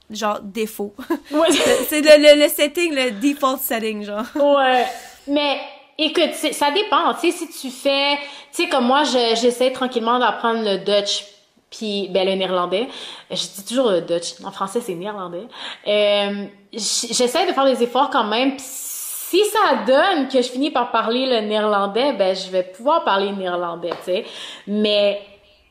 genre, 0.09 0.39
défaut. 0.41 0.93
Ouais. 1.31 1.47
c'est 1.87 2.01
le, 2.01 2.35
le, 2.37 2.43
le 2.43 2.49
setting, 2.49 2.93
le 2.93 3.11
default 3.11 3.57
setting, 3.61 4.03
genre. 4.03 4.25
Ouais. 4.35 4.85
Mais 5.27 5.59
écoute, 5.97 6.33
ça 6.51 6.71
dépend. 6.71 7.13
Tu 7.13 7.31
sais, 7.31 7.37
si 7.37 7.47
tu 7.47 7.69
fais, 7.69 8.15
tu 8.53 8.63
sais, 8.63 8.69
comme 8.69 8.85
moi, 8.87 9.03
je- 9.05 9.37
j'essaie 9.39 9.71
tranquillement 9.71 10.19
d'apprendre 10.19 10.61
le 10.63 10.79
Dutch, 10.79 11.23
puis 11.71 12.09
ben 12.11 12.27
le 12.27 12.35
néerlandais. 12.35 12.87
Je 13.31 13.35
dis 13.35 13.65
toujours 13.67 13.89
le 13.89 14.01
Dutch. 14.01 14.33
En 14.45 14.51
français, 14.51 14.81
c'est 14.81 14.93
néerlandais. 14.93 15.47
Euh, 15.87 16.45
j'essaie 16.73 17.47
de 17.47 17.53
faire 17.53 17.65
des 17.65 17.81
efforts 17.81 18.09
quand 18.11 18.25
même. 18.25 18.51
Puis 18.57 18.65
si 18.65 19.41
ça 19.45 19.77
donne 19.87 20.27
que 20.27 20.41
je 20.41 20.49
finis 20.49 20.69
par 20.71 20.91
parler 20.91 21.25
le 21.25 21.47
néerlandais, 21.47 22.13
ben 22.13 22.35
je 22.35 22.49
vais 22.51 22.63
pouvoir 22.63 23.03
parler 23.05 23.31
néerlandais, 23.31 23.91
tu 24.03 24.11
sais. 24.11 24.25
Mais 24.67 25.21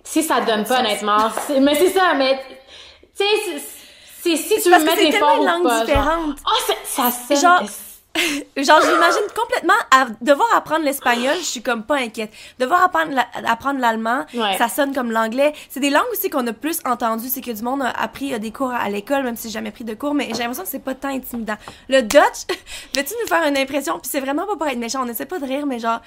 si 0.03 0.23
ça 0.23 0.41
donne 0.41 0.65
pas, 0.65 0.81
honnêtement, 0.81 1.29
mais 1.61 1.75
c'est 1.75 1.91
ça. 1.91 2.15
Mais 2.17 2.41
tu 3.17 3.25
sais, 3.25 3.61
c'est- 4.23 4.37
si 4.37 4.63
tu 4.63 4.71
veux 4.71 4.79
mettre 4.83 4.97
c'est 4.97 5.05
l'effort 5.05 5.39
ou 5.39 5.43
une 5.43 5.49
langue 5.49 5.63
pas. 5.65 5.77
genre. 5.77 5.85
différente. 5.87 6.37
Oh, 6.47 6.59
ça, 6.67 6.75
ça 6.85 7.11
sonne. 7.11 7.37
Genre, 7.41 7.61
Genre, 8.57 8.81
j'imagine 8.83 9.23
complètement 9.37 9.73
à 9.93 10.07
devoir 10.21 10.49
apprendre 10.55 10.85
l'espagnol, 10.85 11.35
je 11.39 11.45
suis 11.45 11.63
comme 11.63 11.85
pas 11.85 11.97
inquiète. 11.99 12.31
Devoir 12.59 12.83
apprendre 12.83 13.13
la- 13.13 13.27
apprendre 13.51 13.79
l'allemand, 13.81 14.27
Ouais. 14.35 14.57
ça 14.59 14.69
sonne 14.69 14.93
comme 14.95 15.11
l'anglais. 15.13 15.53
C'est 15.69 15.81
des 15.81 15.91
langues 15.91 16.03
aussi 16.13 16.29
qu'on 16.29 16.47
a 16.47 16.53
plus 16.53 16.81
entendues, 16.85 17.29
c'est 17.29 17.41
que 17.41 17.53
du 17.53 17.63
monde 17.63 17.83
a 17.83 17.91
appris 17.91 18.39
des 18.41 18.51
cours 18.51 18.73
à 18.73 18.89
l'école, 18.91 19.23
même 19.23 19.37
si 19.37 19.49
j'ai 19.49 19.55
jamais 19.55 19.71
pris 19.71 19.85
de 19.85 19.95
cours, 19.95 20.15
mais 20.15 20.27
j'ai 20.33 20.39
l'impression 20.41 20.65
que 20.65 20.69
c'est 20.69 20.81
pas 20.85 20.95
tant 20.95 21.09
intimidant. 21.09 21.57
Le 21.89 22.03
Dutch, 22.03 22.47
veux-tu 22.97 23.15
nous 23.23 23.29
faire 23.29 23.47
une 23.47 23.57
impression? 23.57 23.99
Puis 24.01 24.11
c'est 24.11 24.21
vraiment 24.21 24.47
pas 24.47 24.57
pour 24.57 24.67
être 24.67 24.79
méchant, 24.79 25.03
on 25.05 25.09
essaie 25.09 25.27
pas 25.27 25.39
de 25.39 25.47
rire, 25.47 25.65
mais 25.67 25.79
genre, 25.79 26.01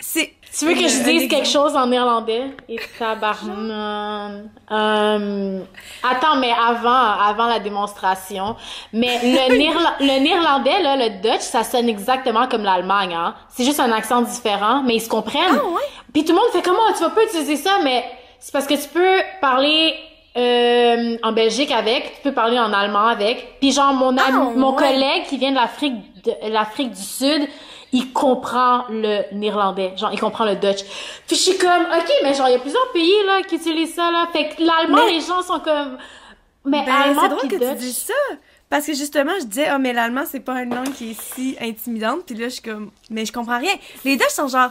c'est... 0.00 0.32
Tu 0.58 0.64
veux 0.66 0.74
que 0.74 0.88
je 0.88 1.04
dise 1.04 1.28
quelque 1.28 1.46
chose 1.46 1.76
en 1.76 1.86
néerlandais? 1.86 2.42
Et 2.68 2.76
tabarnan. 2.98 4.42
Euh, 4.72 5.60
attends, 6.02 6.36
mais 6.40 6.50
avant, 6.52 6.90
avant 7.22 7.46
la 7.46 7.60
démonstration. 7.60 8.56
Mais 8.92 9.18
le, 9.22 9.54
néerla- 9.58 9.94
le 10.00 10.20
néerlandais, 10.20 10.82
là, 10.82 10.96
le 10.96 11.20
Dutch, 11.22 11.40
ça 11.42 11.62
sonne 11.62 11.88
exactement 11.88 12.48
comme 12.48 12.64
l'Allemagne, 12.64 13.14
hein. 13.14 13.34
C'est 13.48 13.64
juste 13.64 13.80
un 13.80 13.92
accent 13.92 14.22
différent, 14.22 14.82
mais 14.84 14.96
ils 14.96 15.00
se 15.00 15.08
comprennent. 15.08 15.54
Ah 15.60 15.64
ouais? 15.68 15.82
Puis 16.12 16.24
tout 16.24 16.32
le 16.32 16.38
monde 16.40 16.50
fait 16.52 16.62
comment? 16.62 16.92
Tu 16.96 17.02
vas 17.04 17.10
pas 17.10 17.22
utiliser 17.24 17.56
ça, 17.56 17.76
mais 17.84 18.04
c'est 18.40 18.52
parce 18.52 18.66
que 18.66 18.74
tu 18.74 18.88
peux 18.88 19.18
parler 19.40 19.94
euh, 20.36 21.16
en 21.22 21.32
Belgique 21.32 21.70
avec, 21.70 22.14
tu 22.16 22.22
peux 22.22 22.32
parler 22.32 22.58
en 22.58 22.72
allemand 22.72 23.06
avec. 23.06 23.58
Puis 23.60 23.70
genre 23.72 23.92
mon 23.92 24.16
ami, 24.16 24.20
Ah, 24.26 24.50
mon 24.56 24.70
ouais. 24.70 24.76
collègue 24.76 25.26
qui 25.28 25.36
vient 25.38 25.50
de 25.50 25.56
l'Afrique 25.56 25.94
de 26.24 26.32
l'Afrique 26.50 26.90
du 26.90 27.02
Sud, 27.02 27.48
il 27.92 28.12
comprend 28.12 28.84
le 28.88 29.22
néerlandais, 29.32 29.92
genre 29.96 30.10
il 30.12 30.20
comprend 30.20 30.44
le 30.44 30.56
Dutch. 30.56 30.82
Puis 31.26 31.36
je 31.36 31.42
suis 31.42 31.58
comme 31.58 31.82
OK, 31.82 32.12
mais 32.22 32.34
genre 32.34 32.48
il 32.48 32.52
y 32.52 32.56
a 32.56 32.58
plusieurs 32.60 32.90
pays 32.92 33.12
là 33.26 33.42
qui 33.42 33.56
utilisent 33.56 33.94
ça 33.94 34.10
là. 34.10 34.28
Fait 34.32 34.48
que 34.48 34.62
l'allemand 34.62 35.04
Mais- 35.06 35.12
les 35.12 35.20
gens 35.20 35.42
sont 35.42 35.60
comme 35.60 35.98
mais 36.64 36.84
Ben, 36.84 36.92
allemand 36.92 37.22
c'est 37.22 37.28
drôle 37.30 37.40
que 37.48 37.56
tu 37.56 37.58
Dutch. 37.58 37.78
dises 37.78 37.98
ça. 37.98 38.14
Parce 38.70 38.86
que 38.86 38.94
justement, 38.94 39.32
je 39.40 39.46
disais, 39.46 39.66
oh, 39.74 39.78
mais 39.80 39.92
l'allemand, 39.92 40.22
c'est 40.24 40.38
pas 40.38 40.62
une 40.62 40.72
langue 40.72 40.92
qui 40.92 41.10
est 41.10 41.20
si 41.20 41.56
intimidante. 41.60 42.20
Puis 42.24 42.36
là, 42.36 42.44
je 42.44 42.54
suis 42.54 42.62
comme, 42.62 42.92
mais 43.10 43.24
je 43.24 43.32
comprends 43.32 43.58
rien. 43.58 43.72
Les 44.04 44.16
Dutch 44.16 44.30
sont 44.30 44.46
genre, 44.46 44.70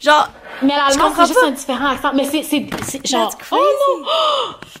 genre, 0.00 0.28
Mais 0.62 0.74
l'allemand 0.74 1.12
c'est 1.14 1.26
juste 1.28 1.44
un 1.44 1.52
différent 1.52 1.86
accent, 1.90 2.12
mais 2.12 2.24
c'est 2.24 2.42
c'est 2.42 2.66
c'est 2.82 3.06
genre 3.06 3.32
oh 3.52 3.56
non, 3.56 4.06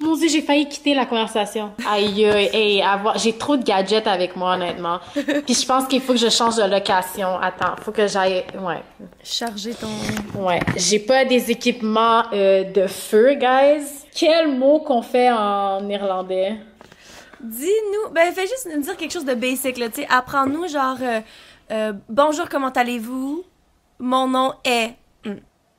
mon 0.08 0.16
dieu, 0.16 0.28
j'ai 0.28 0.42
failli 0.42 0.68
quitter 0.68 0.94
la 0.94 1.06
conversation. 1.06 1.70
Aïe 1.88 2.26
aïe, 2.26 2.50
hey, 2.52 2.82
avoir 2.82 3.18
j'ai 3.18 3.34
trop 3.34 3.56
de 3.56 3.62
gadgets 3.62 4.08
avec 4.08 4.34
moi 4.34 4.54
honnêtement. 4.54 4.98
Puis 5.14 5.54
je 5.54 5.64
pense 5.64 5.86
qu'il 5.86 6.00
faut 6.00 6.14
que 6.14 6.18
je 6.18 6.28
change 6.28 6.56
de 6.56 6.64
location. 6.64 7.38
Attends, 7.40 7.76
faut 7.82 7.92
que 7.92 8.08
j'aille 8.08 8.44
ouais. 8.60 8.82
charger 9.22 9.74
ton. 9.74 10.42
Ouais, 10.42 10.58
j'ai 10.76 10.98
pas 10.98 11.24
des 11.24 11.52
équipements 11.52 12.24
euh, 12.32 12.64
de 12.64 12.88
feu, 12.88 13.34
guys. 13.34 13.86
Quel 14.12 14.48
mot 14.58 14.80
qu'on 14.80 15.02
fait 15.02 15.30
en 15.30 15.82
néerlandais? 15.82 16.56
Dis-nous, 17.46 18.10
ben, 18.12 18.32
fais 18.32 18.46
juste 18.48 18.68
nous 18.74 18.80
dire 18.82 18.96
quelque 18.96 19.12
chose 19.12 19.24
de 19.24 19.34
basic, 19.34 19.78
là, 19.78 19.88
tu 19.88 20.02
sais. 20.02 20.06
Apprends-nous, 20.10 20.66
genre, 20.66 20.96
euh, 21.00 21.20
euh, 21.70 21.92
bonjour, 22.08 22.48
comment 22.48 22.70
allez-vous? 22.70 23.44
Mon 24.00 24.26
nom 24.26 24.52
est. 24.64 24.94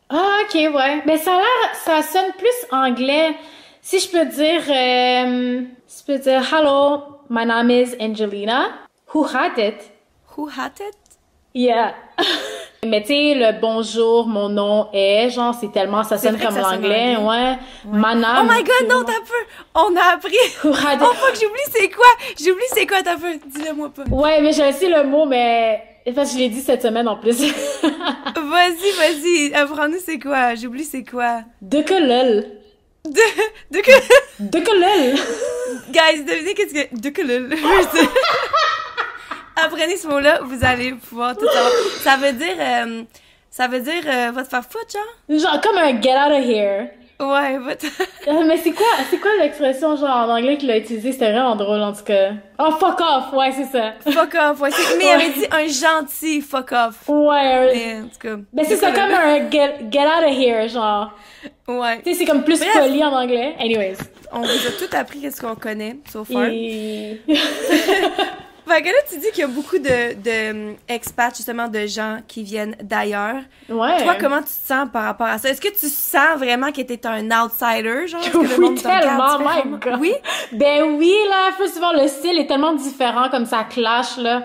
Ah, 0.09 0.39
ok, 0.43 0.53
ouais. 0.53 1.03
Mais 1.05 1.17
ça 1.17 1.33
a 1.33 1.37
l'air, 1.37 1.75
ça 1.83 2.01
sonne 2.01 2.31
plus 2.37 2.71
anglais. 2.71 3.35
Si 3.81 3.99
je 3.99 4.09
peux 4.09 4.25
dire, 4.25 4.63
euh, 4.69 5.63
si 5.87 6.03
je 6.03 6.05
peux 6.05 6.19
dire, 6.19 6.41
hello, 6.53 7.19
my 7.29 7.45
name 7.45 7.69
is 7.69 7.95
Angelina. 7.99 8.69
Who 9.13 9.25
had 9.25 9.57
it? 9.57 9.91
Who 10.37 10.47
had 10.47 10.71
it? 10.79 10.95
Yeah. 11.53 11.93
Mais 12.85 13.01
tu 13.01 13.07
sais, 13.07 13.33
le 13.35 13.59
bonjour, 13.59 14.27
mon 14.27 14.49
nom 14.49 14.87
est, 14.93 15.29
genre, 15.31 15.53
c'est 15.59 15.71
tellement, 15.71 16.03
ça 16.03 16.17
sonne 16.17 16.37
comme 16.39 16.55
l'anglais, 16.55 17.15
anglais. 17.15 17.17
ouais. 17.17 17.57
My 17.91 18.13
Oh 18.13 18.43
my 18.43 18.63
god, 18.63 18.87
non, 18.87 19.03
t'as 19.03 19.13
peu! 19.13 19.43
On 19.73 19.95
a 19.95 20.13
appris! 20.13 20.35
Oh 20.63 20.73
fuck, 20.73 21.33
j'oublie 21.33 21.67
c'est 21.71 21.89
quoi! 21.89 22.05
J'oublie 22.39 22.63
c'est 22.73 22.85
quoi, 22.85 23.01
t'as 23.03 23.15
peu! 23.17 23.33
Dis-le-moi 23.47 23.89
pas. 23.89 24.03
Ouais, 24.09 24.41
mais 24.41 24.53
j'ai 24.53 24.69
aussi 24.69 24.87
le 24.87 25.03
mot, 25.03 25.25
mais, 25.25 25.81
parce 26.15 26.29
que 26.29 26.35
je 26.37 26.43
l'ai 26.43 26.49
dit 26.49 26.61
cette 26.61 26.83
semaine 26.83 27.07
en 27.07 27.17
plus. 27.17 27.37
Vas-y, 27.41 28.91
vas-y, 28.97 29.53
apprends-nous 29.55 29.99
c'est 30.05 30.19
quoi. 30.19 30.53
J'oublie 30.55 30.85
c'est 30.85 31.03
quoi. 31.03 31.41
De 31.61 31.81
que 31.81 31.93
lol. 31.95 32.45
De, 33.05 33.21
de 33.71 33.79
que, 33.81 33.91
De 34.39 34.59
que 34.59 34.71
lol. 34.71 35.15
guys, 35.89 36.23
devinez 36.23 36.53
qu'est-ce 36.53 36.73
que, 36.73 36.95
de 36.95 37.09
que 37.09 37.21
le, 37.21 37.49
Apprenez 39.65 39.97
ce 39.97 40.07
mot-là, 40.07 40.39
vous 40.43 40.63
allez 40.63 40.93
pouvoir 40.93 41.35
tout 41.35 41.45
savoir. 41.47 41.71
Ça 42.03 42.15
veut 42.17 42.33
dire, 42.33 42.55
euh, 42.59 43.03
ça 43.49 43.67
veut 43.67 43.79
dire, 43.79 44.03
euh, 44.05 44.31
va 44.31 44.43
te 44.43 44.49
faire 44.49 44.63
foutre, 44.63 44.91
genre? 44.93 45.39
Genre, 45.39 45.61
comme 45.61 45.77
un 45.77 45.99
get 46.01 46.13
out 46.15 46.31
of 46.31 46.45
here. 46.45 46.89
Ouais, 47.19 47.57
va 47.57 47.75
te... 47.75 47.87
Euh, 48.27 48.43
mais 48.45 48.57
c'est 48.57 48.71
quoi, 48.73 48.85
c'est 49.09 49.17
quoi 49.19 49.31
l'expression, 49.39 49.95
genre, 49.95 50.09
en 50.27 50.29
anglais 50.37 50.57
qu'il 50.57 50.69
a 50.69 50.77
utilisé? 50.77 51.13
C'était 51.13 51.31
vraiment 51.31 51.55
drôle, 51.55 51.79
en 51.81 51.93
tout 51.93 52.03
cas. 52.03 52.31
Oh, 52.59 52.71
fuck 52.79 52.99
off! 52.99 53.33
Ouais, 53.33 53.51
c'est 53.53 53.65
ça. 53.65 53.93
fuck 54.11 54.35
off, 54.35 54.59
ouais. 54.61 54.69
Mais 54.97 55.05
il 55.05 55.09
avait 55.09 55.29
dit 55.29 55.45
un 55.49 55.65
gentil 55.67 56.41
fuck 56.41 56.73
off. 56.73 57.07
Ouais, 57.07 57.71
Mais, 57.73 58.01
en 58.01 58.07
tout 58.09 58.19
cas. 58.21 58.35
mais 58.53 58.65
c'est 58.65 58.75
ça, 58.75 58.91
comme 58.91 59.11
un 59.13 59.49
get, 59.49 59.87
get 59.89 60.05
out 60.05 60.23
of 60.29 60.37
here, 60.37 60.67
genre. 60.67 61.11
Ouais. 61.67 62.01
Tu 62.03 62.11
sais, 62.11 62.19
c'est 62.19 62.25
comme 62.25 62.43
plus 62.43 62.59
Bref. 62.59 62.73
poli 62.77 63.03
en 63.03 63.13
anglais. 63.13 63.55
Anyways. 63.59 63.95
On 64.31 64.41
vous 64.41 64.45
a 64.67 64.71
tout 64.77 64.95
appris 64.95 65.21
qu'est-ce 65.21 65.39
qu'on 65.41 65.55
connaît, 65.55 65.97
so 66.11 66.25
far. 66.25 66.45
Et... 66.51 67.21
Fait 68.67 68.81
que 68.81 68.87
là, 68.87 68.93
tu 69.09 69.17
dis 69.17 69.29
qu'il 69.31 69.39
y 69.39 69.43
a 69.43 69.47
beaucoup 69.47 69.77
de, 69.77 70.13
de 70.15 70.75
expats, 70.87 71.35
justement, 71.35 71.67
de 71.67 71.85
gens 71.87 72.19
qui 72.27 72.43
viennent 72.43 72.75
d'ailleurs. 72.81 73.41
Ouais. 73.69 74.03
Toi, 74.03 74.15
comment 74.19 74.39
tu 74.39 74.45
te 74.45 74.67
sens 74.67 74.87
par 74.91 75.03
rapport 75.03 75.27
à 75.27 75.37
ça? 75.37 75.49
Est-ce 75.49 75.61
que 75.61 75.69
tu 75.69 75.87
sens 75.87 76.37
vraiment 76.37 76.71
que 76.71 76.81
t'es 76.81 77.05
un 77.07 77.29
outsider, 77.31 78.07
genre? 78.07 78.21
Que 78.21 78.37
le 78.37 78.61
monde 78.61 78.81
tellement, 78.81 79.39
my? 79.39 79.77
God. 79.79 79.97
Oui? 79.99 80.13
Ben 80.51 80.83
oui, 80.97 81.15
là, 81.29 81.51
first 81.57 81.77
of 81.77 81.83
all, 81.83 82.01
le 82.01 82.07
style 82.07 82.37
est 82.39 82.47
tellement 82.47 82.73
différent, 82.73 83.29
comme 83.29 83.45
ça 83.45 83.63
clash, 83.63 84.17
là. 84.17 84.43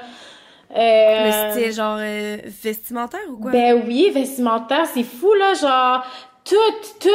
Euh, 0.75 1.27
Le 1.27 1.53
style, 1.53 1.73
genre, 1.75 1.99
euh, 2.01 2.39
vestimentaire 2.63 3.21
ou 3.29 3.37
quoi? 3.37 3.51
Ben 3.51 3.83
oui, 3.87 4.11
vestimentaire, 4.15 4.87
c'est 4.93 5.03
fou, 5.03 5.33
là, 5.35 5.53
genre, 5.55 6.07
tout, 6.45 6.57
tout, 6.99 7.09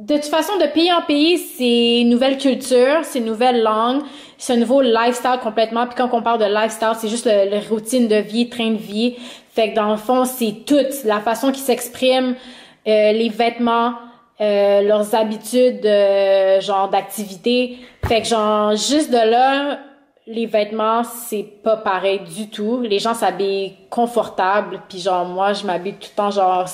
de 0.00 0.14
toute 0.14 0.26
façon, 0.26 0.56
de 0.56 0.66
pays 0.66 0.92
en 0.92 1.02
pays, 1.02 1.38
c'est 1.38 2.00
une 2.00 2.08
nouvelle 2.08 2.38
culture, 2.38 3.00
c'est 3.02 3.18
une 3.18 3.26
nouvelle 3.26 3.62
langue, 3.62 4.02
c'est 4.38 4.54
un 4.54 4.56
nouveau 4.56 4.80
lifestyle 4.80 5.38
complètement. 5.42 5.86
Puis 5.86 5.94
quand 5.96 6.08
on 6.12 6.22
parle 6.22 6.40
de 6.40 6.46
lifestyle, 6.46 6.92
c'est 6.96 7.08
juste 7.08 7.26
le, 7.26 7.50
le 7.50 7.68
routine 7.68 8.08
de 8.08 8.16
vie, 8.16 8.48
train 8.48 8.70
de 8.70 8.78
vie. 8.78 9.16
Fait 9.54 9.70
que 9.70 9.74
dans 9.76 9.90
le 9.90 9.98
fond, 9.98 10.24
c'est 10.24 10.64
tout, 10.66 10.76
la 11.04 11.20
façon 11.20 11.52
qu'ils 11.52 11.62
s'expriment, 11.62 12.34
euh, 12.88 13.12
les 13.12 13.28
vêtements, 13.28 13.94
euh, 14.40 14.80
leurs 14.80 15.14
habitudes, 15.14 15.84
euh, 15.84 16.60
genre 16.62 16.88
d'activité. 16.88 17.78
Fait 18.06 18.22
que 18.22 18.28
genre, 18.28 18.70
juste 18.76 19.10
de 19.10 19.30
là, 19.30 19.80
les 20.30 20.46
vêtements, 20.46 21.02
c'est 21.02 21.42
pas 21.62 21.76
pareil 21.76 22.20
du 22.20 22.48
tout. 22.48 22.80
Les 22.82 22.98
gens 22.98 23.14
s'habillent 23.14 23.74
confortable, 23.90 24.80
puis 24.88 24.98
genre 25.00 25.24
moi, 25.26 25.52
je 25.52 25.66
m'habille 25.66 25.94
tout 25.94 26.08
le 26.12 26.16
temps 26.16 26.30
genre 26.30 26.66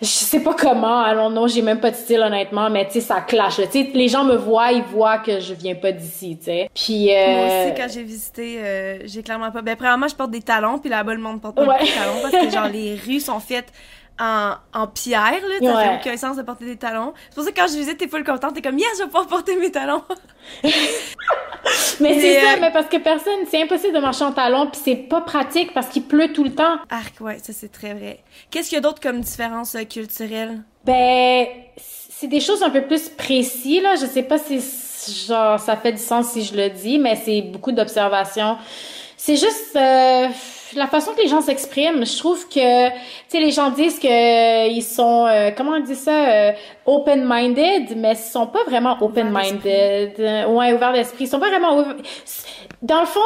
je 0.00 0.06
sais 0.06 0.40
pas 0.40 0.54
comment, 0.54 1.00
allons 1.00 1.28
non, 1.30 1.48
j'ai 1.48 1.60
même 1.62 1.80
pas 1.80 1.90
de 1.90 1.96
style 1.96 2.20
honnêtement, 2.20 2.70
mais 2.70 2.86
tu 2.86 2.94
sais 2.94 3.00
ça 3.00 3.20
clash. 3.20 3.56
Tu 3.56 3.62
sais 3.70 3.90
les 3.94 4.08
gens 4.08 4.24
me 4.24 4.36
voient, 4.36 4.70
ils 4.72 4.82
voient 4.82 5.18
que 5.18 5.40
je 5.40 5.54
viens 5.54 5.74
pas 5.74 5.90
d'ici, 5.92 6.36
tu 6.38 6.44
sais. 6.46 6.70
Puis 6.74 7.12
euh... 7.12 7.26
Moi 7.26 7.46
aussi, 7.46 7.74
quand 7.80 7.88
j'ai 7.92 8.02
visité, 8.04 8.58
euh, 8.62 8.98
j'ai 9.06 9.22
clairement 9.22 9.50
pas. 9.50 9.62
Ben, 9.62 9.74
premièrement, 9.76 10.06
je 10.08 10.14
porte 10.14 10.30
des 10.30 10.42
talons, 10.42 10.78
puis 10.78 10.88
là-bas, 10.90 11.14
le 11.14 11.20
monde 11.20 11.40
porte 11.40 11.56
pas 11.56 11.64
Ouais. 11.64 11.80
de 11.80 11.86
talons 11.86 12.20
parce 12.22 12.44
que, 12.44 12.50
genre, 12.50 12.68
les 12.68 12.94
rues 12.94 13.20
sont 13.20 13.40
faites 13.40 13.72
en, 14.20 14.54
en 14.74 14.86
pierre, 14.86 15.40
là. 15.48 15.54
Ça 15.60 15.76
Ouais. 15.76 15.84
fait 15.84 16.08
aucun 16.10 16.16
sens 16.16 16.36
de 16.36 16.42
porter 16.42 16.64
des 16.64 16.76
talons. 16.76 17.14
C'est 17.28 17.34
pour 17.34 17.44
ça 17.44 17.50
que 17.52 17.56
quand 17.60 17.66
je 17.68 17.76
visite, 17.76 17.98
t'es 17.98 18.08
full 18.08 18.24
contente. 18.24 18.54
T'es 18.54 18.62
comme, 18.62 18.78
yes, 18.78 18.88
je 18.96 19.02
vais 19.02 19.06
pouvoir 19.06 19.26
porter 19.26 19.56
mes 19.56 19.70
talons. 19.70 20.02
mais 20.62 20.70
c'est 20.70 22.00
Mais, 22.00 22.40
ça, 22.40 22.52
euh, 22.52 22.56
mais 22.60 22.70
parce 22.72 22.86
que 22.88 22.96
personne, 22.98 23.40
c'est 23.50 23.62
impossible 23.62 23.94
de 23.94 24.00
marcher 24.00 24.24
en 24.24 24.32
talons, 24.32 24.68
puis 24.70 24.80
c'est 24.84 24.96
pas 24.96 25.20
pratique 25.20 25.72
parce 25.74 25.88
qu'il 25.88 26.04
pleut 26.04 26.32
tout 26.32 26.44
le 26.44 26.54
temps. 26.54 26.76
Arc, 26.90 27.20
ouais, 27.20 27.38
ça, 27.42 27.52
c'est 27.52 27.70
très 27.70 27.94
vrai. 27.94 28.20
Qu'est-ce 28.50 28.68
qu'il 28.68 28.76
y 28.76 28.78
a 28.78 28.82
d'autre 28.82 29.00
comme 29.00 29.20
différence 29.20 29.74
euh, 29.74 29.84
culturelle? 29.84 30.62
Ben, 30.84 31.46
c'est 31.76 32.28
des 32.28 32.40
choses 32.40 32.62
un 32.62 32.70
peu 32.70 32.82
plus 32.82 33.08
précises, 33.10 33.82
là. 33.82 33.94
Je 33.96 34.06
sais 34.06 34.22
pas 34.22 34.38
si, 34.38 34.60
genre, 35.26 35.58
ça 35.60 35.76
fait 35.76 35.92
du 35.92 36.02
sens 36.02 36.28
si 36.30 36.42
je 36.44 36.54
le 36.56 36.70
dis, 36.70 36.98
mais 36.98 37.16
c'est 37.16 37.42
beaucoup 37.42 37.72
d'observations. 37.72 38.56
C'est 39.16 39.36
juste, 39.36 39.76
euh, 39.76 40.28
la 40.74 40.86
façon 40.86 41.12
que 41.12 41.22
les 41.22 41.28
gens 41.28 41.40
s'expriment, 41.40 42.04
je 42.04 42.18
trouve 42.18 42.48
que, 42.48 42.88
tu 42.88 42.94
sais, 43.28 43.40
les 43.40 43.50
gens 43.50 43.70
disent 43.70 43.98
que 43.98 44.68
ils 44.68 44.82
sont, 44.82 45.26
euh, 45.26 45.50
comment 45.56 45.72
on 45.72 45.80
dit 45.80 45.94
ça, 45.94 46.28
euh, 46.28 46.52
open-minded, 46.86 47.96
mais 47.96 48.12
ils 48.12 48.16
sont 48.16 48.46
pas 48.46 48.64
vraiment 48.64 48.96
open-minded. 49.00 50.18
Ouais, 50.48 50.72
ouverts 50.72 50.92
d'esprit. 50.92 51.24
Ils 51.24 51.28
sont 51.28 51.40
pas 51.40 51.48
vraiment 51.48 51.84
Dans 52.82 53.00
le 53.00 53.06
fond, 53.06 53.20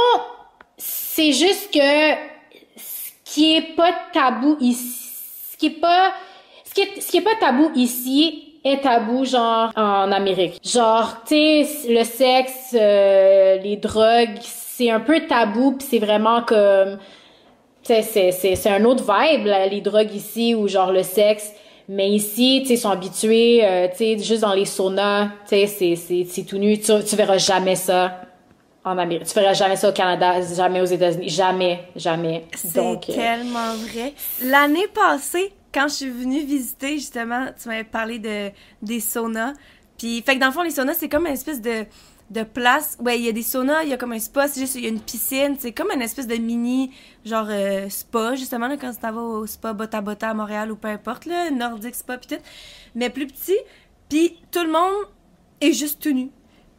c'est 0.77 1.33
juste 1.33 1.73
que 1.73 2.15
ce 2.77 3.11
qui 3.25 3.57
est 3.57 3.77
pas 3.77 3.93
tabou 4.13 4.57
ici, 4.61 5.11
ce 5.53 5.57
qui 5.57 5.67
est 5.67 5.81
pas, 5.81 6.13
ce 6.65 6.75
qui 6.75 6.81
est, 6.83 7.01
ce 7.01 7.11
qui 7.11 7.17
est 7.19 7.23
pas 7.23 7.37
tabou 7.41 7.71
ici 7.75 8.49
est 8.65 8.83
tabou 8.83 9.25
genre 9.25 9.73
en 9.77 10.13
Amérique. 10.13 10.61
Genre, 10.65 11.23
tu 11.27 11.35
sais, 11.35 11.67
le 11.89 12.05
sexe, 12.05 12.75
euh, 12.75 13.59
les 13.59 13.77
drogues, 13.77 14.39
c'est 14.41 14.91
un 14.91 15.01
peu 15.01 15.21
tabou, 15.27 15.73
puis 15.73 15.87
c'est 15.89 15.99
vraiment 15.99 16.43
comme 16.43 16.99
c'est 17.83 18.03
c'est 18.33 18.71
un 18.71 18.85
autre 18.85 19.05
vibe 19.05 19.47
les 19.71 19.81
drogues 19.81 20.15
ici 20.15 20.55
ou 20.55 20.69
genre 20.69 20.93
le 20.93 21.03
sexe. 21.03 21.53
Mais 21.89 22.11
ici, 22.11 22.63
tu 22.67 22.77
sont 22.77 22.91
habitués, 22.91 23.61
euh, 23.65 23.89
tu 23.95 24.19
juste 24.23 24.43
dans 24.43 24.55
les 24.55 24.65
saunas, 24.65 25.31
tu 25.49 25.67
sais, 25.67 25.97
c'est 25.97 26.43
tout 26.45 26.57
nu. 26.57 26.79
Tu, 26.79 26.93
tu 27.05 27.17
verras 27.17 27.39
jamais 27.39 27.75
ça 27.75 28.23
en 28.85 28.99
Amérique. 28.99 29.27
Tu 29.27 29.35
verras 29.35 29.53
jamais 29.53 29.77
ça 29.77 29.89
au 29.89 29.93
Canada, 29.93 30.41
jamais 30.41 30.81
aux 30.81 30.87
États-Unis, 30.87 31.29
jamais, 31.29 31.81
jamais. 31.97 32.47
C'est 32.55 32.79
euh, 32.79 32.97
tellement 32.97 33.75
vrai. 33.75 34.15
L'année 34.43 34.87
passée, 34.95 35.53
quand 35.73 35.89
je 35.89 35.95
suis 35.95 36.11
venue 36.11 36.45
visiter, 36.45 36.95
justement, 36.99 37.47
tu 37.61 37.69
m'avais 37.69 37.85
parlé 37.85 38.19
de 38.19 38.51
des 38.81 39.01
saunas. 39.01 39.53
Puis, 39.99 40.23
fait 40.23 40.35
que 40.37 40.41
dans 40.41 40.47
le 40.47 40.53
fond, 40.53 40.63
les 40.63 40.71
saunas, 40.71 40.95
c'est 40.95 41.09
comme 41.09 41.27
une 41.27 41.35
espèce 41.35 41.61
de 41.61 41.85
de 42.33 42.43
place. 42.43 42.97
Ouais, 43.01 43.19
il 43.19 43.25
y 43.25 43.29
a 43.29 43.33
des 43.33 43.43
saunas, 43.43 43.83
il 43.83 43.91
y 43.91 43.93
a 43.93 43.97
comme 43.97 44.13
un 44.13 44.19
spa, 44.19 44.49
c'est 44.49 44.61
juste, 44.61 44.75
il 44.77 44.83
y 44.83 44.87
a 44.87 44.89
une 44.89 45.01
piscine. 45.01 45.57
C'est 45.59 45.73
comme 45.73 45.91
une 45.95 46.03
espèce 46.03 46.27
de 46.27 46.37
mini, 46.37 46.91
genre, 47.25 47.47
euh, 47.49 47.89
spa, 47.89 48.35
justement, 48.35 48.69
là, 48.69 48.77
quand 48.77 48.91
tu 48.93 49.01
vas 49.01 49.13
au 49.13 49.47
spa 49.47 49.73
Bota 49.73 50.01
Bota 50.01 50.31
à 50.31 50.35
Montréal 50.35 50.73
ou 50.73 50.77
peu 50.77 50.89
importe, 50.89 51.27
là, 51.27 51.51
Nordic 51.51 51.95
Spa, 51.95 52.19
pis 52.19 52.29
tout. 52.29 52.43
Mais 52.95 53.11
plus 53.11 53.27
petit. 53.27 53.59
Puis 54.09 54.39
tout 54.51 54.65
le 54.65 54.73
monde 54.73 55.07
est 55.61 55.73
juste 55.73 56.03
tout 56.03 56.13
nu. 56.13 56.31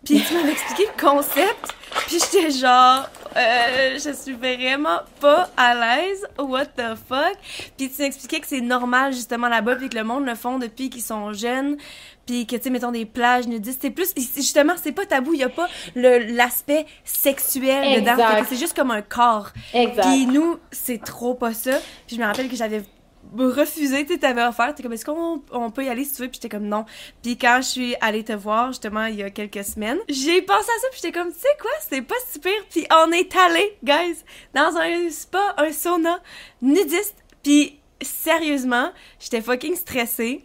Puis 0.03 0.21
tu 0.21 0.33
m'avais 0.33 0.51
expliqué 0.51 0.83
le 0.83 1.01
concept, 1.01 1.73
puis 2.07 2.19
j'étais 2.19 2.51
genre, 2.51 3.09
euh, 3.37 3.97
je 3.97 4.13
suis 4.13 4.33
vraiment 4.33 4.99
pas 5.21 5.49
à 5.55 5.73
l'aise, 5.73 6.27
what 6.37 6.65
the 6.65 6.95
fuck? 7.07 7.37
Puis 7.77 7.89
tu 7.89 8.01
m'expliquais 8.01 8.41
que 8.41 8.47
c'est 8.47 8.59
normal 8.59 9.13
justement 9.13 9.47
là-bas, 9.47 9.77
puis 9.77 9.87
que 9.87 9.95
le 9.95 10.03
monde 10.03 10.25
le 10.25 10.35
font 10.35 10.59
depuis 10.59 10.89
qu'ils 10.89 11.03
sont 11.03 11.31
jeunes, 11.31 11.77
puis 12.25 12.47
que 12.47 12.55
tu 12.55 12.63
sais 12.63 12.69
mettons 12.69 12.91
des 12.91 13.05
plages 13.05 13.47
nudistes, 13.47 13.81
c'est 13.81 13.91
plus 13.91 14.13
justement 14.36 14.73
c'est 14.81 14.91
pas 14.91 15.05
tabou, 15.05 15.33
il 15.33 15.39
y 15.39 15.43
a 15.43 15.49
pas 15.49 15.67
le 15.95 16.36
l'aspect 16.36 16.86
sexuel 17.03 18.01
dedans, 18.01 18.15
c'est 18.47 18.57
juste 18.57 18.75
comme 18.75 18.91
un 18.91 19.01
corps. 19.01 19.49
Exact. 19.73 20.01
Puis 20.03 20.25
nous, 20.25 20.57
c'est 20.71 21.03
trop 21.03 21.36
pas 21.36 21.53
ça. 21.53 21.79
Puis 22.07 22.15
je 22.15 22.21
me 22.21 22.25
rappelle 22.25 22.49
que 22.49 22.55
j'avais 22.55 22.83
refusé, 23.38 24.05
tu 24.05 24.19
t'avais 24.19 24.43
offert, 24.43 24.73
t'es 24.75 24.83
comme, 24.83 24.93
est-ce 24.93 25.05
qu'on 25.05 25.41
on 25.51 25.71
peut 25.71 25.86
y 25.86 25.89
aller 25.89 26.03
si 26.03 26.15
tu 26.15 26.21
veux? 26.23 26.27
Puis 26.27 26.39
j'étais 26.41 26.49
comme, 26.49 26.67
non. 26.67 26.86
Puis 27.21 27.38
quand 27.38 27.59
je 27.62 27.67
suis 27.67 27.95
allée 28.01 28.23
te 28.23 28.33
voir, 28.33 28.67
justement, 28.67 29.05
il 29.05 29.15
y 29.15 29.23
a 29.23 29.29
quelques 29.29 29.63
semaines, 29.63 29.99
j'ai 30.09 30.41
pensé 30.41 30.69
à 30.69 30.81
ça, 30.81 30.88
puis 30.91 30.99
j'étais 31.01 31.17
comme, 31.17 31.31
tu 31.31 31.39
sais 31.39 31.47
quoi, 31.59 31.71
c'est 31.89 32.01
pas 32.01 32.15
super. 32.31 32.53
Puis 32.69 32.86
on 32.91 33.12
est 33.12 33.36
allé, 33.36 33.77
guys, 33.83 34.23
dans 34.53 34.77
un 34.77 35.09
spa, 35.09 35.55
un 35.57 35.71
sauna 35.71 36.19
nudiste. 36.62 37.15
Puis 37.41 37.79
sérieusement, 38.01 38.91
j'étais 39.19 39.41
fucking 39.41 39.75
stressée 39.75 40.43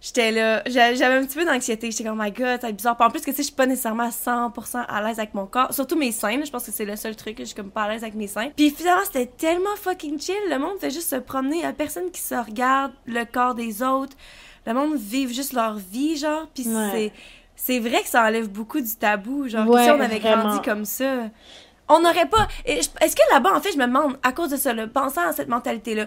j'étais 0.00 0.30
là, 0.30 0.62
j'avais 0.66 1.14
un 1.14 1.24
petit 1.24 1.38
peu 1.38 1.44
d'anxiété. 1.44 1.90
J'étais 1.90 2.04
comme, 2.04 2.18
oh 2.20 2.22
my 2.22 2.30
god, 2.30 2.58
c'est 2.60 2.72
bizarre. 2.72 2.96
en 2.98 3.10
plus, 3.10 3.20
que 3.20 3.30
tu 3.30 3.36
sais, 3.36 3.42
je 3.42 3.46
suis 3.48 3.54
pas 3.54 3.66
nécessairement 3.66 4.08
100% 4.08 4.84
à 4.88 5.02
l'aise 5.02 5.18
avec 5.18 5.34
mon 5.34 5.46
corps. 5.46 5.72
Surtout 5.72 5.96
mes 5.96 6.12
seins, 6.12 6.44
je 6.44 6.50
pense 6.50 6.64
que 6.64 6.72
c'est 6.72 6.84
le 6.84 6.96
seul 6.96 7.16
truc 7.16 7.36
que 7.36 7.42
je 7.42 7.48
suis 7.48 7.54
comme 7.54 7.70
pas 7.70 7.84
à 7.84 7.88
l'aise 7.88 8.02
avec 8.02 8.14
mes 8.14 8.26
seins. 8.26 8.50
Puis 8.56 8.70
finalement, 8.70 9.04
c'était 9.04 9.26
tellement 9.26 9.74
fucking 9.76 10.20
chill. 10.20 10.34
Le 10.50 10.58
monde 10.58 10.78
fait 10.78 10.90
juste 10.90 11.10
se 11.10 11.16
promener. 11.16 11.62
Il 11.62 11.74
personne 11.74 12.10
qui 12.10 12.20
se 12.20 12.34
regarde 12.34 12.92
le 13.06 13.24
corps 13.24 13.54
des 13.54 13.82
autres. 13.82 14.16
Le 14.66 14.74
monde 14.74 14.96
vit 14.96 15.32
juste 15.32 15.52
leur 15.52 15.76
vie, 15.76 16.16
genre. 16.16 16.48
Puis 16.54 16.64
c'est, 16.64 17.12
c'est 17.54 17.78
vrai 17.78 18.02
que 18.02 18.08
ça 18.08 18.24
enlève 18.24 18.48
beaucoup 18.48 18.80
du 18.80 18.94
tabou. 18.96 19.48
Genre, 19.48 19.66
si 19.66 19.90
on 19.90 20.00
avait 20.00 20.20
grandi 20.20 20.60
comme 20.62 20.84
ça 20.84 21.28
on 21.88 22.00
n'aurait 22.00 22.26
pas. 22.26 22.48
Est-ce 22.64 23.16
que 23.16 23.32
là-bas, 23.32 23.54
en 23.54 23.60
fait, 23.60 23.72
je 23.72 23.78
me 23.78 23.86
demande, 23.86 24.18
à 24.22 24.32
cause 24.32 24.50
de 24.50 24.56
ça, 24.56 24.72
là, 24.72 24.86
pensant 24.86 25.28
à 25.28 25.32
cette 25.32 25.48
mentalité-là, 25.48 26.06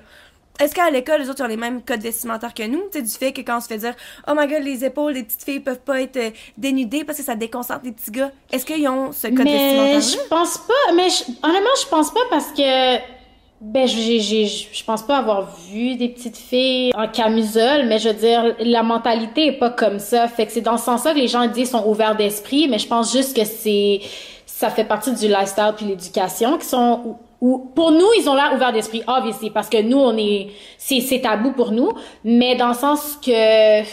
est-ce 0.59 0.75
qu'à 0.75 0.89
l'école, 0.91 1.21
les 1.21 1.29
autres 1.29 1.43
ont 1.43 1.47
les 1.47 1.57
mêmes 1.57 1.81
codes 1.81 2.01
vestimentaires 2.01 2.53
que 2.53 2.63
nous? 2.63 2.83
Tu 2.91 2.99
sais, 2.99 3.01
du 3.01 3.09
fait 3.09 3.31
que 3.31 3.41
quand 3.41 3.57
on 3.57 3.61
se 3.61 3.67
fait 3.67 3.77
dire, 3.77 3.93
oh 4.27 4.33
my 4.35 4.45
god, 4.45 4.61
les 4.61 4.83
épaules 4.83 5.13
des 5.13 5.23
petites 5.23 5.43
filles 5.43 5.61
peuvent 5.61 5.79
pas 5.79 6.01
être 6.01 6.17
euh, 6.17 6.29
dénudées 6.57 7.05
parce 7.05 7.17
que 7.17 7.23
ça 7.23 7.35
déconcentre 7.35 7.81
les 7.85 7.93
petits 7.93 8.11
gars. 8.11 8.31
Est-ce 8.51 8.65
qu'ils 8.65 8.87
ont 8.89 9.13
ce 9.13 9.27
code 9.27 9.47
vestimentaire 9.47 9.95
Mais 9.95 10.01
je 10.01 10.27
pense 10.29 10.57
pas, 10.57 10.93
mais 10.93 11.07
honnêtement, 11.43 11.69
je 11.81 11.87
pense 11.87 12.13
pas 12.13 12.19
parce 12.29 12.47
que, 12.47 12.97
ben, 13.61 13.87
je 13.87 14.83
pense 14.83 15.03
pas 15.03 15.17
avoir 15.17 15.55
vu 15.69 15.95
des 15.95 16.09
petites 16.09 16.37
filles 16.37 16.91
en 16.93 17.07
camisole, 17.07 17.85
mais 17.87 17.97
je 17.99 18.09
veux 18.09 18.15
dire, 18.15 18.55
la 18.59 18.83
mentalité 18.83 19.47
est 19.47 19.59
pas 19.59 19.69
comme 19.69 19.99
ça. 19.99 20.27
Fait 20.27 20.45
que 20.45 20.51
c'est 20.51 20.61
dans 20.61 20.77
ce 20.77 20.85
sens-là 20.85 21.13
que 21.13 21.19
les 21.19 21.29
gens 21.29 21.47
disent 21.47 21.71
sont 21.71 21.87
ouverts 21.87 22.17
d'esprit, 22.17 22.67
mais 22.67 22.79
je 22.79 22.87
pense 22.87 23.13
juste 23.13 23.33
que 23.33 23.45
c'est, 23.45 24.01
ça 24.45 24.69
fait 24.69 24.83
partie 24.83 25.13
du 25.13 25.29
lifestyle 25.29 25.73
puis 25.77 25.85
l'éducation 25.85 26.57
qui 26.57 26.65
sont 26.65 27.17
ou 27.41 27.71
pour 27.75 27.91
nous 27.91 28.07
ils 28.17 28.29
ont 28.29 28.35
l'air 28.35 28.53
ouverts 28.53 28.73
d'esprit 28.73 29.03
obviously 29.07 29.49
parce 29.49 29.69
que 29.69 29.81
nous 29.81 29.97
on 29.97 30.17
est 30.17 30.49
c'est 30.77 31.01
c'est 31.01 31.21
tabou 31.21 31.51
pour 31.51 31.71
nous. 31.71 31.91
Mais 32.23 32.55
dans 32.55 32.69
le 32.69 32.73
sens 32.73 33.17
que 33.23 33.83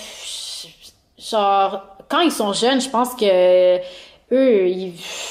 genre 1.19 1.83
quand 2.09 2.21
ils 2.21 2.33
sont 2.33 2.53
jeunes 2.53 2.81
je 2.81 2.89
pense 2.91 3.15
que 3.15 3.79
eux, 4.33 4.69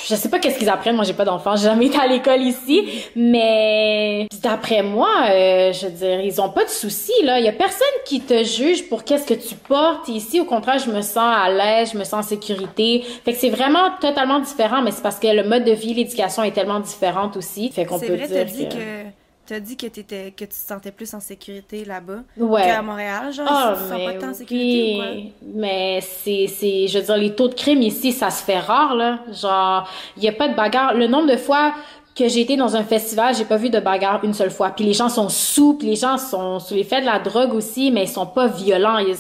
je 0.08 0.15
sais 0.15 0.29
pas 0.29 0.39
qu'est-ce 0.39 0.58
qu'ils 0.58 0.69
apprennent. 0.69 0.95
Moi, 0.95 1.03
j'ai 1.03 1.13
pas 1.13 1.25
d'enfants, 1.25 1.55
j'ai 1.55 1.63
jamais 1.63 1.88
été 1.88 1.97
à 1.97 2.08
l'école 2.08 2.41
ici, 2.41 2.88
mais 3.15 4.27
d'après 4.41 4.84
moi, 4.84 5.10
euh, 5.29 5.73
je 5.73 5.88
veux 5.88 5.91
dire, 5.91 6.21
ils 6.21 6.39
ont 6.41 6.49
pas 6.49 6.63
de 6.63 6.69
soucis 6.69 7.23
là. 7.23 7.39
Il 7.39 7.45
y 7.45 7.49
a 7.49 7.53
personne 7.53 7.88
qui 8.05 8.21
te 8.21 8.43
juge 8.43 8.88
pour 8.88 9.03
qu'est-ce 9.03 9.25
que 9.25 9.34
tu 9.34 9.55
portes 9.55 10.08
ici. 10.08 10.39
Au 10.39 10.45
contraire, 10.45 10.79
je 10.79 10.91
me 10.91 11.01
sens 11.01 11.36
à 11.36 11.49
l'aise, 11.49 11.91
je 11.93 11.97
me 11.97 12.03
sens 12.03 12.25
en 12.25 12.29
sécurité. 12.29 13.03
Fait 13.25 13.34
que 13.34 13.38
c'est 13.38 13.49
vraiment 13.49 13.91
totalement 13.99 14.39
différent, 14.39 14.81
mais 14.81 14.91
c'est 14.91 15.03
parce 15.03 15.19
que 15.19 15.27
le 15.27 15.43
mode 15.43 15.65
de 15.65 15.73
vie, 15.73 15.93
l'éducation 15.93 16.43
est 16.43 16.51
tellement 16.51 16.79
différente 16.79 17.36
aussi. 17.36 17.71
Fait 17.71 17.86
qu'on 17.86 17.99
peut 17.99 18.15
dire 18.15 18.45
que... 18.45 18.75
que 18.75 19.25
T'as 19.47 19.60
dit 19.60 19.77
que, 19.77 19.86
étais, 19.86 20.34
que 20.36 20.43
tu 20.43 20.49
te 20.49 20.53
sentais 20.55 20.91
plus 20.91 21.13
en 21.13 21.19
sécurité 21.19 21.86
là-bas 21.86 22.23
qu'à 22.36 22.81
Montréal, 22.81 23.31
genre, 23.31 23.47
oh, 23.47 23.73
tu 23.75 24.19
pas 24.19 24.27
en 24.27 24.34
sécurité 24.34 24.93
ou 24.93 24.97
quoi? 24.97 25.31
Mais 25.53 26.01
c'est, 26.01 26.47
c'est, 26.47 26.88
je 26.88 26.97
veux 26.97 27.05
dire, 27.05 27.17
les 27.17 27.36
taux 27.36 27.47
de 27.47 27.53
crime 27.53 27.84
ici, 27.84 28.12
ça 28.12 28.31
se 28.31 28.43
fait 28.43 28.60
rare, 28.60 28.95
là. 28.95 29.19
Genre, 29.31 29.88
il 30.17 30.23
y 30.23 30.27
a 30.27 30.31
pas 30.31 30.47
de 30.47 30.55
bagarre. 30.55 30.95
Le 30.95 31.05
nombre 31.05 31.31
de 31.31 31.38
fois 31.38 31.75
que 32.15 32.27
j'ai 32.27 32.41
été 32.41 32.58
dans 32.58 32.75
un 32.75 32.84
festival, 32.84 33.36
j'ai 33.36 33.45
pas 33.45 33.58
vu 33.58 33.69
de 33.69 33.79
bagarre 33.79 34.23
une 34.23 34.34
seule 34.34 34.49
fois. 34.49 34.71
Puis 34.71 34.84
les 34.86 34.93
gens 34.93 35.10
sont 35.10 35.29
sous, 35.29 35.75
puis 35.75 35.89
les 35.89 35.95
gens 35.95 36.17
sont 36.17 36.60
sous 36.60 36.73
l'effet 36.73 37.01
de 37.01 37.05
la 37.05 37.19
drogue 37.19 37.53
aussi, 37.53 37.91
mais 37.91 38.05
ils 38.05 38.10
sont 38.10 38.25
pas 38.25 38.47
violents. 38.47 38.97
Ils, 38.97 39.15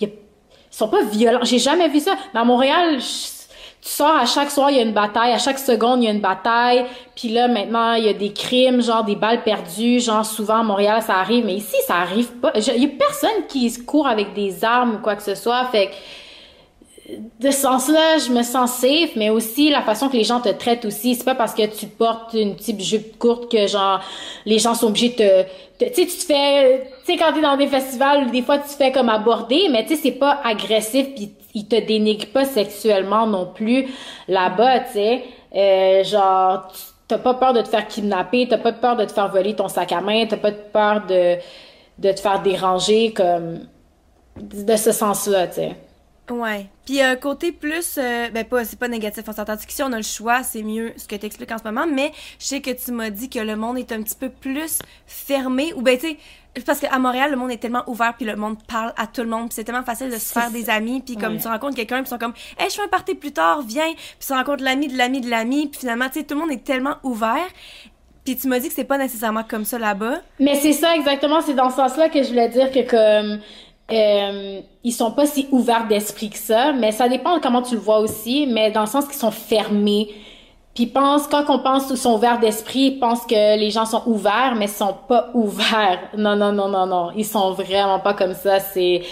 ils 0.00 0.10
sont 0.70 0.88
pas 0.88 1.04
violents. 1.04 1.40
J'ai 1.42 1.58
jamais 1.58 1.88
vu 1.88 2.00
ça. 2.00 2.16
Mais 2.34 2.40
à 2.40 2.44
Montréal, 2.44 2.98
tu 3.82 3.88
sors 3.88 4.14
à 4.14 4.26
chaque 4.26 4.50
soir, 4.50 4.70
il 4.70 4.76
y 4.76 4.80
a 4.80 4.82
une 4.82 4.92
bataille, 4.92 5.32
à 5.32 5.38
chaque 5.38 5.58
seconde, 5.58 6.02
il 6.02 6.04
y 6.04 6.08
a 6.08 6.12
une 6.12 6.20
bataille. 6.20 6.84
Puis 7.16 7.28
là, 7.28 7.48
maintenant, 7.48 7.94
il 7.94 8.04
y 8.04 8.08
a 8.08 8.12
des 8.12 8.32
crimes, 8.32 8.82
genre 8.82 9.04
des 9.04 9.16
balles 9.16 9.42
perdues, 9.42 10.00
genre 10.00 10.24
souvent 10.24 10.60
à 10.60 10.62
Montréal, 10.62 11.02
ça 11.02 11.14
arrive, 11.16 11.46
mais 11.46 11.54
ici, 11.54 11.76
ça 11.86 11.96
arrive 11.96 12.30
pas. 12.32 12.52
Il 12.54 12.82
y 12.82 12.84
a 12.84 12.88
personne 12.88 13.46
qui 13.48 13.72
court 13.84 14.06
avec 14.06 14.34
des 14.34 14.64
armes 14.64 14.96
ou 14.96 14.98
quoi 14.98 15.16
que 15.16 15.22
ce 15.22 15.34
soit, 15.34 15.64
fait 15.66 15.86
que 15.86 15.94
de 17.40 17.50
ce 17.50 17.60
sens-là, 17.62 18.18
je 18.18 18.30
me 18.30 18.42
sens 18.42 18.72
safe, 18.72 19.16
mais 19.16 19.30
aussi 19.30 19.70
la 19.70 19.82
façon 19.82 20.08
que 20.08 20.16
les 20.16 20.24
gens 20.24 20.40
te 20.40 20.48
traitent 20.48 20.84
aussi. 20.84 21.14
C'est 21.14 21.24
pas 21.24 21.34
parce 21.34 21.54
que 21.54 21.66
tu 21.66 21.86
portes 21.86 22.34
une 22.34 22.54
petite 22.54 22.80
jupe 22.80 23.18
courte 23.18 23.50
que 23.50 23.66
genre 23.66 24.00
les 24.46 24.58
gens 24.58 24.74
sont 24.74 24.88
obligés 24.88 25.08
de 25.08 25.14
te, 25.14 25.90
tu 25.90 25.94
sais, 25.94 26.06
tu 26.06 26.18
te 26.18 26.24
fais, 26.24 26.90
tu 27.04 27.12
sais, 27.12 27.18
quand 27.18 27.32
t'es 27.32 27.40
dans 27.40 27.56
des 27.56 27.66
festivals, 27.66 28.30
des 28.30 28.42
fois 28.42 28.58
tu 28.58 28.68
te 28.68 28.74
fais 28.74 28.92
comme 28.92 29.08
aborder, 29.08 29.68
mais 29.70 29.84
tu 29.84 29.96
sais, 29.96 30.02
c'est 30.02 30.12
pas 30.12 30.40
agressif 30.44 31.08
puis 31.14 31.32
ils 31.54 31.66
te 31.66 31.76
dénigrent 31.76 32.32
pas 32.32 32.44
sexuellement 32.44 33.26
non 33.26 33.46
plus 33.46 33.88
là-bas, 34.28 34.80
tu 34.80 34.92
sais. 34.92 35.24
Euh, 35.54 36.04
genre, 36.04 36.72
t'as 37.08 37.18
pas 37.18 37.34
peur 37.34 37.52
de 37.52 37.62
te 37.62 37.68
faire 37.68 37.86
kidnapper, 37.88 38.46
t'as 38.48 38.58
pas 38.58 38.72
peur 38.72 38.96
de 38.96 39.04
te 39.04 39.12
faire 39.12 39.28
voler 39.30 39.54
ton 39.54 39.68
sac 39.68 39.92
à 39.92 40.00
main, 40.00 40.26
t'as 40.26 40.36
pas 40.36 40.52
peur 40.52 41.06
de, 41.06 41.36
de 41.98 42.12
te 42.12 42.20
faire 42.20 42.42
déranger 42.42 43.12
comme 43.12 43.60
de 44.40 44.76
ce 44.76 44.92
sens-là, 44.92 45.48
tu 45.48 45.54
sais. 45.54 45.76
Ouais. 46.30 46.66
Puis 46.86 47.00
un 47.00 47.16
côté 47.16 47.50
plus, 47.50 47.98
euh, 47.98 48.28
ben 48.30 48.44
pas, 48.44 48.64
c'est 48.64 48.78
pas 48.78 48.88
négatif. 48.88 49.24
On 49.26 49.32
s'entend 49.32 49.56
que 49.56 49.62
si 49.68 49.82
on 49.82 49.92
a 49.92 49.96
le 49.96 50.02
choix, 50.02 50.42
c'est 50.42 50.62
mieux 50.62 50.92
ce 50.96 51.08
que 51.08 51.16
tu 51.16 51.26
expliques 51.26 51.50
en 51.50 51.58
ce 51.58 51.64
moment. 51.64 51.86
Mais 51.92 52.12
je 52.38 52.46
sais 52.46 52.60
que 52.60 52.70
tu 52.70 52.92
m'as 52.92 53.10
dit 53.10 53.28
que 53.28 53.40
le 53.40 53.56
monde 53.56 53.78
est 53.78 53.90
un 53.92 54.02
petit 54.02 54.14
peu 54.14 54.28
plus 54.28 54.78
fermé. 55.06 55.72
Ou 55.74 55.82
ben 55.82 55.98
tu 55.98 56.10
sais, 56.10 56.16
parce 56.66 56.80
qu'à 56.80 56.98
Montréal, 56.98 57.30
le 57.30 57.36
monde 57.36 57.50
est 57.50 57.58
tellement 57.58 57.84
ouvert, 57.86 58.14
puis 58.16 58.26
le 58.26 58.36
monde 58.36 58.56
parle 58.66 58.92
à 58.96 59.06
tout 59.06 59.22
le 59.22 59.28
monde, 59.28 59.48
puis 59.48 59.54
c'est 59.54 59.64
tellement 59.64 59.84
facile 59.84 60.10
de 60.10 60.16
se 60.16 60.32
faire 60.32 60.50
des 60.50 60.68
amis, 60.68 61.00
puis 61.00 61.16
comme 61.16 61.38
tu 61.38 61.46
rencontres 61.46 61.76
quelqu'un, 61.76 61.96
puis 61.96 62.06
ils 62.06 62.08
sont 62.08 62.18
comme, 62.18 62.34
hey, 62.58 62.68
je 62.68 62.74
fais 62.74 62.82
un 62.82 62.88
party 62.88 63.14
plus 63.14 63.32
tard, 63.32 63.62
viens, 63.62 63.92
puis 63.94 64.26
tu 64.26 64.32
rencontres 64.32 64.64
l'ami 64.64 64.88
de 64.88 64.98
l'ami 64.98 65.20
de 65.20 65.30
l'ami, 65.30 65.68
puis 65.68 65.80
finalement, 65.80 66.08
tu 66.08 66.20
sais, 66.20 66.24
tout 66.24 66.34
le 66.34 66.40
monde 66.40 66.50
est 66.50 66.64
tellement 66.64 66.96
ouvert. 67.02 67.46
Puis 68.24 68.36
tu 68.36 68.48
m'as 68.48 68.58
dit 68.58 68.68
que 68.68 68.74
c'est 68.74 68.84
pas 68.84 68.98
nécessairement 68.98 69.44
comme 69.44 69.64
ça 69.64 69.78
là-bas. 69.78 70.18
Mais 70.38 70.54
c'est 70.56 70.74
ça 70.74 70.94
exactement, 70.94 71.40
c'est 71.40 71.54
dans 71.54 71.70
ce 71.70 71.76
sens-là 71.76 72.08
que 72.10 72.22
je 72.22 72.28
voulais 72.28 72.48
dire 72.50 72.70
que 72.70 72.88
comme 72.88 73.40
euh, 73.92 74.60
ils 74.84 74.92
sont 74.92 75.12
pas 75.12 75.26
si 75.26 75.48
ouverts 75.50 75.86
d'esprit 75.88 76.30
que 76.30 76.38
ça, 76.38 76.72
mais 76.72 76.92
ça 76.92 77.08
dépend 77.08 77.36
de 77.36 77.42
comment 77.42 77.62
tu 77.62 77.74
le 77.74 77.80
vois 77.80 78.00
aussi, 78.00 78.46
mais 78.46 78.70
dans 78.70 78.82
le 78.82 78.86
sens 78.86 79.06
qu'ils 79.06 79.14
sont 79.14 79.30
fermés 79.30 80.14
Puis 80.74 80.86
pense 80.86 81.26
quand 81.26 81.44
on 81.48 81.58
pense 81.58 81.90
ou 81.90 81.96
sont 81.96 82.14
ouverts 82.14 82.38
d'esprit, 82.38 82.92
ils 82.92 82.98
pensent 82.98 83.26
que 83.26 83.58
les 83.58 83.70
gens 83.70 83.84
sont 83.84 84.02
ouverts, 84.06 84.54
mais 84.56 84.66
ils 84.66 84.70
sont 84.70 84.94
pas 85.08 85.30
ouverts. 85.34 86.00
Non, 86.16 86.36
non, 86.36 86.52
non, 86.52 86.68
non, 86.68 86.86
non. 86.86 87.10
Ils 87.16 87.24
sont 87.24 87.52
vraiment 87.52 87.98
pas 87.98 88.14
comme 88.14 88.34
ça. 88.34 88.60
C'est, 88.60 89.02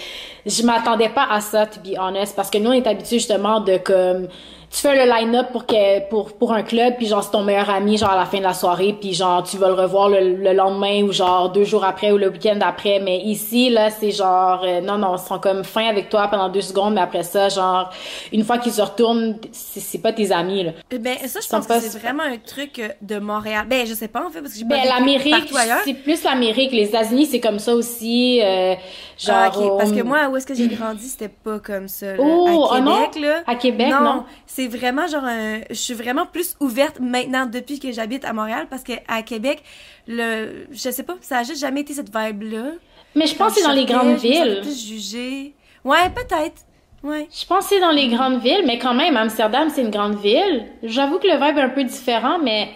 je 0.45 0.63
m'attendais 0.63 1.09
pas 1.09 1.27
à 1.29 1.41
ça, 1.41 1.65
to 1.65 1.79
be 1.81 1.97
honest, 1.99 2.35
parce 2.35 2.49
que 2.49 2.57
nous 2.57 2.69
on 2.69 2.73
est 2.73 2.87
habitués 2.87 3.19
justement 3.19 3.59
de 3.59 3.77
comme 3.77 4.27
tu 4.71 4.81
fais 4.81 5.03
le 5.03 5.11
line-up 5.11 5.47
pour 5.51 5.65
que 5.65 6.07
pour 6.09 6.33
pour 6.33 6.53
un 6.53 6.61
club 6.61 6.95
puis 6.97 7.07
genre 7.07 7.23
c'est 7.23 7.31
ton 7.31 7.43
meilleur 7.43 7.69
ami 7.71 7.97
genre 7.97 8.11
à 8.11 8.15
la 8.15 8.25
fin 8.25 8.37
de 8.37 8.43
la 8.43 8.53
soirée 8.53 8.95
puis 8.99 9.15
genre 9.15 9.41
tu 9.41 9.57
vas 9.57 9.67
le 9.67 9.73
revoir 9.73 10.09
le, 10.09 10.53
lendemain 10.53 11.01
ou 11.01 11.11
genre 11.11 11.51
deux 11.51 11.63
jours 11.63 11.83
après 11.83 12.11
ou 12.11 12.17
le 12.17 12.29
week-end 12.29 12.59
après. 12.61 12.99
Mais 12.99 13.19
ici 13.19 13.71
là 13.71 13.89
c'est 13.89 14.11
genre 14.11 14.61
euh, 14.63 14.79
non 14.81 14.99
non 14.99 15.15
ils 15.15 15.27
sont 15.27 15.39
comme 15.39 15.63
fin 15.63 15.87
avec 15.87 16.09
toi 16.09 16.27
pendant 16.27 16.49
deux 16.49 16.61
secondes 16.61 16.93
mais 16.93 17.01
après 17.01 17.23
ça 17.23 17.49
genre 17.49 17.89
une 18.31 18.43
fois 18.43 18.59
qu'ils 18.59 18.73
se 18.73 18.81
retournent 18.81 19.37
c'est 19.51 20.01
pas 20.01 20.13
tes 20.13 20.31
amis 20.31 20.63
là. 20.63 20.71
Eh 20.91 20.99
ben 20.99 21.17
ça 21.25 21.39
je 21.41 21.49
pense 21.49 21.65
que 21.65 21.79
c'est 21.79 21.97
vraiment 21.97 22.23
un 22.23 22.37
truc 22.37 22.81
de 23.01 23.17
Montréal. 23.17 23.65
Ben 23.67 23.87
je 23.87 23.93
sais 23.95 24.07
pas 24.07 24.23
en 24.23 24.29
fait 24.29 24.41
parce 24.41 24.53
que 24.53 24.59
j'ai 24.59 24.65
ben, 24.65 24.85
l'Amérique 24.85 25.51
c'est 25.83 25.93
plus 25.95 26.23
l'Amérique. 26.23 26.71
Les 26.73 26.89
États-Unis 26.89 27.25
c'est 27.25 27.39
comme 27.39 27.59
ça 27.59 27.73
aussi 27.73 28.39
euh, 28.43 28.75
genre 29.17 29.35
ah, 29.35 29.77
parce 29.79 29.91
que 29.91 30.03
moi 30.03 30.27
où 30.29 30.37
est-ce 30.37 30.45
que 30.45 30.53
j'ai 30.53 30.67
grandi 30.67 31.07
c'était 31.07 31.27
pas 31.27 31.57
comme 31.57 31.87
ça 31.87 32.15
là. 32.15 32.19
Oh, 32.19 32.67
à 32.71 32.77
Québec 32.77 33.15
non? 33.15 33.21
là. 33.21 33.43
À 33.47 33.55
Québec 33.55 33.89
non 33.89 34.25
c'est 34.59 34.67
vraiment 34.67 35.07
genre 35.07 35.23
je 35.69 35.75
suis 35.75 35.93
vraiment 35.93 36.25
plus 36.25 36.57
ouverte 36.59 36.99
maintenant 36.99 37.45
depuis 37.45 37.79
que 37.79 37.93
j'habite 37.93 38.25
à 38.25 38.33
Montréal 38.33 38.67
parce 38.69 38.83
que 38.83 38.91
à 39.07 39.21
Québec 39.21 39.63
le 40.05 40.67
je 40.71 40.89
sais 40.89 41.03
pas 41.03 41.15
ça 41.21 41.37
a 41.37 41.43
juste 41.43 41.61
jamais 41.61 41.81
été 41.81 41.93
cette 41.93 42.13
vibe 42.13 42.41
là 42.43 42.71
mais 43.15 43.25
je 43.25 43.35
pense 43.35 43.53
que 43.53 43.61
c'est 43.61 43.65
dans 43.65 43.71
les 43.73 43.85
grandes 43.85 44.17
villes 44.17 44.59
plus 44.61 44.85
jugé 44.85 45.53
ouais 45.85 46.09
peut-être 46.13 46.65
Ouais. 47.01 47.29
Je 47.31 47.45
pense 47.45 47.69
que 47.69 47.75
c'est 47.75 47.79
dans 47.79 47.91
les 47.91 48.09
grandes 48.09 48.41
villes, 48.41 48.63
mais 48.65 48.77
quand 48.77 48.93
même, 48.93 49.15
Amsterdam, 49.15 49.69
c'est 49.73 49.83
une 49.83 49.89
grande 49.89 50.19
ville. 50.19 50.65
J'avoue 50.83 51.17
que 51.17 51.27
le 51.27 51.35
vibe 51.35 51.57
est 51.57 51.61
un 51.61 51.69
peu 51.69 51.85
différent, 51.85 52.39
mais 52.43 52.71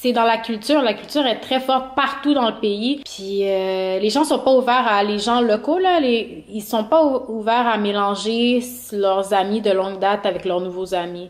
c'est 0.00 0.12
dans 0.12 0.24
la 0.24 0.38
culture. 0.38 0.80
La 0.80 0.94
culture 0.94 1.26
est 1.26 1.40
très 1.40 1.60
forte 1.60 1.94
partout 1.94 2.32
dans 2.32 2.48
le 2.48 2.58
pays. 2.58 3.02
Puis 3.04 3.40
euh, 3.42 3.98
les 3.98 4.08
gens 4.08 4.24
sont 4.24 4.38
pas 4.38 4.52
ouverts 4.52 4.86
à 4.88 5.04
les 5.04 5.18
gens 5.18 5.42
locaux 5.42 5.78
là. 5.78 6.00
Les, 6.00 6.44
ils 6.48 6.62
sont 6.62 6.84
pas 6.84 7.04
ouverts 7.28 7.66
à 7.66 7.76
mélanger 7.76 8.62
leurs 8.92 9.34
amis 9.34 9.60
de 9.60 9.70
longue 9.70 9.98
date 9.98 10.24
avec 10.24 10.46
leurs 10.46 10.60
nouveaux 10.60 10.94
amis. 10.94 11.28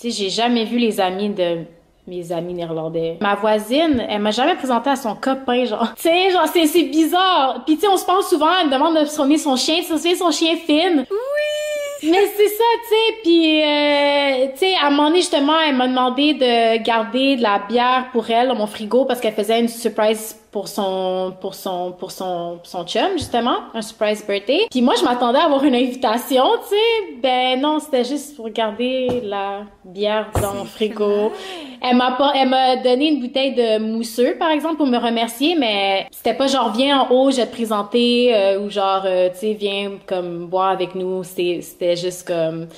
Tu 0.00 0.10
sais, 0.12 0.22
j'ai 0.22 0.30
jamais 0.30 0.64
vu 0.64 0.78
les 0.78 1.00
amis 1.00 1.30
de 1.30 1.64
mes 2.06 2.30
amis 2.30 2.54
néerlandais. 2.54 3.18
Ma 3.20 3.34
voisine, 3.34 4.04
elle 4.08 4.22
m'a 4.22 4.30
jamais 4.30 4.54
présenté 4.54 4.90
à 4.90 4.96
son 4.96 5.16
copain, 5.16 5.64
genre. 5.64 5.92
Tu 5.96 6.02
sais, 6.02 6.30
genre, 6.30 6.46
c'est, 6.46 6.66
c'est 6.66 6.84
bizarre. 6.84 7.62
Puis 7.66 7.74
tu 7.74 7.80
sais, 7.80 7.88
on 7.88 7.96
se 7.96 8.04
parle 8.06 8.22
souvent, 8.22 8.50
elle 8.60 8.68
me 8.68 8.72
demande 8.72 9.00
de 9.00 9.04
sonner 9.04 9.36
son 9.36 9.56
chien, 9.56 9.82
sonner 9.82 10.14
son 10.14 10.30
chien 10.30 10.54
Finn. 10.64 11.04
Oui! 11.10 11.71
Mais 12.04 12.26
c'est 12.36 12.48
ça, 12.48 12.64
tu 12.82 12.88
sais, 12.88 13.20
puis 13.22 13.62
euh, 13.62 14.46
tu 14.52 14.58
sais, 14.58 14.74
à 14.74 14.86
un 14.86 14.90
moment 14.90 15.08
donné 15.08 15.20
justement, 15.20 15.60
elle 15.60 15.76
m'a 15.76 15.86
demandé 15.86 16.34
de 16.34 16.82
garder 16.82 17.36
de 17.36 17.42
la 17.42 17.60
bière 17.60 18.08
pour 18.12 18.28
elle 18.28 18.48
dans 18.48 18.56
mon 18.56 18.66
frigo 18.66 19.04
parce 19.04 19.20
qu'elle 19.20 19.34
faisait 19.34 19.60
une 19.60 19.68
surprise 19.68 20.36
pour 20.52 20.68
son 20.68 21.34
pour 21.40 21.54
son 21.54 21.92
pour 21.98 22.12
son 22.12 22.60
son 22.62 22.84
chum 22.84 23.12
justement, 23.16 23.56
un 23.72 23.80
surprise 23.80 24.24
birthday. 24.24 24.66
Puis 24.70 24.82
moi, 24.82 24.94
je 25.00 25.04
m'attendais 25.04 25.38
à 25.38 25.44
avoir 25.46 25.64
une 25.64 25.74
invitation, 25.74 26.44
tu 26.62 26.68
sais. 26.68 27.20
Ben 27.22 27.58
non, 27.58 27.80
c'était 27.80 28.04
juste 28.04 28.36
pour 28.36 28.50
garder 28.50 29.22
la 29.24 29.62
bière 29.82 30.30
dans 30.40 30.54
mon 30.54 30.64
frigo. 30.66 31.32
Elle 31.80 31.96
m'a 31.96 32.16
elle 32.36 32.50
m'a 32.50 32.76
donné 32.76 33.08
une 33.08 33.20
bouteille 33.20 33.54
de 33.54 33.78
mousseux 33.78 34.36
par 34.38 34.50
exemple 34.50 34.76
pour 34.76 34.86
me 34.86 34.98
remercier, 34.98 35.56
mais 35.58 36.06
c'était 36.12 36.34
pas 36.34 36.46
genre 36.46 36.70
viens 36.72 37.00
en 37.00 37.10
haut, 37.10 37.30
je 37.30 37.38
vais 37.38 37.46
te 37.46 37.52
présenter 37.52 38.34
euh, 38.34 38.60
ou 38.60 38.68
genre 38.68 39.02
euh, 39.06 39.30
tu 39.30 39.38
sais 39.38 39.52
viens 39.54 39.92
comme 40.06 40.46
boire 40.46 40.68
avec 40.68 40.94
nous, 40.94 41.24
c'était 41.24 41.96
juste 41.96 42.26
comme 42.26 42.68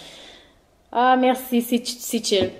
ah 0.93 1.17
merci, 1.17 1.61
c'est 1.61 2.25
chill. 2.25 2.51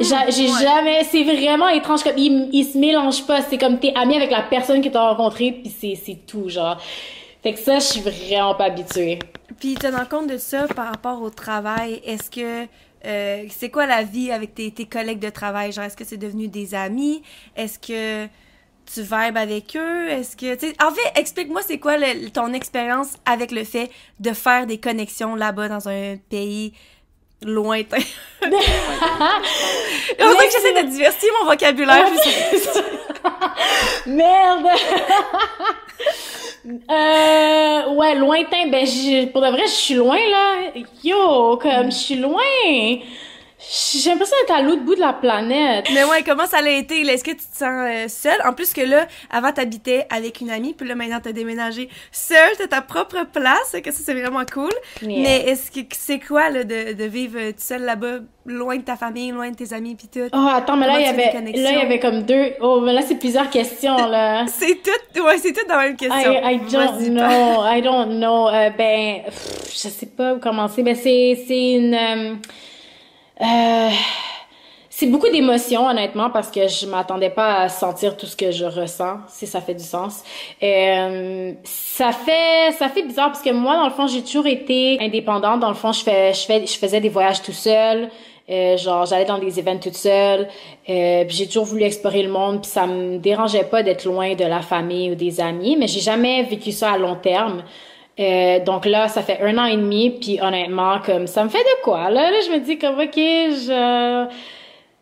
J'ai 0.00 0.48
jamais, 0.48 1.04
c'est 1.04 1.24
vraiment 1.24 1.68
étrange 1.68 2.02
comme 2.02 2.16
ils, 2.16 2.48
ils 2.52 2.64
se 2.64 2.78
mélangent 2.78 3.26
pas. 3.26 3.42
C'est 3.42 3.58
comme 3.58 3.78
t'es 3.78 3.92
ami 3.94 4.16
avec 4.16 4.30
la 4.30 4.42
personne 4.42 4.82
que 4.82 4.88
t'as 4.88 5.10
rencontrée 5.10 5.52
puis 5.52 5.72
c'est 5.76 5.94
c'est 5.94 6.26
tout 6.26 6.48
genre. 6.48 6.80
Fait 7.42 7.52
que 7.52 7.58
ça, 7.58 7.78
je 7.78 7.84
suis 7.84 8.00
vraiment 8.00 8.54
pas 8.54 8.64
habituée. 8.64 9.18
Puis 9.60 9.74
tenant 9.74 10.04
compte 10.04 10.26
de 10.28 10.38
ça 10.38 10.66
par 10.66 10.90
rapport 10.90 11.22
au 11.22 11.30
travail, 11.30 12.00
est-ce 12.04 12.30
que 12.30 12.66
euh, 13.06 13.44
c'est 13.50 13.70
quoi 13.70 13.86
la 13.86 14.02
vie 14.02 14.32
avec 14.32 14.54
tes, 14.54 14.70
tes 14.70 14.86
collègues 14.86 15.20
de 15.20 15.30
travail? 15.30 15.72
Genre 15.72 15.84
est-ce 15.84 15.96
que 15.96 16.04
c'est 16.04 16.16
devenu 16.16 16.48
des 16.48 16.74
amis? 16.74 17.22
Est-ce 17.54 17.78
que 17.78 18.26
tu 18.92 19.02
vibes 19.02 19.36
avec 19.36 19.76
eux? 19.76 20.08
Est-ce 20.08 20.36
que, 20.36 20.54
tu 20.54 20.66
en 20.82 20.90
fait, 20.90 21.20
explique-moi 21.20 21.60
c'est 21.66 21.78
quoi 21.78 21.94
ton 22.32 22.52
expérience 22.52 23.14
avec 23.24 23.50
le 23.50 23.64
fait 23.64 23.90
de 24.20 24.32
faire 24.32 24.66
des 24.66 24.78
connexions 24.78 25.34
là-bas 25.34 25.68
dans 25.68 25.88
un 25.88 26.16
pays 26.28 26.72
lointain. 27.42 27.98
On 28.42 28.48
dirait 28.48 28.62
que 30.46 30.52
j'essaie 30.52 30.82
de 30.82 30.88
diversifier 30.88 31.30
mon 31.40 31.46
vocabulaire. 31.50 32.06
Merde! 34.06 34.66
euh, 36.90 37.94
ouais, 37.94 38.14
lointain. 38.14 38.68
Ben, 38.68 38.86
pour 39.32 39.42
de 39.42 39.48
vrai, 39.48 39.66
je 39.66 39.72
suis 39.72 39.94
loin, 39.94 40.18
là. 40.30 40.70
Yo, 41.02 41.56
comme, 41.56 41.90
je 41.90 41.96
suis 41.96 42.16
loin. 42.16 42.42
J'ai 43.58 44.10
l'impression 44.10 44.36
d'être 44.42 44.54
à 44.54 44.60
l'autre 44.60 44.82
bout 44.82 44.94
de 44.94 45.00
la 45.00 45.14
planète. 45.14 45.86
Mais 45.94 46.04
ouais, 46.04 46.22
comment 46.22 46.46
ça 46.46 46.58
a 46.58 46.68
été? 46.68 47.00
Est-ce 47.00 47.24
que 47.24 47.30
tu 47.30 47.36
te 47.36 47.56
sens 47.56 47.88
euh, 47.88 48.06
seule? 48.06 48.38
En 48.44 48.52
plus 48.52 48.74
que 48.74 48.82
là, 48.82 49.06
avant, 49.30 49.50
t'habitais 49.50 50.06
avec 50.10 50.42
une 50.42 50.50
amie, 50.50 50.74
puis 50.74 50.86
là, 50.86 50.94
maintenant, 50.94 51.20
t'as 51.22 51.32
déménagé 51.32 51.88
seule, 52.12 52.56
t'as 52.58 52.66
ta 52.66 52.82
propre 52.82 53.24
place, 53.32 53.74
que 53.82 53.90
ça, 53.90 54.00
c'est 54.04 54.14
vraiment 54.14 54.44
cool. 54.52 54.72
Mais 55.02 55.40
est-ce 55.46 55.70
que 55.70 55.80
c'est 55.96 56.18
quoi, 56.18 56.50
là, 56.50 56.64
de, 56.64 56.92
de 56.92 57.04
vivre 57.04 57.38
euh, 57.40 57.52
seule 57.56 57.84
là-bas, 57.84 58.18
loin 58.44 58.76
de 58.76 58.82
ta 58.82 58.96
famille, 58.96 59.30
loin 59.30 59.50
de 59.50 59.56
tes 59.56 59.72
amis, 59.72 59.94
puis 59.94 60.08
tout? 60.08 60.28
Oh, 60.34 60.48
attends, 60.52 60.76
mais 60.76 60.86
là, 60.86 61.00
il 61.00 61.06
y 61.06 61.08
avait, 61.08 61.32
là, 61.32 61.70
il 61.70 61.78
y 61.78 61.80
avait 61.80 61.98
comme 61.98 62.22
deux, 62.24 62.52
oh, 62.60 62.80
mais 62.82 62.92
là, 62.92 63.00
c'est 63.00 63.16
plusieurs 63.18 63.48
questions, 63.48 63.96
là. 63.96 64.44
c'est 64.48 64.82
tout, 64.82 65.22
ouais, 65.22 65.38
c'est 65.38 65.54
tout 65.54 65.66
dans 65.66 65.76
la 65.76 65.84
même 65.84 65.96
question. 65.96 66.32
I, 66.32 66.56
I 66.56 66.58
don't 66.70 67.08
know, 67.08 67.64
I 67.64 67.80
don't 67.80 68.18
know. 68.18 68.48
Euh, 68.48 68.68
ben, 68.76 69.22
je 69.70 69.88
sais 69.88 70.06
pas 70.06 70.34
où 70.34 70.38
commencer. 70.40 70.82
Ben, 70.82 70.94
c'est, 70.94 71.42
c'est 71.48 71.72
une, 71.72 71.94
euh, 71.94 72.34
c'est 74.98 75.08
beaucoup 75.08 75.28
d'émotions, 75.28 75.86
honnêtement, 75.86 76.30
parce 76.30 76.50
que 76.50 76.68
je 76.68 76.86
m'attendais 76.86 77.28
pas 77.28 77.56
à 77.60 77.68
sentir 77.68 78.16
tout 78.16 78.24
ce 78.24 78.34
que 78.34 78.50
je 78.50 78.64
ressens, 78.64 79.18
si 79.28 79.46
ça 79.46 79.60
fait 79.60 79.74
du 79.74 79.84
sens. 79.84 80.22
Euh, 80.62 81.52
ça 81.64 82.12
fait, 82.12 82.72
ça 82.78 82.88
fait 82.88 83.02
bizarre 83.02 83.30
parce 83.30 83.42
que 83.42 83.50
moi, 83.50 83.76
dans 83.76 83.84
le 83.84 83.92
fond, 83.92 84.06
j'ai 84.06 84.22
toujours 84.22 84.46
été 84.46 84.96
indépendante. 85.02 85.60
Dans 85.60 85.68
le 85.68 85.74
fond, 85.74 85.92
je 85.92 86.02
fais, 86.02 86.32
je 86.32 86.46
fais, 86.46 86.64
je 86.64 86.78
faisais 86.78 87.02
des 87.02 87.10
voyages 87.10 87.42
tout 87.42 87.52
seul. 87.52 88.08
Euh, 88.48 88.78
genre, 88.78 89.04
j'allais 89.04 89.26
dans 89.26 89.38
des 89.38 89.58
événements 89.58 89.80
toute 89.80 89.96
seule. 89.96 90.48
Euh, 90.88 91.24
puis 91.26 91.36
j'ai 91.36 91.46
toujours 91.46 91.66
voulu 91.66 91.82
explorer 91.82 92.22
le 92.22 92.30
monde. 92.30 92.62
Puis 92.62 92.70
ça 92.70 92.86
me 92.86 93.18
dérangeait 93.18 93.64
pas 93.64 93.82
d'être 93.82 94.06
loin 94.06 94.34
de 94.34 94.44
la 94.46 94.62
famille 94.62 95.10
ou 95.10 95.14
des 95.14 95.42
amis, 95.42 95.76
mais 95.78 95.88
j'ai 95.88 96.00
jamais 96.00 96.42
vécu 96.44 96.72
ça 96.72 96.92
à 96.92 96.96
long 96.96 97.16
terme. 97.16 97.64
Euh, 98.18 98.64
donc 98.64 98.86
là, 98.86 99.08
ça 99.08 99.22
fait 99.22 99.40
un 99.42 99.58
an 99.58 99.66
et 99.66 99.76
demi, 99.76 100.10
puis 100.10 100.40
honnêtement, 100.40 101.00
comme 101.04 101.26
ça 101.26 101.44
me 101.44 101.50
fait 101.50 101.58
de 101.58 101.82
quoi 101.84 102.08
là, 102.08 102.30
là 102.30 102.36
je 102.46 102.50
me 102.50 102.60
dis 102.60 102.78
comme 102.78 102.98
ok, 102.98 103.14
je 103.14 104.24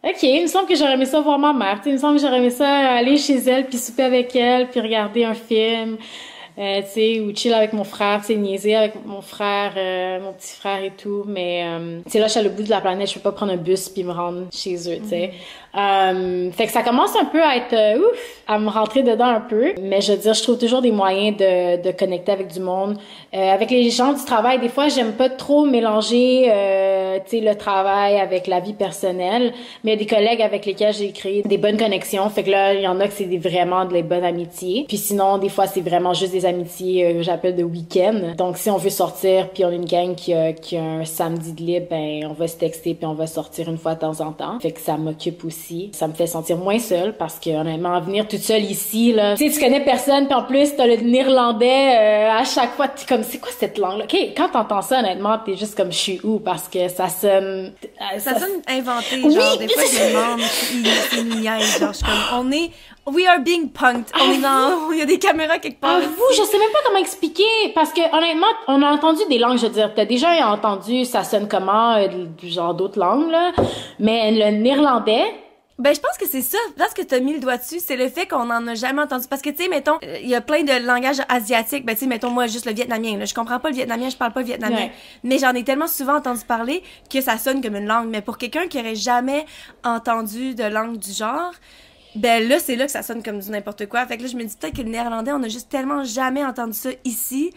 ok, 0.04 0.22
il 0.22 0.42
me 0.42 0.46
semble 0.48 0.68
que 0.68 0.74
j'aurais 0.74 0.94
aimé 0.94 1.06
ça 1.06 1.20
voir 1.20 1.38
ma 1.38 1.52
mère, 1.52 1.80
il 1.86 1.92
me 1.92 1.98
semble 1.98 2.16
que 2.16 2.22
j'aurais 2.22 2.38
aimé 2.38 2.50
ça 2.50 2.68
aller 2.68 3.16
chez 3.16 3.38
elle, 3.38 3.66
puis 3.66 3.78
souper 3.78 4.02
avec 4.02 4.34
elle, 4.34 4.68
puis 4.68 4.80
regarder 4.80 5.24
un 5.24 5.34
film, 5.34 5.96
euh, 6.58 6.82
tu 6.82 6.88
sais, 6.88 7.20
ou 7.20 7.34
chill 7.34 7.54
avec 7.54 7.72
mon 7.72 7.84
frère, 7.84 8.20
tu 8.20 8.26
sais, 8.26 8.36
niaiser 8.36 8.74
avec 8.74 8.94
mon 9.06 9.20
frère, 9.20 9.74
euh, 9.76 10.20
mon 10.20 10.32
petit 10.32 10.54
frère 10.54 10.82
et 10.82 10.92
tout, 10.92 11.24
mais 11.26 11.64
euh, 11.66 12.00
tu 12.04 12.10
sais 12.10 12.18
là, 12.18 12.26
je 12.26 12.32
suis 12.32 12.40
à 12.40 12.42
le 12.42 12.50
bout 12.50 12.64
de 12.64 12.70
la 12.70 12.80
planète, 12.80 13.08
je 13.08 13.14
peux 13.14 13.20
pas 13.20 13.32
prendre 13.32 13.52
un 13.52 13.56
bus 13.56 13.88
puis 13.88 14.04
me 14.04 14.12
rendre 14.12 14.46
chez 14.52 14.74
eux, 14.92 14.98
tu 15.02 15.08
sais. 15.08 15.32
Euh, 15.76 16.50
fait 16.52 16.66
que 16.66 16.72
ça 16.72 16.82
commence 16.82 17.16
un 17.16 17.24
peu 17.24 17.42
à 17.42 17.56
être 17.56 17.72
euh, 17.72 17.98
ouf, 17.98 18.42
à 18.46 18.58
me 18.58 18.68
rentrer 18.68 19.02
dedans 19.02 19.26
un 19.26 19.40
peu. 19.40 19.72
Mais 19.80 20.00
je 20.00 20.12
veux 20.12 20.18
dire, 20.18 20.34
je 20.34 20.42
trouve 20.42 20.58
toujours 20.58 20.82
des 20.82 20.92
moyens 20.92 21.36
de, 21.36 21.82
de 21.82 21.90
connecter 21.90 22.32
avec 22.32 22.48
du 22.48 22.60
monde. 22.60 22.96
Euh, 23.34 23.52
avec 23.52 23.70
les 23.70 23.90
gens 23.90 24.12
du 24.12 24.24
travail, 24.24 24.60
des 24.60 24.68
fois, 24.68 24.88
j'aime 24.88 25.12
pas 25.12 25.28
trop 25.28 25.64
mélanger, 25.64 26.48
euh, 26.52 27.18
le 27.32 27.54
travail 27.54 28.18
avec 28.20 28.46
la 28.46 28.60
vie 28.60 28.74
personnelle. 28.74 29.52
Mais 29.82 29.92
il 29.92 29.94
y 29.94 29.96
a 29.96 30.04
des 30.04 30.06
collègues 30.06 30.42
avec 30.42 30.66
lesquels 30.66 30.94
j'ai 30.94 31.10
créé 31.10 31.42
des 31.42 31.58
bonnes 31.58 31.76
connexions. 31.76 32.28
Fait 32.28 32.44
que 32.44 32.50
là, 32.50 32.74
il 32.74 32.82
y 32.82 32.86
en 32.86 33.00
a 33.00 33.08
que 33.08 33.14
c'est 33.14 33.24
vraiment 33.36 33.84
des 33.84 34.02
bonnes 34.02 34.24
amitiés. 34.24 34.84
Puis 34.86 34.98
sinon, 34.98 35.38
des 35.38 35.48
fois, 35.48 35.66
c'est 35.66 35.80
vraiment 35.80 36.14
juste 36.14 36.32
des 36.32 36.46
amitiés 36.46 37.06
euh, 37.06 37.12
que 37.14 37.22
j'appelle 37.22 37.56
de 37.56 37.64
week-end. 37.64 38.34
Donc, 38.36 38.56
si 38.56 38.70
on 38.70 38.76
veut 38.76 38.90
sortir, 38.90 39.50
puis 39.50 39.64
on 39.64 39.68
a 39.68 39.74
une 39.74 39.84
gang 39.84 40.14
qui 40.14 40.32
a, 40.32 40.52
qui 40.52 40.76
a 40.76 40.82
un 40.82 41.04
samedi 41.04 41.52
de 41.52 41.62
libre, 41.62 41.86
ben, 41.90 42.26
on 42.30 42.34
va 42.34 42.46
se 42.46 42.56
texter 42.56 42.94
puis 42.94 43.06
on 43.06 43.14
va 43.14 43.26
sortir 43.26 43.68
une 43.68 43.78
fois 43.78 43.94
de 43.94 44.00
temps 44.00 44.20
en 44.20 44.32
temps. 44.32 44.60
Fait 44.60 44.70
que 44.70 44.80
ça 44.80 44.96
m'occupe 44.96 45.44
aussi 45.44 45.63
ça 45.92 46.08
me 46.08 46.14
fait 46.14 46.26
sentir 46.26 46.56
moins 46.56 46.78
seule 46.78 47.16
parce 47.16 47.38
que 47.38 47.50
honnêtement, 47.50 48.00
venir 48.00 48.26
toute 48.28 48.40
seule 48.40 48.64
ici, 48.64 49.12
là, 49.12 49.36
tu 49.36 49.48
sais, 49.48 49.54
tu 49.54 49.64
connais 49.64 49.84
personne, 49.84 50.26
puis 50.26 50.34
en 50.34 50.42
plus, 50.42 50.76
t'as 50.76 50.86
le 50.86 50.96
néerlandais 50.96 51.96
euh, 51.96 52.38
à 52.38 52.44
chaque 52.44 52.74
fois, 52.74 52.88
t'es 52.88 53.06
comme, 53.06 53.22
c'est 53.22 53.38
quoi 53.38 53.50
cette 53.58 53.78
langue-là? 53.78 54.04
OK, 54.04 54.16
quand 54.36 54.48
t'entends 54.48 54.82
ça, 54.82 55.00
honnêtement, 55.00 55.38
t'es 55.44 55.56
juste 55.56 55.76
comme, 55.76 55.92
je 55.92 55.98
suis 55.98 56.20
où? 56.22 56.38
Parce 56.38 56.68
que 56.68 56.88
ça 56.88 57.08
sonne... 57.08 57.72
Euh, 57.82 58.18
ça, 58.18 58.38
sonne 58.38 58.62
inventé, 58.68 59.20
genre, 59.20 59.56
des 59.58 59.68
fois, 59.68 59.82
je 59.90 60.12
demande, 60.12 60.40
c'est 61.10 61.20
une 61.20 61.42
genre, 61.42 61.92
je 61.92 61.96
suis 61.96 62.06
comme, 62.06 62.46
on 62.46 62.52
est 62.52 62.70
We 63.06 63.26
are 63.26 63.38
being 63.38 63.68
punked. 63.68 64.06
On 64.18 64.32
est 64.32 64.40
dans, 64.40 64.90
il 64.90 64.98
y 64.98 65.02
a 65.02 65.04
des 65.04 65.18
caméras 65.18 65.58
quelque 65.58 65.78
part. 65.78 66.00
vous, 66.00 66.24
je 66.30 66.42
sais 66.42 66.58
même 66.58 66.70
pas 66.72 66.78
comment 66.86 66.98
expliquer 66.98 67.44
parce 67.74 67.92
que 67.92 68.00
honnêtement, 68.16 68.46
on 68.66 68.80
a 68.80 68.90
entendu 68.90 69.20
des 69.28 69.38
langues. 69.38 69.58
Je 69.58 69.66
veux 69.66 69.72
dire, 69.72 69.92
t'as 69.94 70.06
déjà 70.06 70.48
entendu 70.50 71.04
ça 71.04 71.22
sonne 71.22 71.46
comment, 71.46 71.96
euh, 71.96 72.08
du 72.38 72.48
genre 72.48 72.72
d'autres 72.72 72.98
langues 72.98 73.30
là, 73.30 73.52
mais 73.98 74.30
le 74.32 74.56
néerlandais. 74.56 75.24
Ben, 75.76 75.92
je 75.92 76.00
pense 76.00 76.16
que 76.18 76.26
c'est 76.26 76.42
ça. 76.42 76.58
Parce 76.78 76.94
que 76.94 77.02
t'as 77.02 77.18
mis 77.18 77.34
le 77.34 77.40
doigt 77.40 77.56
dessus, 77.56 77.80
c'est 77.80 77.96
le 77.96 78.08
fait 78.08 78.26
qu'on 78.26 78.50
en 78.50 78.66
a 78.68 78.74
jamais 78.74 79.02
entendu. 79.02 79.26
Parce 79.28 79.42
que, 79.42 79.50
tu 79.50 79.64
sais, 79.64 79.68
mettons, 79.68 79.98
il 80.02 80.28
y 80.28 80.34
a 80.36 80.40
plein 80.40 80.62
de 80.62 80.86
langages 80.86 81.20
asiatiques. 81.28 81.84
Ben, 81.84 81.94
tu 81.94 82.00
sais, 82.00 82.06
mettons, 82.06 82.30
moi, 82.30 82.46
juste 82.46 82.66
le 82.66 82.72
vietnamien, 82.72 83.18
là. 83.18 83.24
Je 83.24 83.34
comprends 83.34 83.58
pas 83.58 83.70
le 83.70 83.74
vietnamien, 83.74 84.08
je 84.08 84.16
parle 84.16 84.32
pas 84.32 84.40
le 84.40 84.46
vietnamien. 84.46 84.90
Mais 85.24 85.38
j'en 85.38 85.52
ai 85.52 85.64
tellement 85.64 85.88
souvent 85.88 86.16
entendu 86.16 86.44
parler 86.44 86.82
que 87.10 87.20
ça 87.20 87.38
sonne 87.38 87.60
comme 87.60 87.76
une 87.76 87.86
langue. 87.86 88.08
Mais 88.08 88.22
pour 88.22 88.38
quelqu'un 88.38 88.68
qui 88.68 88.78
aurait 88.78 88.94
jamais 88.94 89.46
entendu 89.82 90.54
de 90.54 90.64
langue 90.64 90.98
du 90.98 91.12
genre, 91.12 91.52
ben 92.14 92.48
là, 92.48 92.60
c'est 92.60 92.76
là 92.76 92.86
que 92.86 92.92
ça 92.92 93.02
sonne 93.02 93.24
comme 93.24 93.40
du 93.40 93.50
n'importe 93.50 93.86
quoi. 93.86 94.06
Fait 94.06 94.16
que 94.16 94.22
là, 94.22 94.28
je 94.28 94.36
me 94.36 94.44
dis 94.44 94.56
peut-être 94.56 94.76
que 94.76 94.82
le 94.82 94.90
néerlandais, 94.90 95.32
on 95.32 95.42
a 95.42 95.48
juste 95.48 95.68
tellement 95.68 96.04
jamais 96.04 96.44
entendu 96.44 96.74
ça 96.74 96.90
ici 97.04 97.52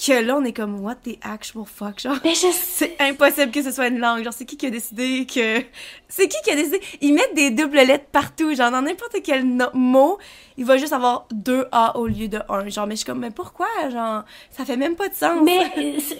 que 0.00 0.24
là, 0.24 0.36
on 0.36 0.44
est 0.44 0.52
comme, 0.52 0.80
what 0.80 0.96
the 1.04 1.18
actual 1.22 1.64
fuck, 1.66 2.00
genre? 2.00 2.16
Ben, 2.22 2.34
je... 2.34 2.46
C'est 2.52 2.96
impossible 3.00 3.50
que 3.50 3.62
ce 3.62 3.70
soit 3.70 3.88
une 3.88 3.98
langue. 3.98 4.24
Genre, 4.24 4.32
c'est 4.32 4.46
qui 4.46 4.56
qui 4.56 4.66
a 4.66 4.70
décidé 4.70 5.26
que. 5.26 5.62
C'est 6.08 6.28
qui 6.28 6.36
qui 6.42 6.50
a 6.50 6.56
décidé? 6.56 6.80
Ils 7.00 7.12
mettent 7.12 7.34
des 7.34 7.50
doubles 7.50 7.76
lettres 7.76 8.06
partout. 8.10 8.54
Genre, 8.54 8.70
dans 8.70 8.82
n'importe 8.82 9.16
quel 9.22 9.44
mot, 9.74 10.18
il 10.56 10.64
va 10.64 10.78
juste 10.78 10.92
avoir 10.92 11.26
deux 11.30 11.66
A 11.72 11.98
au 11.98 12.06
lieu 12.06 12.28
de 12.28 12.38
un. 12.48 12.68
Genre, 12.68 12.86
mais 12.86 12.94
je 12.94 13.00
suis 13.00 13.06
comme, 13.06 13.20
mais 13.20 13.30
pourquoi? 13.30 13.68
Genre, 13.90 14.22
ça 14.50 14.64
fait 14.64 14.76
même 14.76 14.96
pas 14.96 15.08
de 15.08 15.14
sens. 15.14 15.40
Mais, 15.44 15.70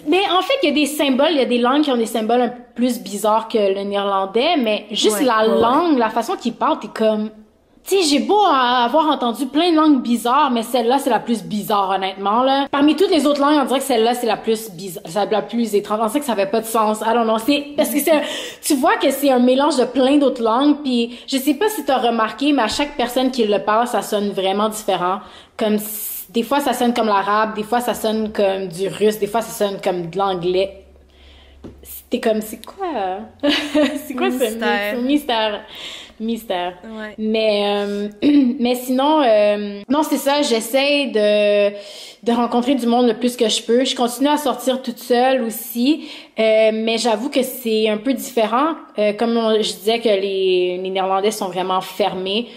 mais 0.07 0.29
en 0.29 0.41
fait, 0.41 0.53
il 0.63 0.69
y 0.69 0.71
a 0.71 0.75
des 0.75 0.85
symboles, 0.85 1.31
il 1.31 1.37
y 1.37 1.41
a 1.41 1.45
des 1.45 1.57
langues 1.57 1.83
qui 1.83 1.91
ont 1.91 1.97
des 1.97 2.05
symboles 2.05 2.41
un 2.41 2.49
peu 2.49 2.61
plus 2.75 2.99
bizarres 2.99 3.47
que 3.47 3.57
le 3.57 3.83
néerlandais, 3.83 4.57
mais 4.57 4.85
juste 4.91 5.21
la 5.21 5.45
langue, 5.45 5.97
la 5.97 6.09
façon 6.09 6.35
qu'ils 6.35 6.53
parlent, 6.53 6.79
t'es 6.79 6.87
comme, 6.87 7.31
tu 7.83 7.95
sais, 7.95 8.03
j'ai 8.03 8.19
beau 8.19 8.39
avoir 8.39 9.07
entendu 9.09 9.47
plein 9.47 9.71
de 9.71 9.75
langues 9.75 10.01
bizarres, 10.01 10.51
mais 10.51 10.61
celle-là, 10.61 10.99
c'est 10.99 11.09
la 11.09 11.19
plus 11.19 11.43
bizarre, 11.43 11.89
honnêtement, 11.89 12.43
là. 12.43 12.67
Parmi 12.69 12.95
toutes 12.95 13.09
les 13.09 13.25
autres 13.25 13.41
langues, 13.41 13.59
on 13.61 13.65
dirait 13.65 13.79
que 13.79 13.85
celle-là, 13.85 14.13
c'est 14.13 14.27
la 14.27 14.37
plus 14.37 14.69
bizarre, 14.71 15.27
la 15.31 15.41
plus 15.41 15.73
étrange. 15.73 15.99
On 16.01 16.07
sait 16.07 16.19
que 16.19 16.25
ça 16.25 16.35
fait 16.35 16.45
pas 16.49 16.61
de 16.61 16.65
sens. 16.65 16.99
I 17.01 17.13
don't 17.13 17.23
know. 17.23 17.37
C'est, 17.39 17.73
parce 17.75 17.89
que 17.89 17.99
c'est, 17.99 18.21
tu 18.61 18.75
vois 18.75 18.97
que 18.97 19.09
c'est 19.09 19.31
un 19.31 19.39
mélange 19.39 19.77
de 19.77 19.85
plein 19.85 20.17
d'autres 20.17 20.43
langues, 20.43 20.77
puis 20.83 21.19
je 21.27 21.37
sais 21.37 21.55
pas 21.55 21.69
si 21.69 21.83
t'as 21.83 21.97
remarqué, 21.97 22.53
mais 22.53 22.63
à 22.63 22.67
chaque 22.67 22.95
personne 22.95 23.31
qui 23.31 23.45
le 23.45 23.59
parle, 23.59 23.87
ça 23.87 24.01
sonne 24.01 24.29
vraiment 24.29 24.69
différent. 24.69 25.19
Comme, 25.57 25.77
des 26.29 26.43
fois, 26.43 26.59
ça 26.59 26.73
sonne 26.73 26.93
comme 26.93 27.07
l'arabe, 27.07 27.55
des 27.55 27.63
fois, 27.63 27.81
ça 27.81 27.95
sonne 27.95 28.31
comme 28.31 28.67
du 28.67 28.87
russe, 28.87 29.17
des 29.17 29.27
fois, 29.27 29.41
ça 29.41 29.65
sonne 29.65 29.81
comme 29.81 30.09
de 30.09 30.17
l'anglais. 30.17 30.85
C'était 31.83 32.19
comme, 32.29 32.41
c'est 32.41 32.65
quoi? 32.65 32.87
c'est 34.05 34.13
quoi 34.13 34.29
ce 34.31 35.01
mystère? 35.01 35.61
Mystère. 36.21 36.73
Mais 37.17 37.63
euh, 37.65 38.09
mais 38.59 38.75
sinon 38.75 39.21
euh, 39.21 39.81
non 39.89 40.03
c'est 40.03 40.17
ça 40.17 40.41
j'essaie 40.41 41.07
de 41.07 41.73
de 42.23 42.31
rencontrer 42.31 42.75
du 42.75 42.85
monde 42.85 43.07
le 43.07 43.15
plus 43.15 43.35
que 43.35 43.49
je 43.49 43.63
peux. 43.63 43.83
Je 43.83 43.95
continue 43.95 44.29
à 44.29 44.37
sortir 44.37 44.81
toute 44.83 44.99
seule 44.99 45.41
aussi, 45.41 46.07
euh, 46.39 46.69
mais 46.71 46.99
j'avoue 46.99 47.29
que 47.29 47.41
c'est 47.41 47.89
un 47.89 47.97
peu 47.97 48.13
différent. 48.13 48.75
comme 49.17 49.55
je 49.55 49.73
disais 49.73 49.99
que 49.99 50.09
les, 50.09 50.79
les 50.81 50.89
Néerlandais 50.91 51.31
sont 51.31 51.47
vraiment 51.47 51.81
fermés. 51.81 52.47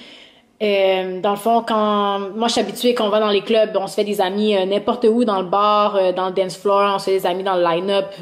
dans 0.61 1.31
le 1.31 1.37
fond, 1.37 1.65
quand 1.67 2.19
moi 2.37 2.49
je 2.49 2.53
suis 2.53 2.61
habituée 2.61 2.95
qu'on 2.95 3.09
va 3.09 3.21
dans 3.21 3.31
les 3.31 3.41
clubs, 3.41 3.75
on 3.81 3.87
se 3.87 3.95
fait 3.95 4.05
des 4.05 4.21
amis 4.21 4.55
n'importe 4.67 5.07
où 5.11 5.25
dans 5.25 5.41
le 5.41 5.49
bar, 5.49 6.13
dans 6.13 6.27
le 6.27 6.35
dance 6.35 6.59
floor, 6.59 6.97
on 6.97 6.99
se 6.99 7.07
fait 7.07 7.19
des 7.21 7.27
amis 7.27 7.43
dans 7.43 7.57
le 7.57 7.63
line-up, 7.63 8.13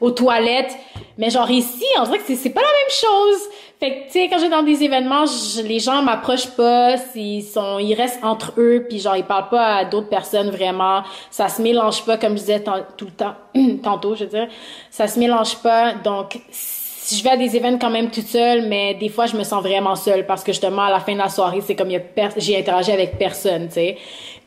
aux 0.00 0.10
toilettes. 0.10 0.76
Mais 1.18 1.30
genre 1.30 1.50
ici, 1.50 1.84
on 1.98 2.02
dirait 2.02 2.18
que 2.18 2.34
c'est 2.34 2.50
pas 2.50 2.60
la 2.60 2.66
même 2.66 2.90
chose. 2.90 3.48
Fait 3.82 3.90
que, 3.90 4.04
tu 4.04 4.10
sais, 4.12 4.28
quand 4.28 4.38
j'ai 4.38 4.48
dans 4.48 4.62
des 4.62 4.84
événements, 4.84 5.24
les 5.64 5.80
gens 5.80 6.02
m'approchent 6.02 6.54
pas, 6.56 6.94
ils 7.16 7.42
sont, 7.42 7.80
ils 7.80 7.94
restent 7.94 8.22
entre 8.22 8.52
eux, 8.56 8.86
puis 8.88 9.00
genre, 9.00 9.16
ils 9.16 9.24
parlent 9.24 9.48
pas 9.48 9.78
à 9.78 9.84
d'autres 9.84 10.08
personnes 10.08 10.50
vraiment. 10.50 11.02
Ça 11.32 11.48
se 11.48 11.60
mélange 11.60 12.04
pas, 12.04 12.16
comme 12.16 12.34
je 12.34 12.42
disais 12.42 12.62
tout 12.96 13.06
le 13.06 13.10
temps, 13.10 13.34
tantôt, 13.82 14.14
je 14.14 14.22
veux 14.22 14.30
dire. 14.30 14.46
Ça 14.88 15.08
se 15.08 15.18
mélange 15.18 15.56
pas, 15.56 15.94
donc, 15.94 16.38
si 16.52 17.18
je 17.18 17.24
vais 17.24 17.30
à 17.30 17.36
des 17.36 17.56
événements 17.56 17.80
quand 17.80 17.90
même 17.90 18.12
toute 18.12 18.28
seule, 18.28 18.68
mais 18.68 18.94
des 18.94 19.08
fois, 19.08 19.26
je 19.26 19.36
me 19.36 19.42
sens 19.42 19.60
vraiment 19.60 19.96
seule 19.96 20.26
parce 20.26 20.44
que 20.44 20.52
justement, 20.52 20.82
à 20.82 20.90
la 20.92 21.00
fin 21.00 21.14
de 21.14 21.18
la 21.18 21.28
soirée, 21.28 21.60
c'est 21.60 21.74
comme 21.74 21.90
j'ai 22.36 22.56
interagi 22.56 22.92
avec 22.92 23.18
personne, 23.18 23.66
tu 23.66 23.74
sais. 23.74 23.96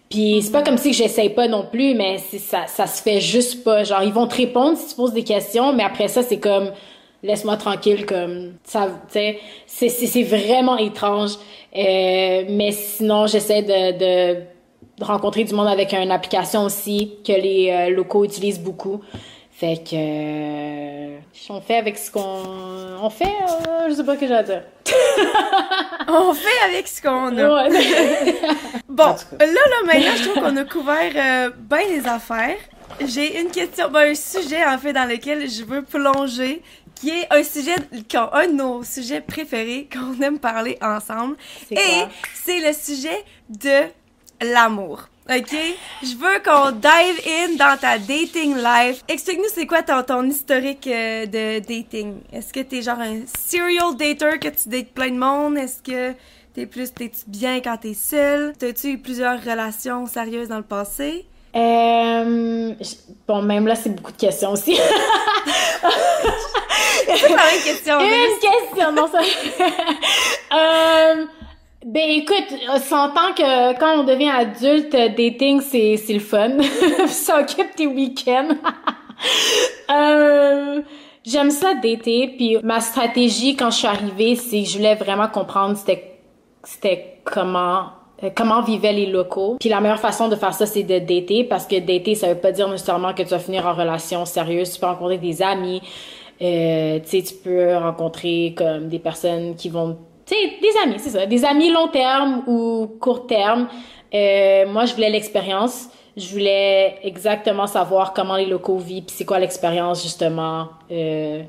Puis 0.09 0.43
c'est 0.43 0.51
pas 0.53 0.63
comme 0.63 0.77
si 0.77 0.93
j'essaye 0.93 1.31
pas 1.31 1.49
non 1.49 1.65
plus, 1.69 1.93
mais 1.93 2.19
ça, 2.19 2.67
ça 2.67 2.87
se 2.87 3.01
fait 3.01 3.19
juste 3.19 3.65
pas. 3.65 3.83
Genre, 3.83 4.01
ils 4.01 4.13
vont 4.13 4.27
te 4.27 4.35
répondre 4.35 4.77
si 4.77 4.87
tu 4.87 4.95
poses 4.95 5.11
des 5.11 5.25
questions, 5.25 5.73
mais 5.73 5.83
après 5.83 6.07
ça, 6.07 6.23
c'est 6.23 6.39
comme 6.39 6.71
laisse-moi 7.25 7.57
tranquille 7.57 8.05
comme 8.05 8.53
ça 8.63 8.87
tu 9.11 9.19
sais 9.67 9.89
c'est 9.89 10.23
vraiment 10.23 10.77
étrange. 10.77 11.31
Euh, 11.75 12.43
mais 12.49 12.71
sinon 12.71 13.27
j'essaie 13.27 13.61
de, 13.61 13.97
de, 13.97 14.39
rencontrer 15.01 15.43
du 15.43 15.53
monde 15.53 15.67
avec 15.67 15.93
une 15.93 16.11
application 16.11 16.63
aussi 16.63 17.15
que 17.25 17.33
les 17.33 17.69
euh, 17.69 17.95
locaux 17.95 18.23
utilisent 18.23 18.61
beaucoup. 18.61 19.01
Fait 19.51 19.77
que 19.77 19.95
euh, 19.95 21.17
on 21.49 21.61
fait 21.61 21.77
avec 21.77 21.97
ce 21.97 22.11
qu'on 22.11 22.43
on 23.01 23.09
fait 23.09 23.33
je 23.89 23.93
sais 23.93 24.03
pas 24.03 24.15
ce 24.15 24.19
que 24.19 24.27
j'ai 24.27 24.33
à 24.33 24.43
dire. 24.43 24.63
On 26.07 26.33
fait 26.33 26.69
avec 26.69 26.87
ce 26.87 27.01
qu'on 27.01 27.35
a. 27.37 27.67
Bon 28.87 29.03
là 29.03 29.45
là 29.45 29.85
maintenant 29.85 30.11
je 30.15 30.29
trouve 30.29 30.43
qu'on 30.43 30.57
a 30.57 30.63
couvert 30.63 31.51
bien 31.57 31.79
les 31.89 32.07
affaires. 32.07 32.57
J'ai 33.05 33.41
une 33.41 33.49
question, 33.49 33.89
ben, 33.89 34.11
un 34.11 34.15
sujet 34.15 34.63
en 34.65 34.77
fait 34.77 34.93
dans 34.93 35.09
lequel 35.09 35.49
je 35.49 35.63
veux 35.63 35.81
plonger 35.81 36.61
qui 36.95 37.09
est 37.09 37.27
un 37.31 37.43
sujet, 37.43 37.75
un 38.33 38.47
de 38.47 38.53
nos 38.53 38.83
sujets 38.83 39.21
préférés 39.21 39.87
qu'on 39.91 40.19
aime 40.21 40.39
parler 40.39 40.77
ensemble. 40.81 41.35
Et 41.71 42.03
c'est 42.33 42.59
le 42.59 42.73
sujet 42.73 43.23
de 43.49 43.83
l'amour. 44.41 45.09
OK? 45.27 45.55
Je 46.03 46.15
veux 46.17 46.39
qu'on 46.43 46.71
dive 46.71 47.19
in 47.27 47.55
dans 47.55 47.77
ta 47.79 47.97
dating 47.97 48.55
life. 48.55 49.03
Explique-nous 49.07 49.49
c'est 49.53 49.65
quoi 49.65 49.81
ton, 49.81 50.03
ton 50.03 50.23
historique 50.29 50.85
euh, 50.85 51.25
de 51.25 51.59
dating? 51.59 52.19
Est-ce 52.31 52.53
que 52.53 52.59
t'es 52.59 52.83
genre 52.83 52.99
un 52.99 53.21
serial 53.47 53.95
dater 53.95 54.37
que 54.39 54.49
tu 54.49 54.69
dates 54.69 54.91
plein 54.93 55.09
de 55.09 55.17
monde? 55.17 55.57
Est-ce 55.57 55.81
que 55.81 56.15
t'es 56.53 56.67
plus, 56.67 56.93
t'es-tu 56.93 57.23
bien 57.27 57.59
quand 57.59 57.77
t'es 57.77 57.95
seul? 57.95 58.53
T'as-tu 58.57 58.91
eu 58.91 58.97
plusieurs 58.99 59.43
relations 59.43 60.05
sérieuses 60.05 60.49
dans 60.49 60.57
le 60.57 60.63
passé? 60.63 61.25
Euh, 61.55 62.73
bon, 63.27 63.41
même 63.41 63.65
là, 63.67 63.75
c'est 63.75 63.95
beaucoup 63.95 64.11
de 64.11 64.17
questions 64.17 64.51
aussi. 64.51 64.75
c'est 67.05 67.35
pas 67.35 67.55
une 67.55 67.63
question. 67.63 67.99
Une 68.01 68.39
question, 68.41 68.91
non, 68.91 69.07
ça. 69.07 69.21
euh, 70.53 71.25
ben 71.85 72.09
écoute, 72.09 72.59
on 72.69 72.79
s'entend 72.79 73.33
que 73.33 73.77
quand 73.79 73.99
on 73.99 74.03
devient 74.03 74.31
adulte, 74.31 74.91
dating, 74.91 75.61
c'est, 75.61 75.95
c'est 75.97 76.13
le 76.13 76.19
fun. 76.19 76.57
ça 77.07 77.39
occupe 77.39 77.73
tes 77.75 77.87
week-ends. 77.87 78.57
euh, 79.91 80.81
j'aime 81.25 81.51
ça 81.51 81.73
dater, 81.75 82.33
puis 82.35 82.57
ma 82.63 82.81
stratégie 82.81 83.55
quand 83.55 83.71
je 83.71 83.77
suis 83.77 83.87
arrivée, 83.87 84.35
c'est 84.35 84.63
que 84.63 84.67
je 84.67 84.77
voulais 84.77 84.95
vraiment 84.95 85.29
comprendre 85.29 85.77
c'était, 85.77 86.19
c'était 86.63 87.21
comment 87.23 87.91
comment 88.35 88.61
vivaient 88.61 88.93
les 88.93 89.05
locaux. 89.07 89.57
Puis 89.59 89.69
la 89.69 89.81
meilleure 89.81 89.99
façon 89.99 90.27
de 90.27 90.35
faire 90.35 90.53
ça, 90.53 90.65
c'est 90.65 90.83
de 90.83 90.99
dater, 90.99 91.43
parce 91.43 91.65
que 91.65 91.79
dater, 91.79 92.15
ça 92.15 92.27
veut 92.27 92.39
pas 92.39 92.51
dire 92.51 92.69
nécessairement 92.69 93.13
que 93.13 93.23
tu 93.23 93.29
vas 93.29 93.39
finir 93.39 93.65
en 93.65 93.73
relation 93.73 94.25
sérieuse. 94.25 94.71
Tu 94.73 94.79
peux 94.79 94.85
rencontrer 94.87 95.17
des 95.17 95.41
amis, 95.41 95.81
euh, 96.41 96.99
tu 96.99 97.23
peux 97.43 97.75
rencontrer 97.75 98.53
comme 98.57 98.89
des 98.89 98.99
personnes 98.99 99.55
qui 99.55 99.69
vont, 99.69 99.97
tu 100.25 100.35
sais, 100.35 100.53
des 100.61 100.71
amis, 100.83 100.99
c'est 100.99 101.09
ça, 101.09 101.25
des 101.25 101.45
amis 101.45 101.71
long 101.71 101.87
terme 101.87 102.43
ou 102.47 102.87
court 102.99 103.27
terme. 103.27 103.67
Euh, 104.13 104.65
moi, 104.67 104.85
je 104.85 104.93
voulais 104.93 105.09
l'expérience. 105.09 105.89
Je 106.17 106.31
voulais 106.31 106.97
exactement 107.03 107.67
savoir 107.67 108.13
comment 108.13 108.37
les 108.37 108.45
locaux 108.45 108.77
vivent, 108.77 109.03
puis 109.03 109.15
c'est 109.17 109.25
quoi 109.25 109.37
l'expérience 109.37 110.01
justement 110.01 110.69
euh, 110.89 111.43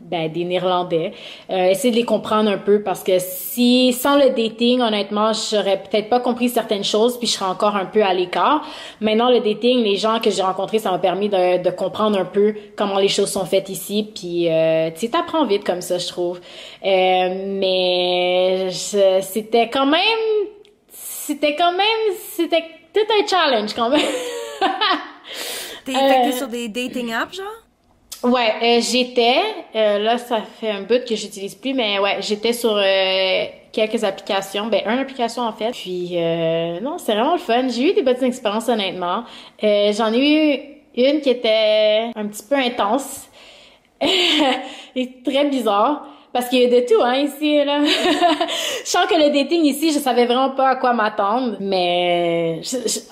ben, 0.00 0.30
des 0.32 0.44
Néerlandais. 0.44 1.12
Euh, 1.50 1.66
essayer 1.66 1.90
de 1.90 1.96
les 1.96 2.04
comprendre 2.04 2.50
un 2.50 2.58
peu 2.58 2.82
parce 2.82 3.02
que 3.04 3.18
si 3.18 3.92
sans 3.92 4.16
le 4.16 4.30
dating, 4.30 4.80
honnêtement, 4.80 5.32
j'aurais 5.32 5.82
peut-être 5.82 6.08
pas 6.08 6.20
compris 6.20 6.48
certaines 6.48 6.84
choses 6.84 7.18
puis 7.18 7.28
je 7.28 7.34
serais 7.34 7.50
encore 7.50 7.76
un 7.76 7.84
peu 7.84 8.02
à 8.02 8.14
l'écart. 8.14 8.64
Maintenant, 9.00 9.30
le 9.30 9.40
dating, 9.40 9.82
les 9.84 9.96
gens 9.96 10.18
que 10.18 10.30
j'ai 10.30 10.42
rencontrés, 10.42 10.78
ça 10.78 10.90
m'a 10.90 10.98
permis 10.98 11.28
de, 11.28 11.62
de, 11.62 11.70
comprendre 11.70 12.18
un 12.18 12.24
peu 12.24 12.54
comment 12.76 12.98
les 12.98 13.08
choses 13.08 13.30
sont 13.30 13.44
faites 13.44 13.68
ici. 13.68 14.10
Puis 14.14 14.48
euh, 14.48 14.90
tu 14.90 15.10
t'apprends 15.10 15.44
vite 15.46 15.64
comme 15.64 15.82
ça, 15.82 15.98
je 15.98 16.08
trouve. 16.08 16.40
Euh, 16.84 17.44
mais 17.60 18.68
c'était 19.22 19.68
quand 19.68 19.86
même, 19.86 20.02
c'était 20.88 21.54
quand 21.56 21.72
même, 21.72 22.16
c'était 22.36 22.64
tout 22.92 23.00
un 23.00 23.26
challenge 23.26 23.74
quand 23.74 23.90
même. 23.90 24.00
T'es 25.84 25.94
euh, 25.94 26.32
sur 26.32 26.48
des 26.48 26.68
dating 26.68 27.12
apps, 27.12 27.36
genre? 27.36 27.46
Ouais, 28.22 28.52
euh, 28.62 28.80
j'étais, 28.82 29.38
euh, 29.74 29.98
là 29.98 30.18
ça 30.18 30.42
fait 30.42 30.70
un 30.70 30.82
bout 30.82 31.02
que 31.08 31.16
j'utilise 31.16 31.54
plus, 31.54 31.72
mais 31.72 31.98
ouais, 31.98 32.18
j'étais 32.20 32.52
sur 32.52 32.76
euh, 32.76 33.44
quelques 33.72 34.04
applications, 34.04 34.66
ben 34.66 34.82
une 34.84 34.98
application 34.98 35.42
en 35.42 35.52
fait. 35.52 35.70
Puis 35.70 36.18
non, 36.82 36.98
c'est 36.98 37.14
vraiment 37.14 37.32
le 37.32 37.38
fun. 37.38 37.68
J'ai 37.68 37.90
eu 37.90 37.94
des 37.94 38.02
bonnes 38.02 38.22
expériences 38.22 38.68
honnêtement. 38.68 39.24
J'en 39.62 40.12
ai 40.12 40.74
eu 40.96 41.02
une 41.02 41.20
qui 41.22 41.30
était 41.30 42.10
un 42.14 42.26
petit 42.26 42.42
peu 42.42 42.56
intense 42.56 43.26
et 44.02 45.22
très 45.24 45.46
bizarre 45.46 46.06
parce 46.32 46.48
qu'il 46.48 46.60
y 46.60 46.64
a 46.64 46.80
de 46.80 46.86
tout, 46.86 47.02
hein, 47.02 47.16
ici, 47.16 47.64
là. 47.64 47.82
je 47.84 48.88
sens 48.88 49.06
que 49.06 49.14
le 49.14 49.32
dating 49.32 49.64
ici, 49.64 49.92
je 49.92 49.98
savais 49.98 50.26
vraiment 50.26 50.50
pas 50.50 50.70
à 50.70 50.76
quoi 50.76 50.92
m'attendre, 50.92 51.56
mais 51.60 52.60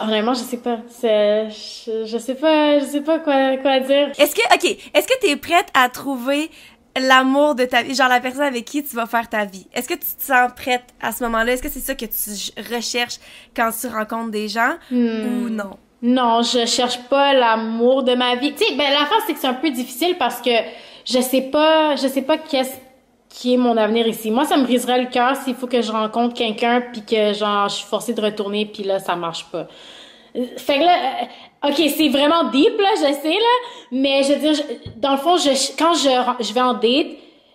honnêtement, 0.00 0.34
je 0.34 0.40
sais 0.40 0.58
pas. 0.58 0.78
Je, 1.02 2.04
je 2.04 2.18
sais 2.18 2.36
pas, 2.36 2.78
je 2.78 2.84
sais 2.84 3.00
pas 3.00 3.18
quoi, 3.18 3.56
quoi 3.56 3.80
dire. 3.80 4.10
Est-ce 4.18 4.34
que, 4.34 4.54
ok, 4.54 4.78
est-ce 4.94 5.08
que 5.08 5.18
t'es 5.20 5.36
prête 5.36 5.68
à 5.74 5.88
trouver 5.88 6.50
l'amour 6.96 7.54
de 7.54 7.64
ta 7.64 7.82
vie, 7.82 7.94
genre 7.94 8.08
la 8.08 8.20
personne 8.20 8.42
avec 8.42 8.64
qui 8.64 8.84
tu 8.84 8.94
vas 8.94 9.06
faire 9.06 9.28
ta 9.28 9.44
vie? 9.44 9.66
Est-ce 9.74 9.88
que 9.88 9.94
tu 9.94 10.00
te 10.00 10.22
sens 10.22 10.50
prête 10.54 10.84
à 11.00 11.10
ce 11.10 11.24
moment-là? 11.24 11.52
Est-ce 11.52 11.62
que 11.62 11.68
c'est 11.68 11.80
ça 11.80 11.94
que 11.94 12.06
tu 12.06 12.74
recherches 12.74 13.18
quand 13.54 13.70
tu 13.80 13.88
rencontres 13.88 14.30
des 14.30 14.48
gens 14.48 14.74
hmm. 14.90 15.44
ou 15.44 15.48
non? 15.48 15.76
Non, 16.02 16.42
je 16.42 16.64
cherche 16.66 17.00
pas 17.10 17.34
l'amour 17.34 18.04
de 18.04 18.14
ma 18.14 18.36
vie. 18.36 18.54
Tu 18.54 18.64
sais, 18.64 18.74
ben 18.76 18.90
la 18.92 19.08
c'est 19.26 19.32
que 19.32 19.40
c'est 19.40 19.48
un 19.48 19.54
peu 19.54 19.70
difficile 19.70 20.16
parce 20.16 20.40
que 20.40 20.50
je 21.04 21.20
sais 21.20 21.42
pas, 21.42 21.96
je 21.96 22.06
sais 22.06 22.22
pas 22.22 22.38
qu'est-ce 22.38 22.76
qui 23.28 23.54
est 23.54 23.56
mon 23.56 23.76
avenir 23.76 24.06
ici. 24.06 24.30
Moi, 24.30 24.44
ça 24.44 24.56
me 24.56 24.64
briserait 24.64 25.00
le 25.00 25.08
cœur 25.08 25.36
s'il 25.36 25.54
faut 25.54 25.66
que 25.66 25.82
je 25.82 25.92
rencontre 25.92 26.34
quelqu'un 26.34 26.82
puis 26.92 27.02
que 27.04 27.32
genre 27.32 27.68
je 27.68 27.76
suis 27.76 27.86
forcée 27.86 28.14
de 28.14 28.20
retourner 28.20 28.66
puis 28.66 28.82
là 28.82 28.98
ça 28.98 29.16
marche 29.16 29.44
pas. 29.46 29.66
Fait 30.56 30.78
que 30.78 30.84
là, 30.84 30.94
euh, 31.62 31.68
ok, 31.68 31.76
c'est 31.96 32.08
vraiment 32.08 32.44
deep 32.50 32.78
là, 32.78 32.88
je 32.96 33.12
sais 33.22 33.28
là, 33.28 33.68
mais 33.90 34.22
je 34.22 34.32
veux 34.34 34.52
dire, 34.52 34.64
dans 34.96 35.12
le 35.12 35.18
fond, 35.18 35.36
quand 35.78 35.94
je, 35.94 36.44
je 36.44 36.52
vais 36.52 36.60
en 36.60 36.74
date, 36.74 37.06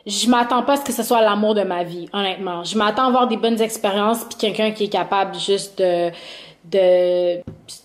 je 0.06 0.30
m'attends 0.30 0.64
pas 0.64 0.74
à 0.74 0.78
ce 0.78 0.84
que 0.84 0.92
ce 0.92 1.04
soit 1.04 1.22
l'amour 1.22 1.56
de 1.56 1.62
ma 1.62 1.84
vie, 1.84 2.10
honnêtement. 2.12 2.64
Je 2.64 2.78
m'attends 2.78 3.06
à 3.06 3.08
avoir 3.08 3.28
des 3.28 3.38
bonnes 3.38 3.62
expériences 3.62 4.26
puis 4.26 4.38
quelqu'un 4.38 4.72
qui 4.72 4.86
est 4.86 4.90
capable 4.90 5.36
juste 5.40 5.80
de 5.80 6.12
de 6.66 7.42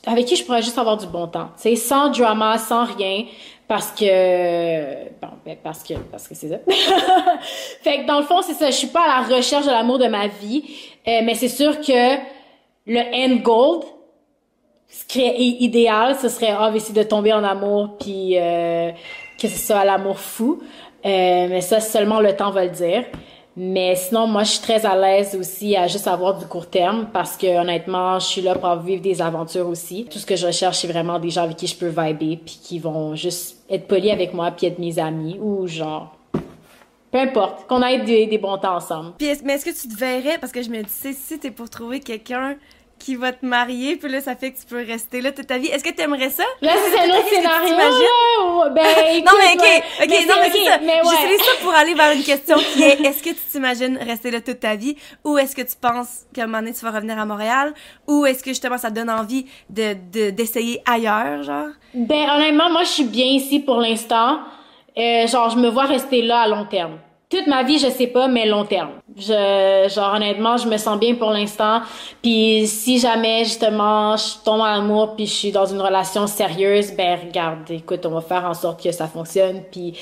avec 0.07 0.27
qui 0.27 0.37
je 0.37 0.45
pourrais 0.45 0.63
juste 0.63 0.79
avoir 0.79 0.97
du 0.97 1.07
bon 1.07 1.27
temps. 1.27 1.51
C'est 1.57 1.77
sans 1.77 2.11
drama, 2.11 2.59
sans 2.59 2.85
rien 2.85 3.25
parce 3.69 3.93
que 3.93 5.09
bon 5.21 5.29
ben 5.45 5.57
parce 5.63 5.85
que 5.85 5.95
parce 6.11 6.27
que 6.27 6.35
c'est 6.35 6.49
ça. 6.49 6.59
fait 7.83 8.03
que 8.03 8.07
dans 8.07 8.19
le 8.19 8.25
fond, 8.25 8.43
c'est 8.43 8.55
ça, 8.55 8.71
je 8.71 8.77
suis 8.77 8.89
pas 8.89 9.03
à 9.03 9.21
la 9.21 9.37
recherche 9.37 9.67
de 9.67 9.71
l'amour 9.71 9.99
de 9.99 10.09
ma 10.09 10.27
vie, 10.27 10.65
euh, 11.07 11.21
mais 11.23 11.35
c'est 11.35 11.49
sûr 11.49 11.81
que 11.81 12.17
le 12.87 13.01
end 13.15 13.37
goal 13.43 13.83
ce 14.89 15.05
qui 15.05 15.21
est 15.21 15.39
idéal, 15.39 16.17
ce 16.17 16.29
serait 16.29 16.55
ah, 16.59 16.71
de 16.71 17.03
tomber 17.03 17.33
en 17.33 17.45
amour 17.45 17.97
puis 18.01 18.39
euh, 18.39 18.91
que 19.41 19.49
ce 19.49 19.59
soit 19.59 19.85
l'amour 19.85 20.19
fou. 20.19 20.63
Euh, 21.05 21.47
mais 21.49 21.61
ça 21.61 21.81
seulement 21.81 22.21
le 22.21 22.35
temps 22.35 22.51
va 22.51 22.65
le 22.65 22.71
dire. 22.71 23.05
Mais 23.61 23.97
sinon, 23.97 24.29
moi, 24.29 24.45
je 24.45 24.53
suis 24.53 24.61
très 24.61 24.87
à 24.87 24.95
l'aise 24.95 25.35
aussi 25.35 25.75
à 25.75 25.89
juste 25.89 26.07
avoir 26.07 26.39
du 26.39 26.47
court 26.47 26.71
terme 26.71 27.09
parce 27.13 27.37
que 27.37 27.61
honnêtement, 27.61 28.21
je 28.21 28.27
suis 28.27 28.41
là 28.41 28.55
pour 28.55 28.73
vivre 28.77 29.03
des 29.03 29.21
aventures 29.21 29.67
aussi. 29.67 30.05
Tout 30.05 30.21
ce 30.21 30.27
que 30.27 30.37
je 30.37 30.47
recherche, 30.47 30.79
c'est 30.79 30.87
vraiment 30.87 31.19
des 31.19 31.31
gens 31.31 31.43
avec 31.43 31.57
qui 31.57 31.67
je 31.67 31.75
peux 31.75 31.89
vibrer 31.89 32.39
puis 32.45 32.61
qui 32.63 32.79
vont 32.79 33.17
juste 33.17 33.57
être 33.69 33.89
polis 33.89 34.13
avec 34.13 34.33
moi 34.33 34.53
puis 34.53 34.69
être 34.69 34.79
mes 34.79 35.01
amis 35.01 35.41
ou 35.43 35.67
genre 35.67 36.15
peu 37.11 37.19
importe, 37.19 37.67
qu'on 37.67 37.83
ait 37.83 37.99
des, 37.99 38.39
bons 38.39 38.59
temps 38.59 38.77
ensemble. 38.77 39.15
Puis, 39.19 39.29
mais 39.43 39.55
est-ce 39.55 39.65
que 39.65 39.71
tu 39.71 39.89
te 39.89 39.99
verrais, 39.99 40.39
parce 40.39 40.53
que 40.53 40.63
je 40.63 40.69
me 40.69 40.83
dis, 40.83 41.15
si 41.15 41.39
t'es 41.39 41.51
pour 41.51 41.71
trouver 41.71 42.01
quelqu'un 42.01 42.57
qui 42.99 43.17
va 43.17 43.33
te 43.33 43.45
marier, 43.45 43.97
puis 43.97 44.11
là, 44.11 44.21
ça 44.21 44.37
fait 44.37 44.53
que 44.53 44.59
tu 44.59 44.67
peux 44.67 44.85
rester 44.85 45.21
là 45.21 45.33
toute 45.33 45.47
ta 45.47 45.59
vie. 45.59 45.69
Est-ce 45.69 45.85
que 45.85 45.91
tu 45.91 46.03
aimerais 46.03 46.31
ça? 46.31 46.45
Là, 46.61 46.73
c'est 46.75 46.99
un 46.99 47.17
autre 47.17 47.29
scénario, 47.29 47.75
là, 47.75 48.69
ben, 48.71 48.83
non, 49.25 49.33
mais 49.39 49.55
OK, 49.55 49.83
OK, 50.03 50.27
non, 50.29 50.35
mais 50.41 50.51
c'est 50.51 50.65
ça. 50.65 50.79
Mais 50.83 51.01
J'utilise 51.03 51.41
ça 51.41 51.53
pour 51.63 51.73
aller 51.75 51.95
vers 51.95 52.13
une 52.13 52.23
question 52.23 52.57
qui 52.57 52.83
est, 52.83 53.01
est-ce 53.05 53.23
que 53.23 53.31
tu 53.31 53.41
t'imagines 53.51 53.97
rester 53.99 54.31
là 54.31 54.41
toute 54.41 54.61
ta 54.61 54.77
vie, 54.77 54.97
ou 55.25 55.39
est-ce 55.39 55.55
que 55.55 55.63
tu 55.63 55.77
penses 55.81 56.27
qu'à 56.35 56.45
un 56.45 56.47
moment 56.47 56.59
donné, 56.59 56.75
tu 56.75 56.85
vas 56.85 56.91
revenir 56.91 57.19
à 57.19 57.25
Montréal, 57.25 57.75
ou 58.07 58.27
est-ce 58.27 58.43
que 58.43 58.51
justement, 58.51 58.79
ça 58.79 58.91
te 58.91 58.95
donne 58.95 59.11
envie 59.11 59.47
de, 59.71 60.31
d'essayer 60.31 60.83
ailleurs, 60.87 61.43
genre? 61.43 61.69
Ben, 61.95 62.31
honnêtement, 62.31 62.71
moi, 62.71 62.83
je 62.83 62.91
suis 62.91 63.05
bien 63.05 63.27
ici 63.27 63.61
pour 63.61 63.77
l'instant. 63.77 64.41
Euh, 64.97 65.27
genre, 65.27 65.51
je 65.51 65.59
me 65.59 65.69
vois 65.69 65.85
rester 65.85 66.23
là 66.23 66.41
à 66.41 66.49
long 66.49 66.65
terme 66.65 66.99
toute 67.31 67.47
ma 67.47 67.63
vie, 67.63 67.79
je 67.79 67.89
sais 67.89 68.07
pas, 68.07 68.27
mais 68.27 68.47
long 68.47 68.65
terme. 68.65 68.91
Je, 69.17 69.93
genre 69.95 70.15
honnêtement, 70.15 70.57
je 70.57 70.67
me 70.67 70.79
sens 70.79 70.99
bien 70.99 71.15
pour 71.15 71.31
l'instant. 71.31 71.83
Puis 72.23 72.67
si 72.67 72.99
jamais 72.99 73.45
justement 73.45 74.17
je 74.17 74.43
tombe 74.45 74.61
en 74.61 74.65
amour 74.65 75.15
puis 75.15 75.27
je 75.27 75.33
suis 75.33 75.53
dans 75.53 75.67
une 75.67 75.81
relation 75.81 76.27
sérieuse, 76.27 76.93
ben 76.97 77.19
regarde, 77.27 77.71
écoute, 77.71 78.07
on 78.07 78.11
va 78.11 78.21
faire 78.23 78.45
en 78.45 78.55
sorte 78.55 78.83
que 78.83 78.93
ça 78.93 79.07
fonctionne. 79.07 79.63
Puis, 79.71 79.95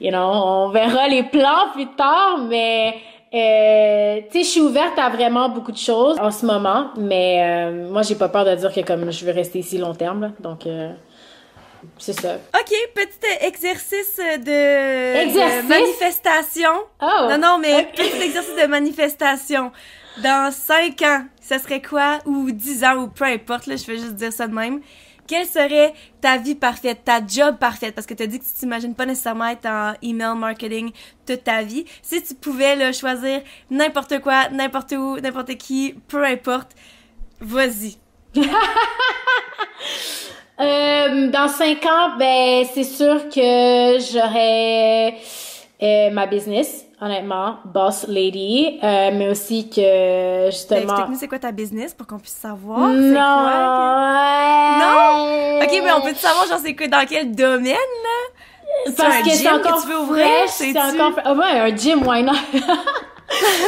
you 0.00 0.10
know, 0.10 0.18
on 0.20 0.68
verra 0.68 1.08
les 1.08 1.22
plans 1.22 1.70
plus 1.72 1.88
tard, 1.96 2.38
mais 2.48 2.96
euh, 3.32 4.20
tu 4.30 4.38
sais, 4.38 4.44
je 4.44 4.48
suis 4.48 4.60
ouverte 4.60 4.98
à 4.98 5.08
vraiment 5.08 5.48
beaucoup 5.48 5.72
de 5.72 5.78
choses 5.78 6.18
en 6.18 6.30
ce 6.30 6.44
moment, 6.44 6.88
mais 6.96 7.42
euh, 7.42 7.90
moi 7.90 8.02
j'ai 8.02 8.14
pas 8.14 8.28
peur 8.28 8.44
de 8.44 8.54
dire 8.54 8.72
que 8.72 8.80
comme 8.80 9.10
je 9.10 9.24
veux 9.24 9.32
rester 9.32 9.60
ici 9.60 9.78
long 9.78 9.94
terme, 9.94 10.32
donc. 10.40 10.66
Euh, 10.66 10.92
c'est 11.98 12.18
ça. 12.18 12.36
OK, 12.36 12.74
petit 12.94 13.46
exercice 13.46 14.16
de, 14.16 15.68
manifestation. 15.68 16.70
Oh, 17.00 17.28
non, 17.30 17.38
non, 17.38 17.58
mais 17.58 17.90
petit 17.94 18.22
exercice 18.22 18.56
de 18.56 18.66
manifestation. 18.66 19.72
Dans 20.22 20.52
5 20.52 21.02
ans, 21.02 21.24
ça 21.40 21.58
serait 21.58 21.82
quoi? 21.82 22.18
Ou 22.26 22.50
10 22.50 22.84
ans, 22.84 22.96
ou 22.96 23.08
peu 23.08 23.24
importe, 23.24 23.66
là, 23.66 23.76
je 23.76 23.84
vais 23.86 23.98
juste 23.98 24.14
dire 24.14 24.32
ça 24.32 24.48
de 24.48 24.54
même. 24.54 24.80
Quelle 25.28 25.46
serait 25.46 25.92
ta 26.22 26.38
vie 26.38 26.54
parfaite, 26.54 27.04
ta 27.04 27.20
job 27.24 27.58
parfaite? 27.58 27.94
Parce 27.94 28.06
que 28.06 28.14
tu 28.14 28.22
as 28.22 28.26
dit 28.26 28.38
que 28.38 28.44
tu 28.44 28.52
t'imagines 28.52 28.94
pas 28.94 29.04
nécessairement 29.04 29.48
être 29.48 29.66
en 29.66 29.92
email 30.00 30.34
marketing 30.36 30.90
toute 31.26 31.44
ta 31.44 31.62
vie. 31.62 31.84
Si 32.02 32.22
tu 32.22 32.34
pouvais 32.34 32.76
là, 32.76 32.92
choisir 32.92 33.42
n'importe 33.70 34.20
quoi, 34.20 34.48
n'importe 34.48 34.92
où, 34.92 35.20
n'importe 35.20 35.56
qui, 35.56 35.94
peu 36.08 36.24
importe, 36.24 36.72
vas-y. 37.40 37.98
Euh, 40.60 41.28
dans 41.30 41.48
cinq 41.48 41.84
ans, 41.86 42.16
ben 42.18 42.64
c'est 42.72 42.84
sûr 42.84 43.28
que 43.28 43.98
j'aurai 44.12 45.14
euh, 45.80 46.10
ma 46.10 46.26
business, 46.26 46.84
honnêtement, 47.00 47.58
boss 47.64 48.06
lady, 48.08 48.78
euh, 48.82 49.10
mais 49.14 49.28
aussi 49.28 49.70
que 49.70 50.46
justement. 50.46 50.80
Ben, 50.80 50.88
explique-nous 50.88 51.16
c'est 51.18 51.28
quoi 51.28 51.38
ta 51.38 51.52
business 51.52 51.94
pour 51.94 52.06
qu'on 52.08 52.18
puisse 52.18 52.34
savoir? 52.34 52.80
Non. 52.80 53.14
Quoi, 53.14 54.78
Non? 54.80 55.60
Ok, 55.62 55.80
mais 55.84 55.92
on 55.92 56.00
peut 56.00 56.14
savoir 56.14 56.46
genre 56.48 56.58
c'est 56.60 56.74
quoi 56.74 56.88
dans 56.88 57.06
quel 57.08 57.30
domaine 57.34 57.74
là? 57.74 58.32
Parce 58.96 59.22
que 59.22 59.30
c'est 59.30 59.48
encore 59.48 59.76
que 59.76 59.82
tu 59.82 59.88
veux 59.88 59.98
ouvrir, 59.98 60.26
c'est 60.48 60.78
encore. 60.78 61.12
Oh, 61.26 61.34
ouais, 61.34 61.60
un 61.60 61.76
gym, 61.76 62.06
why 62.06 62.22
not? 62.22 62.32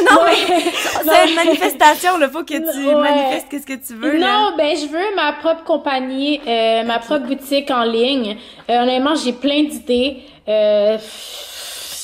non, 0.09 0.21
mais 0.25 0.71
c'est 0.71 1.29
une 1.29 1.35
manifestation, 1.35 2.11
il 2.19 2.29
faut 2.29 2.43
que 2.43 2.71
tu 2.71 2.95
manifestes 2.95 3.47
qu'est-ce 3.49 3.65
que 3.65 3.85
tu 3.85 3.93
veux. 3.93 4.17
Non, 4.17 4.53
ben 4.57 4.75
je 4.75 4.87
veux 4.87 5.15
ma 5.15 5.33
propre 5.33 5.63
compagnie, 5.63 6.41
euh, 6.47 6.83
ma 6.83 6.99
propre 6.99 7.27
boutique 7.27 7.69
en 7.69 7.83
ligne. 7.83 8.37
Euh, 8.69 8.81
honnêtement, 8.81 9.15
j'ai 9.15 9.33
plein 9.33 9.63
d'idées. 9.63 10.23
Euh, 10.47 10.97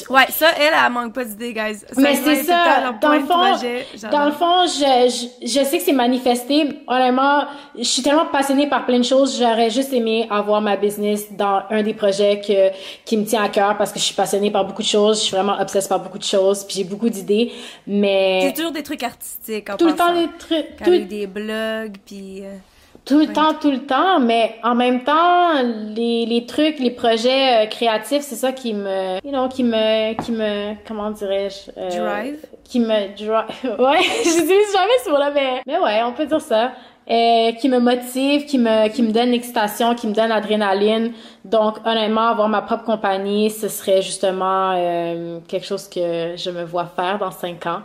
Ouais, 0.09 0.25
ça, 0.29 0.47
elle, 0.57 0.73
elle, 0.73 0.91
manque 0.91 1.13
pas 1.13 1.25
d'idées, 1.25 1.53
guys. 1.53 1.79
mais 1.97 2.15
c'est 2.15 2.43
ça. 2.43 2.93
Dans 3.01 3.13
le 3.13 3.21
fond, 3.21 4.09
dans 4.11 4.25
le 4.25 4.31
fond, 4.31 4.65
je, 4.65 5.27
je, 5.41 5.47
je 5.47 5.65
sais 5.65 5.77
que 5.77 5.83
c'est 5.83 5.91
manifesté. 5.91 6.81
Honnêtement, 6.87 7.45
je 7.77 7.83
suis 7.83 8.01
tellement 8.01 8.25
passionnée 8.25 8.67
par 8.67 8.85
plein 8.85 8.99
de 8.99 9.03
choses. 9.03 9.37
J'aurais 9.37 9.69
juste 9.69 9.93
aimé 9.93 10.27
avoir 10.29 10.61
ma 10.61 10.75
business 10.75 11.31
dans 11.31 11.63
un 11.69 11.83
des 11.83 11.93
projets 11.93 12.41
que, 12.41 12.71
qui 13.05 13.17
me 13.17 13.25
tient 13.25 13.43
à 13.43 13.49
cœur 13.49 13.77
parce 13.77 13.91
que 13.91 13.99
je 13.99 14.05
suis 14.05 14.15
passionnée 14.15 14.51
par 14.51 14.65
beaucoup 14.65 14.81
de 14.81 14.87
choses. 14.87 15.19
Je 15.19 15.25
suis 15.25 15.35
vraiment 15.35 15.59
obsesse 15.59 15.87
par 15.87 15.99
beaucoup 15.99 16.19
de 16.19 16.23
choses. 16.23 16.63
Puis 16.63 16.77
j'ai 16.77 16.83
beaucoup 16.83 17.09
d'idées. 17.09 17.51
Mais. 17.85 18.41
C'est 18.43 18.53
toujours 18.53 18.71
des 18.71 18.83
trucs 18.83 19.03
artistiques, 19.03 19.69
en 19.69 19.77
Tout 19.77 19.87
le 19.87 19.95
temps 19.95 20.13
des 20.13 20.29
trucs. 20.37 20.77
Tout... 20.83 21.05
des 21.07 21.27
blogs, 21.27 21.97
puis. 22.05 22.43
Tout 23.07 23.19
le 23.19 23.27
temps, 23.27 23.53
tout 23.53 23.71
le 23.71 23.85
temps, 23.85 24.19
mais 24.19 24.55
en 24.63 24.75
même 24.75 25.03
temps, 25.03 25.53
les, 25.95 26.25
les 26.25 26.45
trucs, 26.45 26.77
les 26.79 26.91
projets 26.91 27.63
euh, 27.63 27.67
créatifs, 27.67 28.21
c'est 28.21 28.35
ça 28.35 28.51
qui 28.51 28.73
me, 28.73 29.15
you 29.23 29.31
know, 29.31 29.47
qui 29.47 29.63
me, 29.63 30.13
qui 30.21 30.33
me, 30.33 30.73
comment 30.85 31.09
dirais-je, 31.11 31.71
euh, 31.77 31.89
drive, 31.89 32.45
qui 32.65 32.81
me 32.81 33.15
drive, 33.15 33.79
ouais, 33.79 34.01
j'utilise 34.23 34.73
jamais 34.73 34.97
ce 35.05 35.09
mot-là, 35.09 35.31
mais, 35.33 35.61
mais 35.65 35.79
ouais, 35.79 36.03
on 36.03 36.11
peut 36.11 36.25
dire 36.25 36.41
ça, 36.41 36.73
euh, 37.09 37.53
qui 37.53 37.69
me 37.69 37.79
motive, 37.79 38.45
qui 38.45 38.57
me, 38.57 38.89
qui 38.89 39.01
me 39.01 39.13
donne 39.13 39.29
l'excitation, 39.29 39.95
qui 39.95 40.07
me 40.07 40.13
donne 40.13 40.27
l'adrénaline. 40.27 41.13
Donc, 41.45 41.77
honnêtement, 41.85 42.27
avoir 42.27 42.49
ma 42.49 42.61
propre 42.61 42.83
compagnie, 42.83 43.49
ce 43.49 43.69
serait 43.69 44.01
justement 44.01 44.73
euh, 44.75 45.39
quelque 45.47 45.65
chose 45.65 45.87
que 45.87 46.35
je 46.35 46.49
me 46.49 46.65
vois 46.65 46.85
faire 46.85 47.17
dans 47.17 47.31
cinq 47.31 47.65
ans. 47.65 47.79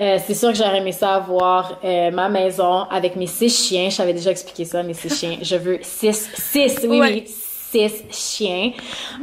Euh, 0.00 0.18
c'est 0.24 0.34
sûr 0.34 0.50
que 0.50 0.56
j'aurais 0.56 0.78
aimé 0.78 0.92
ça 0.92 1.14
avoir 1.14 1.80
euh, 1.82 2.10
ma 2.12 2.28
maison 2.28 2.82
avec 2.90 3.16
mes 3.16 3.26
six 3.26 3.50
chiens. 3.50 3.90
Je 3.90 3.96
t'avais 3.96 4.12
déjà 4.12 4.30
expliqué 4.30 4.64
ça, 4.64 4.82
mes 4.82 4.94
six 4.94 5.12
chiens. 5.18 5.38
Je 5.42 5.56
veux 5.56 5.78
six, 5.82 6.30
six, 6.34 6.78
oui, 6.84 7.00
oui, 7.00 7.24
six 7.70 8.02
chiens. 8.10 8.72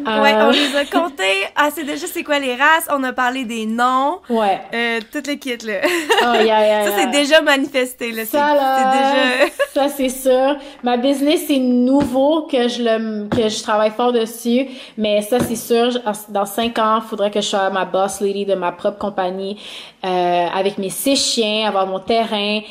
Ouais, 0.06 0.34
on 0.36 0.50
euh, 0.50 0.52
les 0.52 0.76
a 0.76 0.86
comptés. 0.86 1.24
Ah, 1.58 1.70
c'est 1.74 1.84
déjà 1.84 2.06
c'est 2.06 2.24
quoi 2.24 2.38
les 2.40 2.54
races? 2.54 2.88
On 2.92 3.02
a 3.04 3.14
parlé 3.14 3.46
des 3.46 3.66
noms. 3.66 4.20
Ouais. 4.30 4.60
Euh, 4.74 5.00
toutes 5.12 5.28
les 5.28 5.40
kits, 5.40 5.58
là. 5.66 5.80
Oh, 5.84 6.34
yeah, 6.34 6.44
yeah, 6.44 6.86
ça, 6.86 6.92
c'est 6.98 7.12
déjà 7.12 7.42
manifesté, 7.42 8.12
là. 8.12 8.26
Ça, 8.26 8.54
là. 8.54 8.92
déjà... 8.92 9.54
ça, 9.74 9.90
c'est 9.90 10.10
sûr. 10.10 10.58
Ma 10.84 10.98
business, 10.98 11.46
c'est 11.48 11.60
nouveau 11.60 12.44
que 12.44 12.68
je 12.68 12.84
le, 12.84 13.28
que 13.30 13.48
je 13.48 13.64
travaille 13.64 13.92
fort 13.92 14.12
dessus. 14.12 14.68
Mais 14.98 15.22
ça, 15.22 15.40
c'est 15.40 15.56
sûr. 15.56 15.98
Dans 16.30 16.46
cinq 16.46 16.78
ans, 16.78 17.00
il 17.04 17.08
faudrait 17.08 17.32
que 17.32 17.42
je 17.42 17.48
sois 17.48 17.70
ma 17.70 17.86
boss 17.86 18.20
lady 18.22 18.46
de 18.46 18.56
ma 18.56 18.72
propre 18.72 18.98
compagnie, 18.98 19.58
euh, 20.04 20.48
avec 20.54 20.78
mes 20.78 20.90
six 20.90 21.16
chiens, 21.16 21.68
avoir 21.68 21.88
mon 21.88 22.00
terrain, 22.00 22.62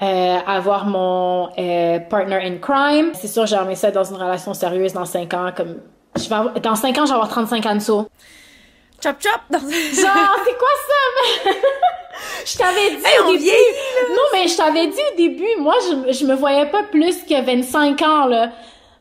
euh, 0.00 0.38
avoir 0.46 0.86
mon 0.86 1.50
euh, 1.58 1.98
partner 2.00 2.38
in 2.42 2.58
crime. 2.58 3.10
C'est 3.14 3.28
sûr, 3.28 3.46
j'ai 3.46 3.56
aimé 3.56 3.74
ça 3.74 3.90
dans 3.90 4.04
une 4.04 4.16
relation 4.16 4.54
sérieuse 4.54 4.92
dans 4.92 5.04
5 5.04 5.34
ans. 5.34 5.50
Comme, 5.56 5.78
je 6.16 6.28
vais 6.28 6.60
dans 6.60 6.76
5 6.76 6.96
ans, 6.98 7.04
je 7.04 7.08
vais 7.08 7.14
avoir 7.14 7.28
35 7.28 7.66
ans 7.66 7.74
de 7.74 7.80
saut. 7.80 8.08
Chop 9.02 9.16
chop! 9.20 9.40
Genre, 9.50 10.36
c'est 10.44 10.58
quoi 10.58 10.74
ça? 10.88 11.50
je 12.46 12.58
t'avais 12.58 12.90
dit 12.90 13.04
hey, 13.04 13.18
au 13.20 13.32
début. 13.32 14.10
non, 14.10 14.22
mais 14.32 14.48
je 14.48 14.56
t'avais 14.56 14.86
dit 14.88 15.00
au 15.12 15.16
début, 15.16 15.60
moi, 15.60 15.74
je, 15.82 16.12
je 16.12 16.24
me 16.26 16.34
voyais 16.34 16.66
pas 16.66 16.82
plus 16.84 17.22
que 17.22 17.44
25 17.44 18.02
ans, 18.02 18.26
là. 18.26 18.50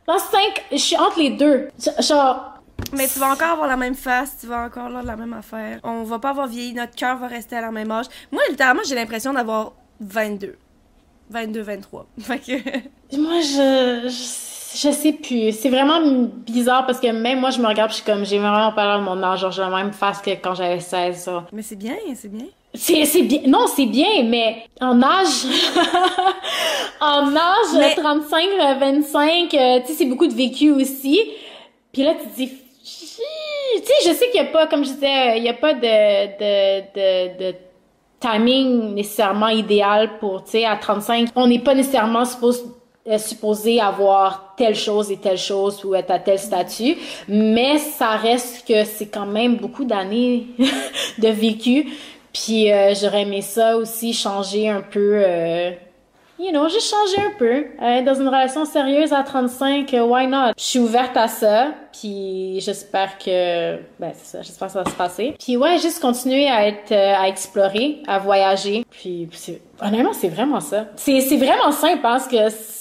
Dans 0.08 0.20
5, 0.20 0.39
je 0.72 0.78
suis 0.78 0.98
entre 0.98 1.20
les 1.20 1.32
deux. 1.32 1.68
Genre, 2.00 2.58
mais 2.93 3.08
tu 3.08 3.20
vas 3.20 3.32
encore 3.32 3.50
avoir 3.50 3.68
la 3.68 3.78
même 3.78 3.95
face, 3.95 4.38
tu 4.39 4.48
vas 4.48 4.66
encore 4.66 4.86
avoir 4.86 5.04
la 5.04 5.16
même 5.16 5.34
affaire. 5.34 5.80
On 5.84 6.04
va 6.04 6.20
pas 6.20 6.30
avoir 6.30 6.48
vieilli, 6.48 6.74
notre 6.74 6.95
cœur 6.95 7.18
va 7.18 7.28
rester 7.28 7.56
à 7.58 7.62
la 7.62 7.72
même 7.72 7.91
âge. 7.91 8.06
Moi, 8.32 8.41
littéralement, 8.50 8.84
j'ai 8.88 8.95
l'impression 8.95 9.34
d'avoir 9.34 9.74
22. 10.00 10.56
22, 11.30 11.62
23. 11.62 12.06
Fait 12.20 12.40
que... 12.40 13.18
Moi, 13.18 13.42
je, 13.42 14.08
je, 14.10 14.88
je 14.88 14.92
sais 14.94 15.14
plus. 15.14 15.52
C'est 15.52 15.70
vraiment 15.70 16.00
bizarre 16.48 16.86
parce 16.86 17.00
que 17.00 17.08
même 17.08 17.40
moi, 17.40 17.50
je 17.52 17.60
me 17.60 17.68
regarde, 17.68 17.92
je 17.92 17.96
suis 17.96 18.04
comme, 18.06 18.26
j'ai 18.26 18.38
vraiment 18.40 18.72
pas 18.72 18.86
l'air 18.86 19.00
de 19.00 19.04
mon 19.04 19.22
âge. 19.24 19.40
Genre, 19.42 19.52
j'ai 19.52 19.62
la 19.62 19.70
même 19.70 19.94
face 19.94 20.22
que 20.22 20.32
quand 20.32 20.56
j'avais 20.56 20.80
16, 20.80 21.18
ça. 21.18 21.46
Mais 21.52 21.62
c'est 21.62 21.76
bien, 21.76 21.96
c'est 22.16 22.32
bien. 22.32 22.46
C'est, 22.74 23.22
bien. 23.24 23.42
Non, 23.48 23.66
c'est 23.68 23.86
bien, 23.88 24.24
mais 24.26 24.64
en 24.82 25.02
âge, 25.02 25.46
en 27.02 27.36
âge, 27.36 27.74
Mais- 27.76 27.96
35, 27.96 28.44
euh, 28.60 28.74
25, 28.80 29.54
euh, 29.54 29.80
tu 29.80 29.88
sais, 29.88 29.94
c'est 29.94 30.06
beaucoup 30.06 30.28
de 30.28 30.34
vécu 30.34 30.72
aussi. 30.72 31.20
Puis 31.92 32.04
là, 32.04 32.14
tu 32.14 32.28
te 32.30 32.36
dis, 32.36 32.50
tu 32.50 32.54
sais, 33.84 33.94
je 34.10 34.14
sais 34.14 34.30
qu'il 34.30 34.42
y 34.42 34.46
a 34.46 34.52
pas, 34.52 34.68
comme 34.68 34.84
je 34.86 34.92
disais, 34.92 35.38
il 35.38 35.44
y 35.44 35.50
a 35.50 35.54
pas 35.54 35.74
de, 35.74 35.80
de, 35.82 36.82
de, 36.94 37.52
de 37.52 37.56
timing 38.20 38.93
nécessairement 38.93 39.49
idéal 39.49 40.18
pour, 40.20 40.43
tu 40.43 40.51
sais, 40.51 40.65
à 40.65 40.76
35, 40.76 41.30
on 41.36 41.47
n'est 41.47 41.59
pas 41.59 41.76
nécessairement 41.76 42.26
supposé 42.26 42.63
euh, 43.07 43.18
supposé 43.20 43.80
avoir 43.80 44.53
telle 44.57 44.76
chose 44.76 45.09
et 45.11 45.15
telle 45.15 45.38
chose 45.38 45.86
ou 45.86 45.95
être 45.95 46.11
à 46.11 46.20
tel 46.20 46.38
statut, 46.38 46.97
mais 47.30 47.78
ça 47.78 48.18
reste 48.18 48.68
que 48.68 48.84
c'est 48.84 49.05
quand 49.05 49.26
même 49.26 49.55
beaucoup 49.55 49.86
d'années 49.86 50.47
de 51.18 51.30
vécu. 51.30 51.88
Puis 52.34 52.70
euh, 52.70 52.93
j'aurais 52.99 53.22
aimé 53.22 53.41
ça 53.41 53.78
aussi 53.78 54.11
changer 54.11 54.68
un 54.68 54.82
peu, 54.82 55.22
euh, 55.24 55.72
you 56.40 56.52
know, 56.52 56.68
juste 56.70 56.90
changer 56.90 57.22
un 57.28 57.38
peu. 57.38 57.66
Euh, 57.82 58.02
dans 58.04 58.14
une 58.16 58.28
relation 58.28 58.66
sérieuse 58.66 59.12
à 59.14 59.24
35, 59.24 59.94
euh, 59.94 60.04
why 60.04 60.28
not? 60.28 60.52
Je 60.58 60.64
suis 60.64 60.80
ouverte 60.80 61.16
à 61.18 61.28
ça, 61.28 61.72
puis 61.92 62.60
j'espère 62.60 63.18
que, 63.18 63.78
ben 64.00 64.12
c'est 64.14 64.38
ça, 64.38 64.42
j'espère 64.42 64.68
que 64.68 64.74
ça 64.74 64.84
va 64.84 64.90
se 64.90 64.96
passer. 64.96 65.36
Puis 65.44 65.58
ouais, 65.58 65.78
juste 65.80 66.00
continuer 66.02 66.48
à 66.48 66.68
être, 66.68 66.92
euh, 66.92 67.14
à 67.18 67.28
explorer, 67.28 68.04
à 68.08 68.20
voyager. 68.20 68.86
Puis 68.90 69.28
c'est, 69.34 69.62
honnêtement, 69.82 70.14
c'est 70.14 70.30
vraiment 70.30 70.60
ça. 70.60 70.86
C'est, 70.96 71.22
c'est 71.22 71.38
vraiment 71.38 71.72
simple 71.72 72.02
parce 72.02 72.28
que 72.28 72.50
c'est- 72.50 72.78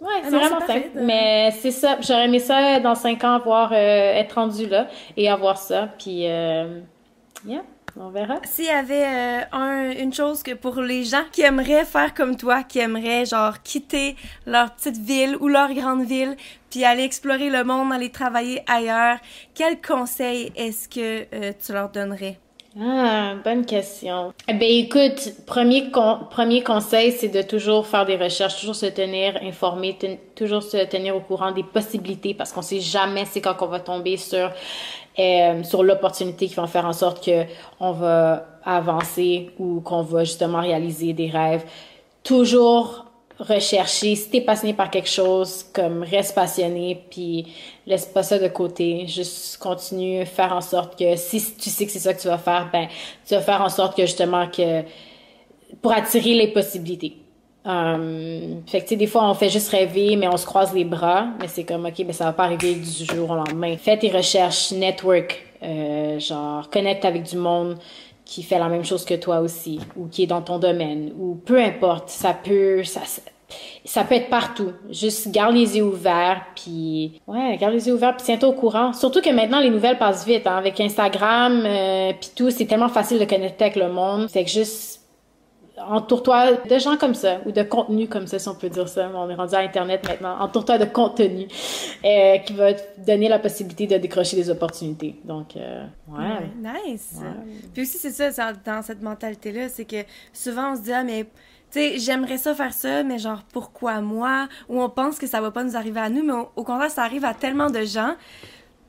Ouais, 0.00 0.08
Ah 0.16 0.20
c'est 0.24 0.30
vraiment 0.36 0.66
simple. 0.66 0.90
de- 0.96 1.00
Mais 1.00 1.52
c'est 1.60 1.70
ça. 1.70 1.96
J'aurais 2.00 2.24
aimé 2.24 2.40
ça 2.40 2.80
dans 2.80 2.96
cinq 2.96 3.22
ans 3.22 3.34
avoir 3.34 3.70
euh, 3.72 3.76
être 3.76 4.32
rendu 4.32 4.66
là 4.66 4.88
et 5.16 5.30
avoir 5.30 5.56
ça. 5.58 5.90
Puis 5.96 6.26
euh, 6.26 6.80
yeah, 7.46 7.62
on 7.96 8.10
verra. 8.10 8.40
S'il 8.44 8.64
y 8.66 8.68
avait 8.70 9.04
euh, 9.04 9.40
un, 9.52 9.90
une 9.92 10.12
chose 10.12 10.42
que 10.42 10.52
pour 10.54 10.80
les 10.80 11.04
gens 11.04 11.24
qui 11.32 11.42
aimeraient 11.42 11.84
faire 11.84 12.14
comme 12.14 12.36
toi, 12.36 12.62
qui 12.62 12.78
aimeraient 12.78 13.24
genre 13.26 13.62
quitter 13.62 14.16
leur 14.46 14.74
petite 14.74 14.96
ville 14.98 15.36
ou 15.40 15.48
leur 15.48 15.72
grande 15.74 16.04
ville, 16.04 16.36
puis 16.70 16.84
aller 16.84 17.04
explorer 17.04 17.50
le 17.50 17.64
monde, 17.64 17.92
aller 17.92 18.10
travailler 18.10 18.62
ailleurs, 18.66 19.18
quel 19.54 19.80
conseil 19.80 20.52
est-ce 20.56 20.88
que 20.88 21.26
euh, 21.34 21.52
tu 21.64 21.72
leur 21.72 21.90
donnerais? 21.90 22.38
Ah, 22.80 23.34
bonne 23.44 23.66
question. 23.66 24.32
Eh 24.48 24.54
ben 24.54 24.62
écoute, 24.62 25.44
premier 25.44 25.90
con- 25.90 26.20
premier 26.30 26.62
conseil, 26.62 27.12
c'est 27.12 27.28
de 27.28 27.42
toujours 27.42 27.86
faire 27.86 28.06
des 28.06 28.16
recherches, 28.16 28.58
toujours 28.60 28.74
se 28.74 28.86
tenir 28.86 29.38
informé, 29.42 29.98
ten- 29.98 30.16
toujours 30.34 30.62
se 30.62 30.82
tenir 30.86 31.14
au 31.14 31.20
courant 31.20 31.52
des 31.52 31.64
possibilités 31.64 32.32
parce 32.32 32.50
qu'on 32.50 32.62
sait 32.62 32.80
jamais 32.80 33.26
c'est 33.26 33.42
quand 33.42 33.56
on 33.60 33.66
va 33.66 33.78
tomber 33.80 34.16
sur 34.16 34.50
euh, 35.18 35.62
sur 35.62 35.82
l'opportunité 35.82 36.48
qui 36.48 36.54
va 36.54 36.66
faire 36.66 36.86
en 36.86 36.92
sorte 36.92 37.24
que 37.24 37.44
on 37.80 37.92
va 37.92 38.46
avancer 38.64 39.50
ou 39.58 39.80
qu'on 39.80 40.02
va 40.02 40.24
justement 40.24 40.60
réaliser 40.60 41.12
des 41.12 41.28
rêves. 41.28 41.64
Toujours 42.22 43.06
rechercher, 43.38 44.14
si 44.14 44.30
t'es 44.30 44.40
passionné 44.40 44.72
par 44.74 44.90
quelque 44.90 45.08
chose, 45.08 45.64
comme 45.72 46.02
reste 46.02 46.34
passionné, 46.34 47.04
puis 47.10 47.46
laisse 47.86 48.06
pas 48.06 48.22
ça 48.22 48.38
de 48.38 48.48
côté. 48.48 49.06
Juste 49.06 49.58
continue, 49.58 50.24
faire 50.24 50.52
en 50.52 50.60
sorte 50.60 50.98
que 50.98 51.16
si 51.16 51.54
tu 51.56 51.70
sais 51.70 51.86
que 51.86 51.92
c'est 51.92 51.98
ça 51.98 52.14
que 52.14 52.20
tu 52.20 52.28
vas 52.28 52.38
faire, 52.38 52.68
ben 52.72 52.88
tu 53.26 53.34
vas 53.34 53.40
faire 53.40 53.60
en 53.60 53.68
sorte 53.68 53.96
que 53.96 54.02
justement 54.02 54.46
que 54.48 54.82
pour 55.80 55.92
attirer 55.92 56.34
les 56.34 56.48
possibilités. 56.48 57.21
Euh, 57.64 58.54
fait 58.66 58.80
que 58.80 58.94
des 58.96 59.06
fois 59.06 59.28
on 59.30 59.34
fait 59.34 59.48
juste 59.48 59.70
rêver 59.70 60.16
mais 60.16 60.26
on 60.26 60.36
se 60.36 60.44
croise 60.46 60.74
les 60.74 60.84
bras 60.84 61.26
mais 61.40 61.46
c'est 61.46 61.62
comme 61.62 61.86
ok 61.86 61.94
ben 62.04 62.12
ça 62.12 62.24
va 62.24 62.32
pas 62.32 62.42
arriver 62.44 62.74
du 62.74 63.04
jour 63.14 63.30
au 63.30 63.36
lendemain 63.36 63.76
fais 63.76 63.96
tes 63.96 64.10
recherches 64.10 64.72
network 64.72 65.40
euh, 65.62 66.18
genre 66.18 66.68
connecte 66.70 67.04
avec 67.04 67.22
du 67.22 67.36
monde 67.36 67.78
qui 68.24 68.42
fait 68.42 68.58
la 68.58 68.68
même 68.68 68.84
chose 68.84 69.04
que 69.04 69.14
toi 69.14 69.38
aussi 69.38 69.78
ou 69.96 70.08
qui 70.08 70.24
est 70.24 70.26
dans 70.26 70.42
ton 70.42 70.58
domaine 70.58 71.12
ou 71.16 71.36
peu 71.36 71.60
importe 71.62 72.08
ça 72.08 72.34
peut 72.34 72.82
ça- 72.82 73.02
ça 73.84 74.04
peut 74.04 74.14
être 74.14 74.30
partout. 74.30 74.72
Juste 74.90 75.30
garde 75.30 75.54
les 75.54 75.76
yeux 75.76 75.82
ouverts, 75.84 76.40
puis 76.56 77.20
ouais, 77.26 77.58
garde 77.60 77.74
les 77.74 77.86
yeux 77.86 77.92
ouverts, 77.92 78.16
puis 78.16 78.24
tiens-toi 78.24 78.48
au 78.48 78.54
courant. 78.54 78.94
Surtout 78.94 79.20
que 79.20 79.28
maintenant 79.28 79.60
les 79.60 79.68
nouvelles 79.68 79.98
passent 79.98 80.24
vite, 80.26 80.46
hein, 80.46 80.56
avec 80.56 80.80
Instagram, 80.80 81.62
euh, 81.66 82.12
puis 82.18 82.30
tout, 82.34 82.50
c'est 82.50 82.64
tellement 82.64 82.88
facile 82.88 83.18
de 83.18 83.26
connecter 83.26 83.64
avec 83.64 83.76
le 83.76 83.92
monde. 83.92 84.30
Fait 84.30 84.44
que 84.44 84.50
juste 84.50 85.01
entoure-toi 85.78 86.52
de 86.68 86.78
gens 86.78 86.96
comme 86.96 87.14
ça 87.14 87.40
ou 87.46 87.52
de 87.52 87.62
contenu 87.62 88.08
comme 88.08 88.26
ça, 88.26 88.38
si 88.38 88.48
on 88.48 88.54
peut 88.54 88.68
dire 88.68 88.88
ça. 88.88 89.10
On 89.14 89.28
est 89.28 89.34
rendu 89.34 89.54
à 89.54 89.60
Internet 89.60 90.06
maintenant. 90.06 90.38
Entoure-toi 90.40 90.78
de 90.78 90.84
contenu 90.84 91.46
euh, 92.04 92.38
qui 92.38 92.52
va 92.52 92.74
te 92.74 93.00
donner 93.00 93.28
la 93.28 93.38
possibilité 93.38 93.86
de 93.86 93.96
décrocher 93.98 94.36
des 94.36 94.50
opportunités. 94.50 95.16
Donc, 95.24 95.56
euh, 95.56 95.84
ouais. 96.08 96.50
Nice! 96.56 97.14
Ouais. 97.16 97.54
Puis 97.72 97.82
aussi, 97.82 97.98
c'est 97.98 98.10
ça, 98.10 98.52
dans, 98.52 98.82
cette 98.82 99.02
mentalité-là, 99.02 99.68
c'est 99.68 99.84
que 99.84 100.04
souvent 100.32 100.72
on 100.72 100.76
se 100.76 100.82
dit, 100.82 100.92
ah, 100.92 101.04
mais, 101.04 101.24
tu 101.24 101.30
sais, 101.70 101.98
j'aimerais 101.98 102.38
ça 102.38 102.54
faire 102.54 102.72
ça, 102.72 103.02
mais 103.02 103.18
genre, 103.18 103.42
pourquoi 103.52 104.00
moi? 104.00 104.48
Ou 104.68 104.80
on 104.80 104.90
pense 104.90 105.18
que 105.18 105.26
ça 105.26 105.40
va 105.40 105.50
pas 105.50 105.64
nous 105.64 105.76
arriver 105.76 106.00
à 106.00 106.10
nous, 106.10 106.22
mais 106.22 106.34
au 106.54 106.64
contraire, 106.64 106.90
ça 106.90 107.02
arrive 107.02 107.24
à 107.24 107.34
tellement 107.34 107.70
de 107.70 107.82
gens. 107.82 108.14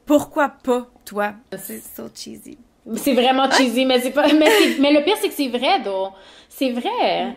Pourquoi 0.06 0.50
pas 0.50 0.88
toi? 1.06 1.34
C'est 1.58 1.80
so 1.80 2.04
cheesy. 2.14 2.58
C'est 2.96 3.14
vraiment 3.14 3.50
cheesy, 3.50 3.86
mais 3.86 4.02
c'est 4.02 4.12
pas, 4.12 4.28
mais, 4.34 4.92
le 4.92 5.04
pire, 5.04 5.16
c'est 5.22 5.30
que 5.30 5.34
c'est 5.34 5.48
vrai, 5.48 5.80
donc. 5.80 6.14
C'est 6.50 6.72
vrai. 6.72 7.36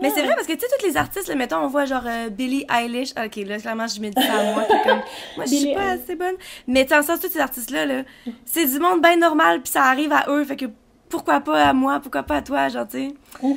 Mais 0.00 0.10
c'est 0.10 0.22
vrai 0.22 0.34
parce 0.34 0.46
que 0.46 0.52
tu 0.52 0.60
sais, 0.60 0.66
tous 0.78 0.86
les 0.86 0.96
artistes, 0.96 1.28
là, 1.28 1.34
mettons, 1.34 1.58
on 1.58 1.66
voit 1.66 1.84
genre 1.84 2.04
euh, 2.06 2.28
Billie 2.28 2.64
Eilish. 2.72 3.10
Ok, 3.10 3.36
là, 3.44 3.58
clairement, 3.58 3.86
je 3.88 4.00
me 4.00 4.08
dis 4.08 4.22
ça 4.22 4.34
à 4.34 4.54
moi. 4.54 4.64
comme, 4.84 5.00
moi, 5.36 5.46
je 5.46 5.54
suis 5.54 5.74
pas 5.74 5.90
assez 5.90 6.14
bonne. 6.14 6.36
Mais 6.68 6.84
tu 6.84 6.90
sais, 6.90 6.96
en 6.96 7.02
sens, 7.02 7.18
tous 7.20 7.28
ces 7.28 7.40
artistes-là, 7.40 7.86
là, 7.86 8.02
c'est 8.44 8.66
du 8.66 8.78
monde 8.78 9.02
bien 9.02 9.16
normal, 9.16 9.62
puis 9.62 9.72
ça 9.72 9.84
arrive 9.84 10.12
à 10.12 10.26
eux. 10.28 10.44
Fait 10.44 10.56
que 10.56 10.66
pourquoi 11.10 11.40
pas 11.40 11.62
à 11.68 11.72
moi, 11.74 12.00
pourquoi 12.00 12.22
pas 12.22 12.36
à 12.36 12.42
toi, 12.42 12.68
genre, 12.68 12.86
tu 12.88 13.08
sais. 13.42 13.48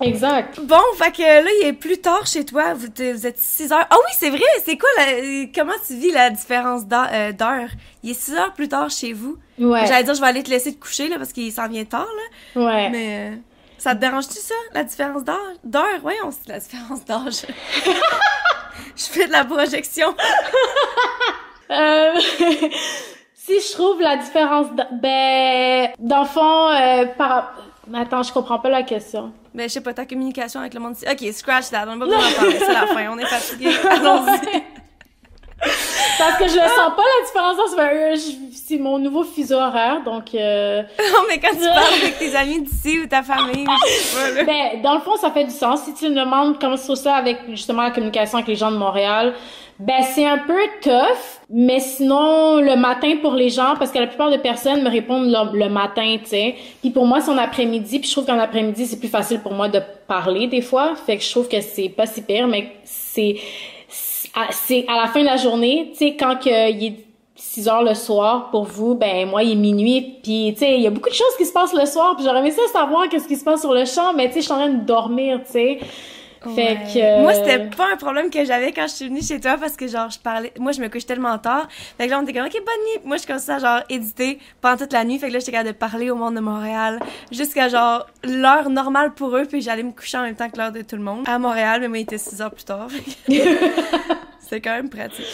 Exact. 0.00 0.58
Bon, 0.60 0.80
fait 0.96 1.12
que 1.12 1.22
là, 1.22 1.50
il 1.60 1.66
est 1.68 1.72
plus 1.72 1.98
tard 1.98 2.26
chez 2.26 2.44
toi. 2.44 2.74
Vous, 2.74 2.88
te- 2.88 3.12
vous 3.12 3.26
êtes 3.26 3.38
6 3.38 3.70
heures. 3.72 3.86
Ah 3.90 3.96
oui, 3.96 4.12
c'est 4.18 4.30
vrai! 4.30 4.40
C'est 4.64 4.76
quoi 4.76 4.88
la, 4.96 5.04
comment 5.54 5.72
tu 5.86 5.94
vis 5.94 6.10
la 6.10 6.30
différence 6.30 6.86
d'heure? 6.86 7.08
euh, 7.12 7.32
d'heure? 7.32 7.68
Il 8.02 8.10
est 8.10 8.14
6 8.14 8.34
heures 8.34 8.52
plus 8.54 8.68
tard 8.68 8.90
chez 8.90 9.12
vous. 9.12 9.36
Ouais. 9.58 9.86
J'allais 9.86 10.02
dire, 10.04 10.14
je 10.14 10.20
vais 10.20 10.26
aller 10.26 10.42
te 10.42 10.50
laisser 10.50 10.74
te 10.74 10.80
coucher, 10.80 11.08
là, 11.08 11.18
parce 11.18 11.32
qu'il 11.32 11.52
s'en 11.52 11.68
vient 11.68 11.84
tard, 11.84 12.08
là. 12.56 12.62
Ouais. 12.64 12.90
Mais 12.90 13.30
euh, 13.32 13.36
ça 13.78 13.94
te 13.94 14.00
dérange-tu, 14.00 14.38
ça, 14.38 14.54
la 14.72 14.82
différence? 14.82 15.22
D'heure? 15.24 16.00
Oui, 16.02 16.14
on 16.24 16.30
sait 16.30 16.38
la 16.48 16.58
différence 16.58 17.04
d'âge. 17.04 17.46
je 18.96 19.04
fais 19.04 19.26
de 19.26 19.32
la 19.32 19.44
projection. 19.44 20.14
Euh, 21.70 22.12
si 23.44 23.60
je 23.60 23.72
trouve 23.72 24.00
la 24.00 24.16
différence, 24.16 24.66
ben, 24.92 25.88
dans 25.98 26.24
fond, 26.24 26.68
euh, 26.70 27.06
par... 27.18 27.54
Attends, 27.92 28.22
je 28.22 28.32
comprends 28.32 28.60
pas 28.60 28.70
la 28.70 28.84
question. 28.84 29.32
Mais 29.54 29.64
je 29.64 29.74
sais 29.74 29.80
pas, 29.80 29.92
ta 29.92 30.06
communication 30.06 30.60
avec 30.60 30.74
le 30.74 30.80
monde. 30.80 30.94
Ok, 31.10 31.32
scratch 31.32 31.70
that, 31.70 31.84
on 31.88 31.96
va 31.96 32.06
pas 32.06 32.16
en 32.16 32.32
parler, 32.36 32.58
c'est 32.58 32.72
la 32.72 32.86
fin, 32.86 33.10
on 33.10 33.18
est 33.18 33.26
fatigué. 33.26 33.70
Allons-y. 33.90 34.62
Parce 36.18 36.38
que 36.38 36.48
je 36.48 36.54
le 36.54 36.60
sens 36.68 36.92
pas 36.96 37.02
la 37.02 37.26
différence, 37.26 37.56
c'est 37.70 38.16
je- 38.16 38.36
c'est 38.66 38.78
mon 38.78 38.98
nouveau 38.98 39.24
fuseau 39.24 39.56
horaire, 39.56 40.02
donc... 40.04 40.34
Euh... 40.34 40.82
non, 41.12 41.18
mais 41.28 41.38
quand 41.38 41.52
tu 41.52 41.64
parles 41.64 41.94
avec 42.00 42.18
tes 42.18 42.34
amis 42.36 42.62
d'ici 42.62 43.00
ou 43.00 43.06
ta 43.06 43.22
famille, 43.22 43.66
je 43.86 43.92
sais 43.92 44.34
pas. 44.36 44.44
Ben, 44.44 44.82
dans 44.82 44.94
le 44.94 45.00
fond, 45.00 45.16
ça 45.16 45.30
fait 45.30 45.44
du 45.44 45.50
sens. 45.50 45.82
Si 45.84 45.94
tu 45.94 46.08
me 46.08 46.14
demandes 46.14 46.58
comment 46.60 46.76
je 46.76 46.82
trouve 46.82 46.96
ça 46.96 47.16
avec 47.16 47.38
justement 47.50 47.82
la 47.82 47.90
communication 47.90 48.38
avec 48.38 48.48
les 48.48 48.56
gens 48.56 48.70
de 48.70 48.76
Montréal, 48.76 49.34
ben 49.78 50.02
c'est 50.14 50.26
un 50.26 50.38
peu 50.38 50.60
tough, 50.82 51.40
mais 51.50 51.80
sinon 51.80 52.56
le 52.60 52.76
matin 52.76 53.14
pour 53.20 53.32
les 53.34 53.48
gens, 53.48 53.74
parce 53.78 53.90
que 53.90 53.98
la 53.98 54.06
plupart 54.06 54.30
des 54.30 54.38
personnes 54.38 54.82
me 54.82 54.90
répondent 54.90 55.26
le, 55.26 55.58
le 55.58 55.68
matin, 55.68 56.16
tu 56.22 56.28
sais. 56.30 56.54
Puis 56.80 56.90
pour 56.90 57.04
moi, 57.06 57.20
c'est 57.20 57.30
en 57.32 57.38
après-midi, 57.38 57.98
puis 57.98 58.06
je 58.08 58.12
trouve 58.14 58.26
qu'en 58.26 58.38
après-midi 58.38 58.86
c'est 58.86 58.98
plus 59.00 59.08
facile 59.08 59.40
pour 59.40 59.52
moi 59.54 59.68
de 59.68 59.80
parler 60.06 60.46
des 60.46 60.60
fois, 60.62 60.92
fait 61.04 61.16
que 61.16 61.24
je 61.24 61.30
trouve 61.30 61.48
que 61.48 61.60
c'est 61.60 61.88
pas 61.88 62.06
si 62.06 62.22
pire, 62.22 62.46
mais 62.46 62.72
c'est 62.84 63.36
c'est 64.50 64.84
à 64.88 64.96
la 64.96 65.08
fin 65.08 65.20
de 65.20 65.26
la 65.26 65.36
journée, 65.36 65.90
tu 65.92 65.98
sais, 65.98 66.16
quand 66.16 66.36
que 66.36 66.70
il 66.70 66.84
est 66.86 67.04
6 67.36 67.68
heures 67.68 67.82
le 67.82 67.94
soir 67.94 68.50
pour 68.50 68.64
vous, 68.64 68.94
ben 68.94 69.28
moi 69.28 69.42
il 69.42 69.52
est 69.52 69.56
minuit, 69.56 70.18
puis 70.22 70.52
tu 70.54 70.60
sais, 70.60 70.76
il 70.76 70.82
y 70.82 70.86
a 70.86 70.90
beaucoup 70.90 71.08
de 71.08 71.14
choses 71.14 71.36
qui 71.36 71.44
se 71.44 71.52
passent 71.52 71.74
le 71.74 71.86
soir, 71.86 72.14
puis 72.16 72.24
j'aurais 72.24 72.38
aimé 72.40 72.50
ça 72.50 72.62
savoir 72.72 73.08
qu'est-ce 73.08 73.28
qui 73.28 73.36
se 73.36 73.44
passe 73.44 73.60
sur 73.60 73.72
le 73.72 73.84
champ, 73.84 74.12
mais 74.14 74.28
tu 74.28 74.34
sais, 74.34 74.40
je 74.40 74.44
suis 74.44 74.52
en 74.52 74.58
train 74.58 74.68
de 74.68 74.84
dormir, 74.84 75.40
tu 75.44 75.52
sais. 75.52 75.78
Fait 76.50 76.78
que... 76.92 77.22
Moi, 77.22 77.34
c'était 77.34 77.70
pas 77.76 77.92
un 77.92 77.96
problème 77.96 78.30
que 78.30 78.44
j'avais 78.44 78.72
quand 78.72 78.86
je 78.86 78.92
suis 78.92 79.08
venue 79.08 79.22
chez 79.22 79.40
toi 79.40 79.56
parce 79.58 79.76
que, 79.76 79.86
genre, 79.86 80.10
je 80.10 80.18
parlais... 80.18 80.52
Moi, 80.58 80.72
je 80.72 80.80
me 80.80 80.88
couche 80.88 81.06
tellement 81.06 81.38
tard. 81.38 81.68
Fait 81.98 82.06
que 82.06 82.10
là, 82.10 82.18
on 82.18 82.22
était 82.22 82.32
comme, 82.32 82.46
OK, 82.46 82.52
bonne 82.52 82.62
nuit. 82.62 83.00
Moi, 83.04 83.16
je 83.16 83.26
commençais 83.26 83.52
à, 83.52 83.58
genre, 83.58 83.80
éditer 83.88 84.38
pendant 84.60 84.76
toute 84.76 84.92
la 84.92 85.04
nuit. 85.04 85.18
Fait 85.18 85.28
que 85.28 85.32
là, 85.32 85.38
j'étais 85.38 85.52
capable 85.52 85.70
de 85.70 85.78
parler 85.78 86.10
au 86.10 86.16
monde 86.16 86.34
de 86.34 86.40
Montréal 86.40 87.00
jusqu'à, 87.30 87.68
genre, 87.68 88.06
l'heure 88.24 88.70
normale 88.70 89.12
pour 89.14 89.36
eux. 89.36 89.44
Puis 89.44 89.62
j'allais 89.62 89.82
me 89.82 89.92
coucher 89.92 90.18
en 90.18 90.22
même 90.22 90.36
temps 90.36 90.48
que 90.48 90.58
l'heure 90.58 90.72
de 90.72 90.82
tout 90.82 90.96
le 90.96 91.02
monde 91.02 91.24
à 91.26 91.38
Montréal. 91.38 91.80
Mais 91.80 91.88
moi, 91.88 91.98
il 91.98 92.02
était 92.02 92.18
6 92.18 92.42
heures 92.42 92.52
plus 92.52 92.64
tard. 92.64 92.88
c'est 94.40 94.60
quand 94.60 94.74
même 94.74 94.90
pratique. 94.90 95.26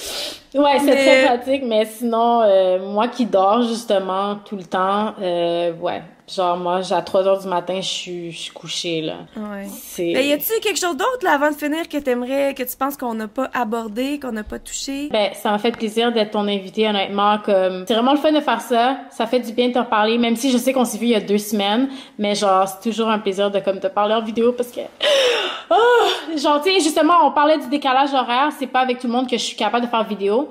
Ouais, 0.55 0.79
c'est 0.79 0.97
très 0.97 1.25
pratique. 1.27 1.63
Mais 1.65 1.85
sinon, 1.87 2.43
euh, 2.43 2.79
moi 2.93 3.09
qui 3.09 3.27
dors, 3.27 3.63
justement, 3.63 4.37
tout 4.37 4.57
le 4.57 4.65
temps, 4.65 5.15
euh, 5.21 5.73
ouais 5.75 6.03
Genre, 6.35 6.57
moi, 6.59 6.81
à 6.91 7.03
3 7.03 7.26
heures 7.26 7.41
du 7.41 7.49
matin, 7.49 7.81
je 7.81 7.89
suis, 7.89 8.33
je 8.33 8.39
suis 8.39 8.53
couchée, 8.53 9.01
là. 9.01 9.14
Ouais. 9.37 9.66
C'est... 9.70 10.12
Ben, 10.12 10.26
y 10.26 10.33
a-tu 10.33 10.61
quelque 10.61 10.79
chose 10.79 10.97
d'autre, 10.97 11.24
là, 11.24 11.33
avant 11.33 11.51
de 11.51 11.57
finir, 11.57 11.89
que 11.89 11.97
t'aimerais, 11.97 12.55
que 12.55 12.62
tu 12.62 12.76
penses 12.76 12.97
qu'on 12.97 13.14
n'a 13.14 13.29
pas 13.29 13.49
abordé, 13.55 14.20
qu'on 14.20 14.33
n'a 14.33 14.45
pas 14.45 14.59
touché? 14.59 15.09
Ben, 15.11 15.31
ça 15.35 15.51
m'a 15.51 15.59
fait 15.59 15.72
plaisir 15.72 16.12
d'être 16.12 16.33
ton 16.33 16.47
invité, 16.47 16.87
honnêtement. 16.87 17.39
Comme, 17.39 17.85
c'est 17.87 17.95
vraiment 17.95 18.12
le 18.12 18.18
fun 18.18 18.33
de 18.33 18.41
faire 18.41 18.61
ça. 18.61 18.99
Ça 19.11 19.26
fait 19.26 19.41
du 19.41 19.53
bien 19.53 19.68
de 19.68 19.74
te 19.74 19.83
parler, 19.83 20.18
même 20.18 20.37
si 20.37 20.51
je 20.51 20.59
sais 20.59 20.72
qu'on 20.72 20.85
s'est 20.85 20.99
vu 20.99 21.07
il 21.07 21.12
y 21.12 21.14
a 21.14 21.20
deux 21.20 21.39
semaines. 21.39 21.89
Mais 22.18 22.35
genre, 22.35 22.68
c'est 22.68 22.91
toujours 22.91 23.09
un 23.09 23.18
plaisir 23.18 23.51
de, 23.51 23.61
comme, 23.61 23.81
te 23.81 23.87
parler 23.87 24.14
en 24.14 24.22
vidéo 24.22 24.53
parce 24.53 24.70
que, 24.70 24.81
oh! 25.70 26.37
Genre, 26.37 26.61
tu 26.62 26.70
sais, 26.70 26.81
justement, 26.81 27.14
on 27.24 27.33
parlait 27.33 27.59
du 27.59 27.68
décalage 27.68 28.12
horaire. 28.12 28.51
C'est 28.59 28.66
pas 28.66 28.81
avec 28.81 28.99
tout 28.99 29.07
le 29.07 29.14
monde 29.14 29.31
que 29.31 29.39
je 29.39 29.43
suis 29.43 29.57
capable 29.57 29.87
de 29.87 29.91
faire 29.91 30.05
vidéo. 30.05 30.51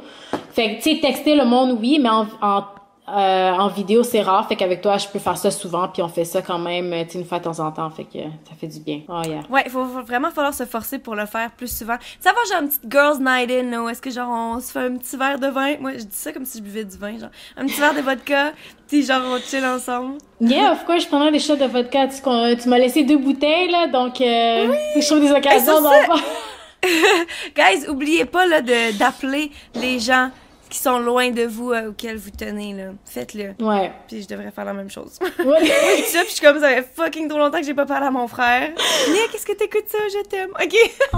Fait 0.53 0.75
que, 0.75 0.81
tu 0.81 0.95
sais, 0.95 0.99
texter 0.99 1.35
le 1.35 1.45
monde, 1.45 1.77
oui, 1.79 1.99
mais 2.01 2.09
en, 2.09 2.25
en 2.41 2.63
euh, 3.09 3.51
en 3.51 3.69
vidéo, 3.69 4.03
c'est 4.03 4.21
rare, 4.21 4.45
fait 4.49 4.57
qu'avec 4.57 4.81
toi, 4.81 4.97
je 4.97 5.07
peux 5.07 5.19
faire 5.19 5.37
ça 5.37 5.49
souvent, 5.49 5.87
puis 5.87 6.01
on 6.01 6.09
fait 6.09 6.25
ça 6.25 6.41
quand 6.41 6.59
même, 6.59 6.91
tu 7.05 7.13
sais, 7.13 7.19
une 7.19 7.25
fois 7.25 7.39
de 7.39 7.45
temps 7.45 7.59
en 7.59 7.71
temps, 7.71 7.89
fait 7.89 8.03
que 8.03 8.19
ça 8.19 8.53
fait 8.59 8.67
du 8.67 8.81
bien. 8.81 9.01
Oh 9.07 9.21
yeah. 9.25 9.43
Ouais, 9.49 9.63
il 9.65 9.71
faut, 9.71 9.85
vraiment 9.85 10.29
falloir 10.29 10.53
se 10.53 10.65
forcer 10.65 10.99
pour 10.99 11.15
le 11.15 11.25
faire 11.25 11.51
plus 11.51 11.73
souvent. 11.73 11.95
Ça 12.19 12.31
va, 12.31 12.37
genre 12.51 12.63
une 12.63 12.67
petite 12.67 12.91
girls 12.91 13.19
night 13.21 13.49
in, 13.49 13.71
là, 13.71 13.89
est-ce 13.89 14.01
que 14.01 14.11
genre 14.11 14.29
on 14.29 14.59
se 14.59 14.73
fait 14.73 14.79
un 14.79 14.97
petit 14.97 15.15
verre 15.15 15.39
de 15.39 15.47
vin? 15.47 15.77
Moi, 15.79 15.93
je 15.93 16.03
dis 16.03 16.07
ça 16.11 16.33
comme 16.33 16.43
si 16.43 16.57
je 16.57 16.63
buvais 16.63 16.83
du 16.83 16.97
vin, 16.97 17.17
genre 17.17 17.29
un 17.55 17.65
petit 17.65 17.79
verre 17.79 17.93
de 17.93 18.01
vodka, 18.01 18.51
puis 18.89 19.03
genre 19.03 19.21
on 19.25 19.39
chill 19.39 19.65
ensemble. 19.65 20.17
Yeah, 20.41 20.73
of 20.73 20.85
course, 20.85 21.03
je 21.03 21.07
prendrais 21.07 21.31
des 21.31 21.39
shots 21.39 21.55
de 21.55 21.65
vodka. 21.65 22.07
Tu, 22.07 22.21
tu 22.21 22.69
m'as 22.69 22.77
laissé 22.77 23.03
deux 23.03 23.17
bouteilles, 23.17 23.71
là, 23.71 23.87
donc 23.87 24.19
euh, 24.19 24.73
je 24.97 25.05
trouve 25.05 25.21
des 25.21 25.31
occasions 25.31 25.81
d'en 25.81 25.91
Guys, 27.55 27.87
oubliez 27.87 28.25
pas 28.25 28.45
là 28.45 28.61
d'appeler 28.61 29.51
les 29.75 29.99
gens 29.99 30.29
qui 30.69 30.77
sont 30.79 30.99
loin 30.99 31.31
de 31.31 31.43
vous, 31.43 31.71
euh, 31.71 31.89
auxquels 31.89 32.17
vous 32.17 32.29
tenez, 32.29 32.73
là. 32.73 32.91
Faites-le. 33.05 33.53
Ouais. 33.59 33.91
Puis 34.07 34.23
je 34.23 34.27
devrais 34.27 34.51
faire 34.51 34.65
la 34.65 34.73
même 34.73 34.89
chose. 34.89 35.17
Ouais. 35.21 35.67
ça, 36.05 36.21
puis 36.21 36.29
je 36.29 36.33
suis 36.33 36.41
comme, 36.41 36.59
ça 36.59 36.69
fait 36.69 36.87
fucking 36.95 37.27
trop 37.29 37.39
longtemps 37.39 37.59
que 37.59 37.65
j'ai 37.65 37.73
pas 37.73 37.85
parlé 37.85 38.07
à 38.07 38.11
mon 38.11 38.27
frère. 38.27 38.69
Nia, 39.09 39.21
qu'est-ce 39.31 39.45
que 39.45 39.53
t'écoutes 39.53 39.87
ça? 39.87 39.97
Je 40.09 40.23
t'aime. 40.23 40.49
OK. 40.51 40.75
Oh! 41.13 41.17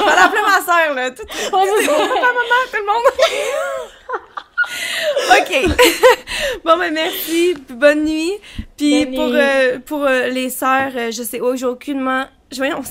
On 0.00 0.04
va 0.04 0.14
l'appeler 0.16 0.42
ma 0.42 0.60
soeur, 0.64 0.94
là. 0.94 1.10
Tout, 1.10 1.24
tout, 1.24 1.56
maman, 1.56 1.66
tout 2.70 2.76
le 2.76 2.86
monde. 2.86 3.04
OK. 5.40 5.52
bon, 6.64 6.78
ben 6.78 6.92
merci. 6.92 7.54
Bonne 7.70 8.04
nuit. 8.04 8.38
Puis 8.76 9.06
pour, 9.06 9.30
euh, 9.32 9.78
pour 9.84 10.04
euh, 10.04 10.28
les 10.28 10.50
sœurs, 10.50 10.92
je 11.10 11.22
sais, 11.22 11.40
oh, 11.40 11.56
j'ai 11.56 11.66
aucunement 11.66 12.26
je 12.52 12.56
voyons, 12.56 12.82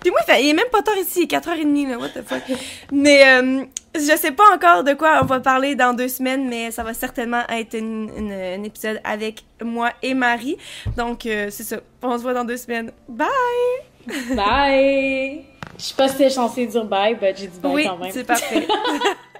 Puis 0.00 0.10
moi, 0.10 0.20
il 0.40 0.48
est 0.48 0.52
même 0.52 0.68
pas 0.70 0.82
tard 0.82 0.96
ici, 0.98 1.20
il 1.20 1.34
est 1.34 1.38
4h30, 1.38 1.90
là, 1.90 1.98
what 1.98 2.08
the 2.08 2.22
fuck? 2.26 2.42
Mais 2.90 3.22
euh, 3.24 3.64
je 3.98 4.16
sais 4.16 4.32
pas 4.32 4.54
encore 4.54 4.84
de 4.84 4.92
quoi 4.94 5.20
on 5.22 5.26
va 5.26 5.40
parler 5.40 5.74
dans 5.74 5.92
deux 5.92 6.08
semaines, 6.08 6.48
mais 6.48 6.70
ça 6.70 6.82
va 6.82 6.94
certainement 6.94 7.42
être 7.48 7.74
un 7.76 8.62
épisode 8.62 9.00
avec 9.04 9.44
moi 9.62 9.90
et 10.02 10.14
Marie. 10.14 10.56
Donc, 10.96 11.26
euh, 11.26 11.48
c'est 11.50 11.64
ça. 11.64 11.78
On 12.02 12.16
se 12.16 12.22
voit 12.22 12.34
dans 12.34 12.44
deux 12.44 12.56
semaines. 12.56 12.92
Bye! 13.08 13.28
Bye! 14.34 15.44
Je 15.78 15.84
sais 15.84 15.94
pas 15.94 16.08
si 16.08 16.16
t'es 16.16 16.30
censé 16.30 16.66
dire 16.66 16.84
bye, 16.84 17.16
mais 17.20 17.34
j'ai 17.36 17.48
dit 17.48 17.58
bye 17.60 17.84
quand 17.84 17.96
même. 17.98 18.06
Oui, 18.06 18.10
c'est 18.12 18.24
parfait. 18.24 18.66